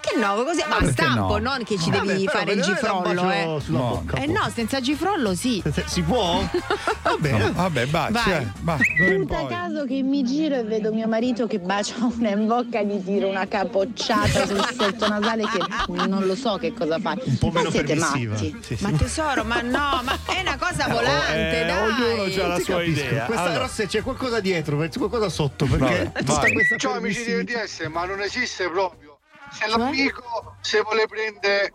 Perché 0.00 0.18
no? 0.18 0.42
Così, 0.44 0.62
ma 0.66 0.76
a 0.76 0.78
perché 0.78 0.92
stampo, 0.92 1.38
no? 1.38 1.50
non 1.50 1.64
che 1.64 1.78
ci 1.78 1.90
Vabbè, 1.90 2.06
devi 2.06 2.24
però 2.24 2.38
fare 2.38 2.52
il 2.52 2.62
gifrollo, 2.62 3.30
eh. 3.30 3.60
sulla 3.60 3.78
No. 3.78 3.88
bocca. 3.88 4.16
Eh 4.16 4.26
no, 4.26 4.50
senza 4.54 4.80
gifrollo 4.80 5.34
sì. 5.34 5.62
Si 5.86 6.02
può? 6.02 6.40
Va 7.02 7.16
bene. 7.18 7.38
No, 7.38 7.52
vabbè, 7.52 7.86
baci, 7.86 8.12
Vai. 8.12 8.32
eh. 8.42 8.46
Va, 8.62 8.76
Punta 9.06 9.46
caso 9.46 9.84
che 9.84 10.02
mi 10.02 10.22
giro 10.24 10.54
e 10.56 10.62
vedo 10.64 10.92
mio 10.92 11.06
marito 11.06 11.46
che 11.46 11.58
bacia 11.58 11.94
una 12.00 12.30
in 12.30 12.46
bocca 12.46 12.80
e 12.80 12.86
gli 12.86 13.04
tiro 13.04 13.28
una 13.28 13.46
capocciata 13.46 14.46
sul 14.46 14.64
setto 14.78 15.08
nasale 15.08 15.44
che 15.44 15.58
non 16.06 16.26
lo 16.26 16.34
so 16.34 16.56
che 16.56 16.72
cosa 16.72 16.98
fa. 16.98 17.16
Un 17.22 17.38
po' 17.38 17.48
Ma 17.48 17.58
meno 17.60 17.70
siete 17.70 17.86
permissiva. 17.94 18.32
matti. 18.34 18.58
Sì, 18.62 18.76
sì. 18.76 18.82
Ma 18.84 18.90
tesoro, 18.92 19.44
ma 19.44 19.60
no, 19.60 20.00
ma 20.02 20.18
è 20.26 20.40
una 20.40 20.56
cosa 20.58 20.88
volante, 20.88 21.62
eh, 21.62 21.66
dai. 21.66 21.78
ognuno 21.90 22.24
c'ha 22.34 22.46
la 22.46 22.58
sua 22.58 22.76
capisco. 22.78 23.04
idea. 23.06 23.24
Questa 23.26 23.44
Allora. 23.44 23.58
Rosse 23.64 23.86
c'è 23.86 24.02
qualcosa 24.02 24.40
dietro, 24.40 24.78
c'è 24.78 24.98
qualcosa 24.98 25.28
sotto, 25.28 25.66
perché 25.66 26.10
Vabbè, 26.12 26.18
tutta 26.24 26.40
vai. 26.40 26.52
questa 26.52 26.76
Ciao 26.76 26.92
amici 26.94 27.24
di 27.24 27.32
RDS, 27.34 27.86
ma 27.90 28.04
non 28.06 28.20
esiste 28.20 28.68
proprio. 28.70 29.09
Se 29.52 29.66
l'amico 29.66 30.56
se 30.60 30.80
vuole 30.82 31.06
prendere 31.06 31.72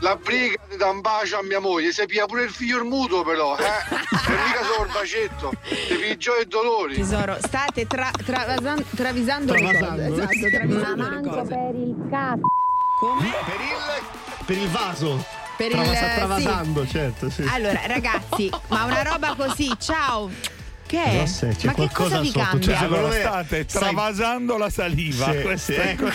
la 0.00 0.16
briga 0.16 0.56
di 0.68 0.76
dar 0.76 0.90
un 0.90 1.00
bacio 1.00 1.38
a 1.38 1.42
mia 1.42 1.60
moglie, 1.60 1.92
si 1.92 2.04
pia 2.06 2.26
pure 2.26 2.44
il 2.44 2.50
figlio 2.50 2.78
il 2.78 2.84
mutuo 2.84 3.22
però, 3.22 3.56
eh? 3.56 3.62
E 4.22 4.30
mica 4.46 4.62
solo 4.64 4.86
il 4.86 4.92
bacetto, 4.92 5.52
ti 5.88 5.94
pigio 5.96 6.36
e 6.36 6.46
dolori. 6.46 6.94
Tesoro, 6.94 7.36
state 7.40 7.86
tra, 7.86 8.10
travasan- 8.24 8.84
travisando 8.94 9.52
le 9.52 9.60
cose. 9.62 9.76
Travasando. 9.78 10.14
Esatto, 10.22 10.50
travisando 10.50 11.08
le 11.10 11.20
cose. 11.28 11.48
per 11.48 11.74
il 11.74 12.06
cazzo. 12.10 12.40
Come? 13.00 13.30
Per 13.44 13.60
il, 13.60 14.44
per 14.46 14.56
il 14.56 14.68
vaso. 14.68 15.24
Per 15.56 15.66
il- 15.66 15.72
Travasa- 15.72 16.08
sì. 16.08 16.14
travasando, 16.16 16.86
certo, 16.86 17.30
sì. 17.30 17.44
Allora, 17.48 17.80
ragazzi, 17.86 18.50
ma 18.68 18.84
una 18.84 19.02
roba 19.02 19.34
così, 19.34 19.70
ciao. 19.78 20.30
Che 20.92 21.02
è? 21.02 21.18
Rosse, 21.20 21.54
c'è 21.56 21.66
Ma 21.68 21.72
che 21.72 21.88
cosa 21.90 22.18
qualcosa 22.18 22.20
vi 22.20 22.26
sotto, 22.26 22.38
cambia? 22.44 22.66
cioè, 22.66 22.76
Allora 22.84 22.96
Secondo 23.12 23.14
me 23.14 23.20
state 23.22 23.64
travasando 23.64 24.58
la 24.58 24.68
saliva. 24.68 25.32
Sì, 25.32 25.56
sì, 25.56 25.72
ecco. 25.72 26.10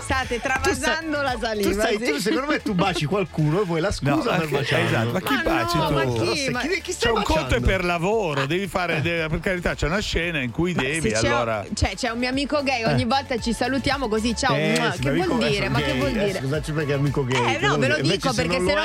State 0.00 0.40
travasando 0.40 1.20
la 1.20 1.32
Tu 1.32 1.40
saliva. 1.40 1.82
sai, 1.82 1.98
sì. 1.98 2.04
tu, 2.10 2.18
secondo 2.18 2.46
me 2.50 2.62
tu 2.62 2.72
baci 2.74 3.04
qualcuno 3.04 3.60
e 3.60 3.64
vuoi 3.66 3.80
la 3.82 3.92
scusa 3.92 4.14
No, 4.14 4.22
per 4.22 4.48
baciarlo. 4.48 4.86
esatto, 4.86 5.10
ma 5.10 5.20
chi 5.20 5.34
Ma 5.34 5.42
baci 5.42 5.76
no, 5.76 5.86
tu? 5.88 5.92
ma 5.92 6.04
chi? 6.04 6.48
Ma- 6.50 6.60
chi, 6.62 6.80
chi 6.80 6.96
C'è 6.96 7.10
un 7.10 7.22
conto 7.22 7.54
è 7.56 7.60
per 7.60 7.84
lavoro, 7.84 8.46
devi 8.46 8.66
fare, 8.66 9.02
de- 9.02 9.26
per 9.28 9.40
carità, 9.40 9.74
c'è 9.74 9.86
una 9.88 9.98
scena 10.00 10.40
in 10.40 10.50
cui 10.50 10.72
devi, 10.72 11.10
Se 11.10 11.20
c'è, 11.20 11.28
allora. 11.28 11.62
cioè, 11.74 11.94
c'è 11.94 12.08
un 12.08 12.18
mio 12.18 12.30
amico 12.30 12.62
gay, 12.62 12.82
ogni 12.84 13.04
volta 13.04 13.38
ci 13.38 13.52
salutiamo 13.52 14.08
così, 14.08 14.34
ciao. 14.34 14.56
Eh, 14.56 14.80
sì, 14.94 15.00
che 15.00 15.10
ma 15.10 15.26
vuol 15.26 15.30
amico- 15.32 15.50
dire? 15.50 15.68
Ma 15.68 15.78
che 15.80 15.84
gay, 15.84 15.98
vuol 15.98 16.16
eh, 16.16 16.24
dire? 16.24 16.38
Scusaci 16.40 16.72
perché 16.72 16.92
è 16.92 16.96
amico 16.96 17.24
gay. 17.26 17.54
Eh, 17.54 17.58
che 17.58 17.66
no, 17.66 17.76
ve 17.76 17.88
lo 17.88 18.00
dico 18.00 18.32
perché 18.32 18.56
non 18.58 18.68
se 18.68 18.72
no 18.74 18.80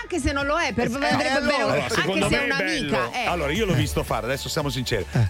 anche 0.00 0.20
se 0.20 0.30
non 0.30 0.46
lo 0.46 0.56
è, 0.56 0.72
per 0.72 0.88
Eh, 0.88 0.94
andrebbe 0.94 1.40
bene, 1.40 1.62
anche 1.82 2.28
se 2.28 2.40
è 2.40 2.44
un'amica. 2.44 3.10
eh. 3.10 3.26
Allora, 3.26 3.50
io 3.50 3.66
l'ho 3.66 3.74
visto 3.74 4.04
fare, 4.04 4.26
adesso 4.26 4.48
siamo 4.48 4.68
sinceri. 4.68 4.82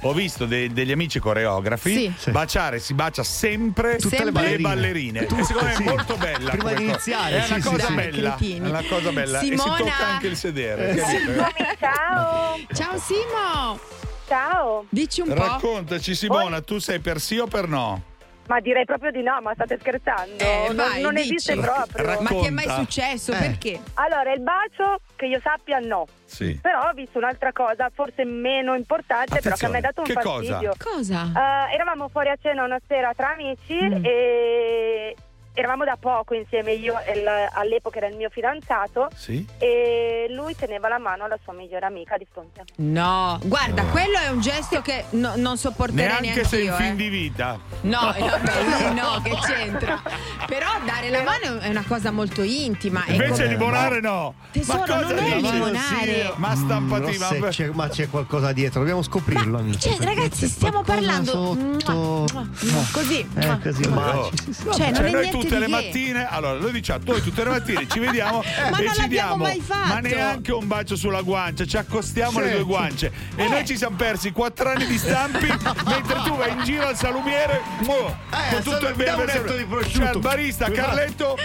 Ho 0.03 0.13
visto 0.13 0.45
de- 0.47 0.73
degli 0.73 0.93
amici 0.93 1.19
coreografi 1.19 2.13
Sì. 2.19 2.31
Baciare, 2.31 2.79
si 2.79 2.95
bacia 2.95 3.23
sempre 3.23 3.97
Tutte 3.97 4.19
le 4.19 4.25
le 4.25 4.33
ballerine. 4.33 4.63
ballerine. 4.69 5.27
Tutte, 5.27 5.41
e 5.41 5.45
secondo 5.45 5.69
me 5.69 5.75
è 5.75 5.83
molto 5.83 6.17
bella. 6.17 6.51
Prima 6.51 6.73
di 6.73 6.83
iniziare, 6.85 7.37
È 7.37 7.43
sì, 7.43 7.53
una 7.53 7.63
sì, 7.63 7.69
cosa 7.69 7.87
sì. 7.87 7.95
bella. 7.95 8.37
È 8.39 8.59
una 8.61 8.83
cosa 8.89 9.11
bella. 9.13 9.41
E 9.41 9.45
Simona- 9.45 9.77
si 9.77 9.83
tocca 9.83 10.07
anche 10.07 10.27
il 10.27 10.37
sedere. 10.37 10.91
Eh, 10.91 10.95
capito? 10.97 11.47
Ciao. 11.81 12.59
Ciao 12.73 12.99
Simo, 12.99 13.79
Ciao. 14.27 14.85
dici 14.89 15.21
un 15.21 15.29
po'. 15.29 15.35
Raccontaci, 15.35 16.15
Simona, 16.15 16.61
tu 16.61 16.79
sei 16.79 16.99
per 16.99 17.21
sì 17.21 17.39
o 17.39 17.47
per 17.47 17.69
no? 17.69 18.03
Ma 18.47 18.61
direi 18.61 18.85
proprio 18.85 19.11
di 19.11 19.23
no, 19.23 19.41
ma 19.41 19.55
state 19.55 19.79
scherzando. 19.81 20.37
Eh, 20.45 20.65
non 20.67 20.77
vai, 20.77 21.01
non 21.01 21.15
dici. 21.15 21.35
esiste 21.35 21.57
proprio. 21.57 22.05
Racconta. 22.05 22.35
Ma 22.35 22.41
ti 22.41 22.47
è 22.47 22.51
mai 22.51 22.69
successo? 22.69 23.33
Eh. 23.33 23.37
Perché? 23.39 23.81
Allora, 23.95 24.33
il 24.33 24.41
bacio 24.41 25.01
che 25.17 25.27
io 25.27 25.41
sappia 25.43 25.79
no. 25.79 26.07
Sì. 26.27 26.59
Però 26.61 26.89
ho 26.89 26.93
visto 26.93 27.17
un'altra 27.19 27.53
cosa, 27.53 27.91
forse 27.95 28.25
meno 28.25 28.75
importante, 28.75 29.41
però 29.41 29.55
che 29.57 29.69
mi 29.69 29.77
ha 29.77 29.81
dato 29.81 30.01
un 30.01 30.07
che 30.07 30.15
cosa? 30.15 30.31
fastidio. 30.33 30.73
Cosa? 30.79 31.33
Eh, 31.71 31.75
eravamo 31.75 32.09
fuori 32.09 32.29
a 32.29 32.37
cena 32.41 32.65
una 32.65 32.81
sera 32.87 33.13
tra 33.15 33.31
amici 33.33 33.73
Mm. 33.83 34.05
e 34.05 35.17
eravamo 35.55 35.85
da 35.85 35.97
poco 35.99 36.35
insieme, 36.35 36.73
io 36.73 36.99
e 37.01 37.13
il- 37.19 37.49
all'epoca 37.53 37.99
era 37.99 38.09
il 38.09 38.17
mio 38.17 38.29
fidanzato 38.29 39.09
Sì? 39.15 39.47
e 39.59 40.27
lui 40.31 40.55
teneva 40.57 40.89
la 40.89 40.99
mano 40.99 41.25
alla 41.25 41.39
sua 41.43 41.53
migliore 41.53 41.87
amica 41.87 42.17
di 42.19 42.27
fronte 42.31 42.61
a 42.61 42.65
me. 42.77 42.91
No, 42.91 43.39
guarda, 43.45 43.85
quello 43.85 44.19
è 44.19 44.29
un 44.29 44.41
gesto 44.41 44.83
che 44.83 45.05
no- 45.11 45.35
non 45.37 45.57
sopporterei 45.57 46.05
Neanche 46.07 46.27
neanche 46.27 46.45
se 46.45 46.59
in 46.59 46.65
io. 46.67 46.75
fin 46.75 46.87
eh. 46.87 46.97
di 46.97 47.09
vita. 47.09 47.59
No, 47.83 48.13
eh, 48.15 48.21
lì 48.21 48.95
no, 48.95 49.21
che 49.23 49.37
c'entra. 49.47 50.03
Però 50.47 50.67
dare 50.85 51.09
la 51.11 51.23
mano 51.23 51.59
è 51.61 51.69
una 51.69 51.85
cosa 51.87 52.11
molto 52.11 52.43
intima. 52.43 53.05
Invece 53.07 53.45
come- 53.45 53.47
limonare 53.57 54.01
no. 54.01 54.35
Tesoro, 54.51 54.79
ma 54.79 54.85
cosa 54.85 55.15
non 55.15 55.25
è 55.25 55.37
limonare. 55.37 56.33
Ma 56.37 56.55
stampati, 56.57 57.17
Rosse, 57.17 57.39
ma... 57.39 57.49
c'è, 57.49 57.67
ma 57.73 57.89
c'è 57.89 58.09
qualcosa 58.11 58.53
dietro, 58.53 58.81
dobbiamo 58.81 59.03
scoprirlo, 59.03 59.59
amici. 59.59 59.89
Cioè, 59.91 60.05
ragazzi, 60.05 60.47
stiamo 60.49 60.83
parlando 60.83 61.31
Sotto... 61.31 61.93
Mua, 62.33 62.49
mua, 62.61 62.85
così. 62.93 63.27
Eh, 63.37 63.59
così. 63.63 63.83
Sì, 63.85 64.53
sì, 64.53 64.63
Cioè, 64.73 64.91
non 64.91 64.95
Cioè, 64.95 65.05
è 65.05 65.11
noi 65.11 65.11
niente 65.23 65.44
tutte 65.45 65.59
le 65.59 65.69
mattine, 65.69 66.27
allora 66.29 66.59
noi 66.59 66.73
diciamo, 66.73 67.01
noi 67.05 67.23
tutte 67.23 67.45
le 67.45 67.51
mattine 67.51 67.87
ci 67.89 67.99
vediamo 67.99 68.43
Ma 68.71 68.79
e 68.79 68.91
ci 68.95 69.09
diamo, 69.09 69.37
mai 69.37 69.61
fatto. 69.61 69.89
ma 69.95 70.01
neanche 70.01 70.53
un 70.53 70.67
bacio 70.67 70.97
sulla 70.97 71.23
guancia, 71.23 71.65
ci 71.65 71.77
accostiamo 71.77 72.41
le 72.41 72.47
Sì. 72.49 72.53
due 72.55 72.63
guance 72.65 73.13
e 73.37 73.49
noi 73.49 73.65
ci 73.67 73.77
siamo 73.77 73.97
persi 73.97 74.31
quattro 74.33 74.69
anni 74.71 74.87
di 74.87 74.99
stampi 74.99 75.47
mentre 75.87 76.21
tu 76.25 76.37
vai 76.37 76.51
in 76.53 76.63
giro 76.65 76.87
al 76.87 76.97
salumiere 76.97 77.61
muo, 77.81 78.17
con 78.51 78.63
tutto 78.63 78.89
il 78.89 78.95
bene 78.95 79.25
di 79.25 79.65
prosciutto. 79.65 79.99
cioè 79.99 80.07
al 80.09 80.19
barista 80.21 80.71
Carletto 80.71 81.37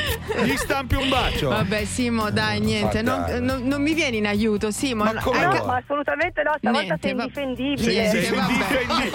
gli 0.43 0.55
stampi 0.55 0.95
un 0.95 1.09
bacio. 1.09 1.49
Vabbè, 1.49 1.85
Simo, 1.85 2.29
dai, 2.31 2.59
niente. 2.59 3.01
Non, 3.01 3.25
non- 3.39 3.61
non 3.63 3.81
mi 3.81 3.93
vieni 3.93 4.17
in 4.17 4.27
aiuto, 4.27 4.71
Simo. 4.71 5.03
Ma 5.03 5.13
come 5.21 5.45
no? 5.45 5.65
ma 5.65 5.75
assolutamente 5.77 6.41
no, 6.43 6.53
stavolta 6.57 6.85
Niente, 6.85 7.07
sei 7.07 7.13
va- 7.15 7.23
indifendibile. 7.23 8.09
Sei 8.09 8.29
vabbè. 8.29 8.51
indifendibile. 8.51 9.09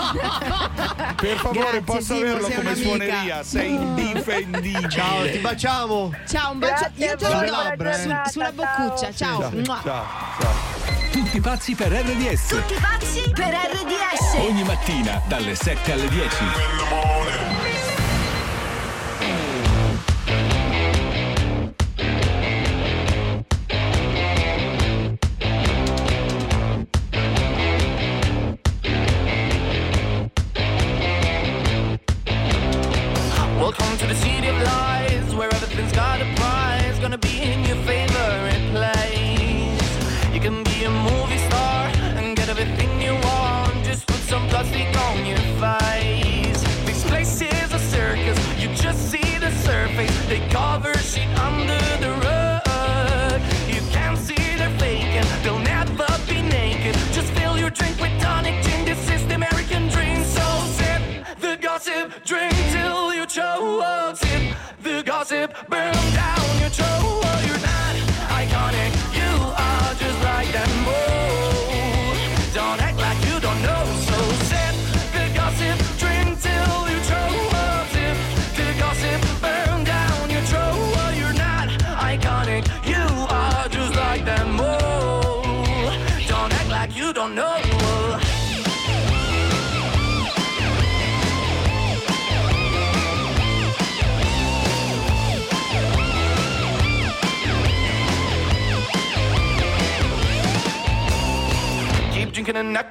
Per 1.16 1.37
favore, 1.37 1.61
Grazie, 1.61 1.80
posso 1.82 2.01
Simo, 2.14 2.18
averlo 2.20 2.47
sei 2.47 2.55
come 2.57 2.74
suoneria? 2.74 3.43
Sei 3.43 3.74
indifendibile. 3.74 4.73
Ciao, 4.88 5.22
ti 5.30 5.38
baciamo. 5.38 6.12
Ciao, 6.28 6.52
un 6.52 6.58
bacio. 6.58 6.90
Grazie 6.94 7.06
Io 7.06 7.16
te 7.16 7.24
lo 7.28 7.30
do 7.30 7.38
su- 7.38 7.76
giornata, 7.76 8.28
sulla 8.30 8.52
boccuccia. 8.52 9.14
Ciao. 9.14 9.40
Ciao, 9.40 9.50
Mua. 9.50 9.80
ciao, 9.82 10.06
ciao. 10.40 10.52
Tutti 11.12 11.40
pazzi 11.40 11.74
per 11.74 11.92
RDS. 11.92 12.46
Tutti 12.48 12.74
pazzi 12.80 13.30
per 13.32 13.54
RDS. 13.54 14.34
Ogni 14.48 14.64
mattina 14.64 15.22
dalle 15.28 15.54
7 15.54 15.92
alle 15.92 16.08
10. 16.08 17.53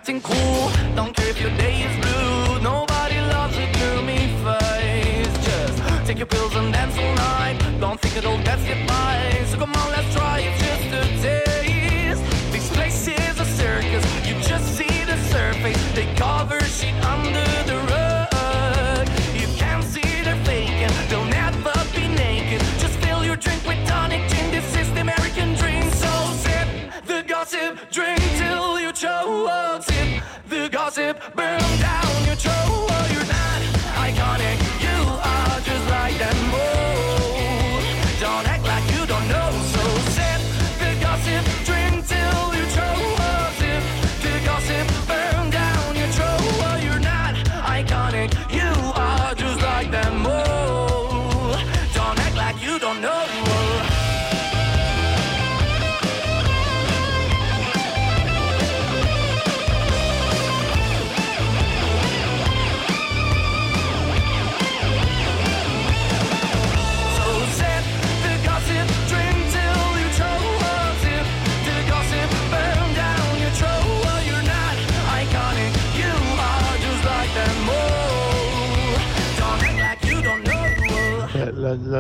Acting 0.04 0.22
cool. 0.22 0.70
Don't 0.98 1.16
care 1.16 1.30
if 1.30 1.40
your 1.40 1.56
day 1.56 1.84
is 1.88 1.96
blue. 2.04 2.60
Nobody 2.60 3.20
loves 3.36 3.56
a 3.56 3.68
gloomy 3.72 4.28
face. 4.44 5.34
Just 5.48 6.06
take 6.06 6.18
your 6.18 6.28
pills 6.28 6.54
and 6.58 6.74
dance 6.74 6.98
all 6.98 7.16
night. 7.16 7.58
Don't 7.80 7.98
think 8.02 8.18
it'll 8.18 8.44
get 8.44 8.86
by. 8.86 9.46
So 9.50 9.58
come 9.60 9.74
on, 9.74 9.92
let's 9.92 10.13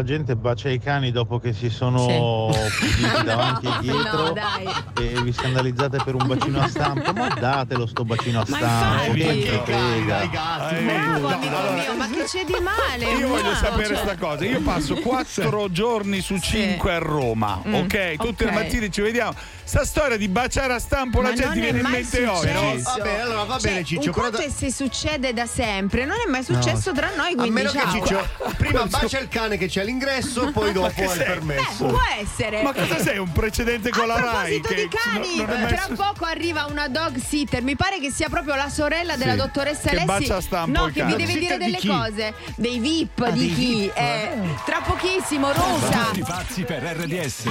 La, 0.03 0.09
gente 0.09 0.35
bacia 0.35 0.69
i 0.69 0.79
cani 0.79 1.11
dopo 1.11 1.39
che 1.39 1.53
si 1.53 1.69
sono 1.69 2.05
puliti 2.05 3.07
davanti 3.23 3.67
e 3.67 3.71
dietro 3.79 4.23
No, 4.25 4.33
dai. 4.33 4.67
e 4.99 5.21
vi 5.21 5.31
scandalizzate 5.31 5.97
per 6.03 6.15
un 6.15 6.27
bacino 6.27 6.59
a 6.59 6.67
stampo. 6.67 7.13
Ma 7.13 7.29
datelo 7.29 7.85
sto 7.85 8.03
bacino 8.03 8.41
a 8.41 8.45
Ma 8.49 8.57
stampo, 8.57 9.15
infatti. 9.15 9.39
che 9.39 9.61
frega. 9.63 10.27
Bravo 10.27 11.27
amico 11.27 11.71
mio, 11.71 11.95
ma 11.97 12.07
che 12.23 12.37
c'è 12.37 12.43
di 12.45 12.55
male? 12.61 13.05
Io 13.19 13.27
voglio 13.27 13.49
Wow, 13.49 13.55
sapere 13.55 13.87
cioè- 13.95 13.97
sta 13.97 14.15
cosa. 14.17 14.45
Io 14.45 14.61
passo 14.61 14.95
quattro 14.95 15.71
giorni 15.71 16.21
su 16.21 16.37
cinque 16.39 16.93
a 16.93 16.97
Roma, 16.99 17.61
Mm, 17.67 17.73
ok? 17.75 18.15
Tutte 18.17 18.45
le 18.45 18.49
ok. 18.51 18.55
mattine 18.55 18.89
ci 18.89 19.01
vediamo. 19.01 19.33
Sta 19.65 19.85
storia 19.85 20.17
di 20.17 20.27
baciare 20.27 20.73
a 20.73 20.79
stampo 20.79 21.21
Ma 21.21 21.29
la 21.29 21.35
gente 21.35 21.59
viene 21.59 21.79
in 21.79 21.87
mente 21.87 22.27
oggi. 22.27 22.47
successo. 22.47 22.97
Vabbè, 22.97 23.19
allora 23.19 23.43
va 23.45 23.57
Cioè, 23.57 23.71
bene, 23.71 23.83
Ciccio, 23.85 24.07
Un 24.07 24.11
però 24.11 24.21
conto 24.29 24.37
da- 24.37 24.43
è 24.43 24.49
se 24.49 24.71
succede 24.71 25.33
da 25.33 25.45
sempre, 25.45 26.05
non 26.05 26.17
è 26.25 26.29
mai 26.29 26.43
successo 26.43 26.91
tra 26.91 27.11
noi, 27.15 27.31
A 27.31 27.35
quindi 27.35 27.49
meno 27.51 27.71
che 27.71 27.79
ciao. 27.79 27.91
Ciccio 27.91 28.27
prima 28.57 28.85
bacia 28.85 29.19
il 29.19 29.27
cane 29.29 29.57
che 29.57 29.67
c'è 29.67 29.81
all'ingresso, 29.81 30.51
poi 30.51 30.71
dopo 30.73 30.91
che 30.93 31.05
ha 31.05 31.13
il 31.13 31.23
permesso. 31.23 31.85
Beh, 31.85 31.91
può 31.91 32.01
essere. 32.21 32.61
Ma 32.61 32.73
cosa 32.73 32.99
sei? 32.99 33.17
Un 33.17 33.31
precedente 33.31 33.89
con 33.89 34.05
la 34.07 34.15
A 34.15 34.19
Rai? 34.21 34.59
proposito 34.59 34.73
di 34.73 34.87
cani, 34.89 35.35
non- 35.37 35.59
non 35.59 35.67
tra 35.67 35.81
su- 35.87 35.93
poco 35.95 36.25
arriva 36.25 36.65
una 36.69 36.87
dog 36.89 37.17
sitter. 37.17 37.61
Mi 37.63 37.75
pare 37.75 37.99
che 37.99 38.11
sia 38.11 38.27
proprio 38.29 38.55
la 38.55 38.69
sorella 38.69 39.15
della 39.15 39.31
Sì, 39.31 39.37
dottoressa 39.37 39.89
che 39.89 39.95
Lessi. 39.95 40.05
bacia 40.05 40.35
a 40.35 40.41
stampo 40.41 40.77
no, 40.79 40.85
che 40.91 41.03
vi 41.05 41.15
deve 41.15 41.37
dire 41.39 41.57
delle 41.57 41.77
chi? 41.77 41.87
Cose. 42.13 42.33
Dei 42.55 42.79
VIP 42.79 43.21
Ah, 43.21 43.29
di 43.31 43.39
dei 43.39 43.53
chi? 43.53 43.75
VIP? 43.81 43.97
Eh, 43.97 44.55
tra 44.65 44.81
pochissimo, 44.81 45.51
Rosa. 45.51 46.05
Tutti 46.05 46.21
pazzi 46.21 46.63
per 46.63 46.83
RDS. 46.83 47.43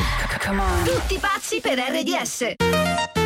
Tutti 0.85 1.19
pazzi 1.19 1.61
per 1.61 1.79
RDS. 1.79 3.22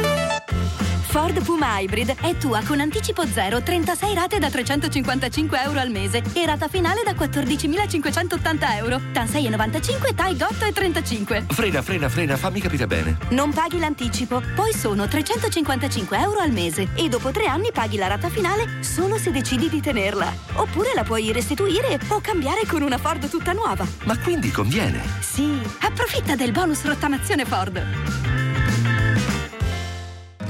Ford 1.08 1.42
Puma 1.42 1.78
Hybrid 1.78 2.14
è 2.20 2.36
tua 2.36 2.62
con 2.64 2.80
anticipo 2.80 3.26
zero, 3.26 3.62
36 3.62 4.14
rate 4.14 4.38
da 4.38 4.50
355 4.50 5.62
euro 5.62 5.80
al 5.80 5.90
mese 5.90 6.22
e 6.34 6.44
rata 6.44 6.68
finale 6.68 7.02
da 7.04 7.12
14.580 7.12 8.76
euro. 8.76 9.00
TAN 9.12 9.26
6,95, 9.26 10.14
TAI 10.14 10.40
8 10.40 10.64
e 10.64 10.72
35. 10.72 11.46
Frena, 11.50 11.82
frena, 11.82 12.08
frena, 12.08 12.36
fammi 12.36 12.60
capire 12.60 12.86
bene. 12.86 13.16
Non 13.30 13.52
paghi 13.52 13.78
l'anticipo, 13.78 14.42
poi 14.54 14.72
sono 14.72 15.08
355 15.08 16.18
euro 16.18 16.40
al 16.40 16.50
mese 16.50 16.88
e 16.94 17.08
dopo 17.08 17.30
tre 17.30 17.46
anni 17.46 17.70
paghi 17.72 17.96
la 17.96 18.08
rata 18.08 18.28
finale 18.28 18.82
solo 18.82 19.16
se 19.16 19.30
decidi 19.30 19.68
di 19.68 19.80
tenerla. 19.80 20.32
Oppure 20.54 20.92
la 20.94 21.04
puoi 21.04 21.32
restituire 21.32 21.98
o 22.08 22.20
cambiare 22.20 22.66
con 22.66 22.82
una 22.82 22.98
Ford 22.98 23.28
tutta 23.30 23.52
nuova. 23.52 23.86
Ma 24.04 24.18
quindi 24.18 24.50
conviene. 24.50 25.02
Sì, 25.20 25.58
approfitta 25.80 26.36
del 26.36 26.52
bonus 26.52 26.84
rottamazione 26.84 27.44
Ford. 27.44 28.45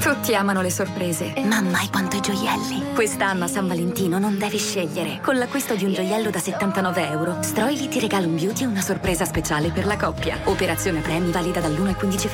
Tutti 0.06 0.36
amano 0.36 0.62
le 0.62 0.70
sorprese, 0.70 1.32
ma 1.46 1.60
mai 1.60 1.90
quanto 1.90 2.14
i 2.14 2.20
gioielli. 2.20 2.94
Quest'anno 2.94 3.42
a 3.42 3.48
San 3.48 3.66
Valentino 3.66 4.20
non 4.20 4.38
devi 4.38 4.56
scegliere. 4.56 5.18
Con 5.20 5.36
l'acquisto 5.36 5.74
di 5.74 5.84
un 5.84 5.92
gioiello 5.92 6.30
da 6.30 6.38
79 6.38 7.08
euro, 7.08 7.42
Stroili 7.42 7.88
ti 7.88 7.98
regala 7.98 8.24
un 8.24 8.36
beauty 8.36 8.62
e 8.62 8.66
una 8.66 8.82
sorpresa 8.82 9.24
speciale 9.24 9.70
per 9.70 9.84
la 9.84 9.96
coppia. 9.96 10.38
Operazione 10.44 11.00
premi 11.00 11.32
valida 11.32 11.58
dall'1 11.58 11.88
al 11.88 11.96
15 11.96 12.24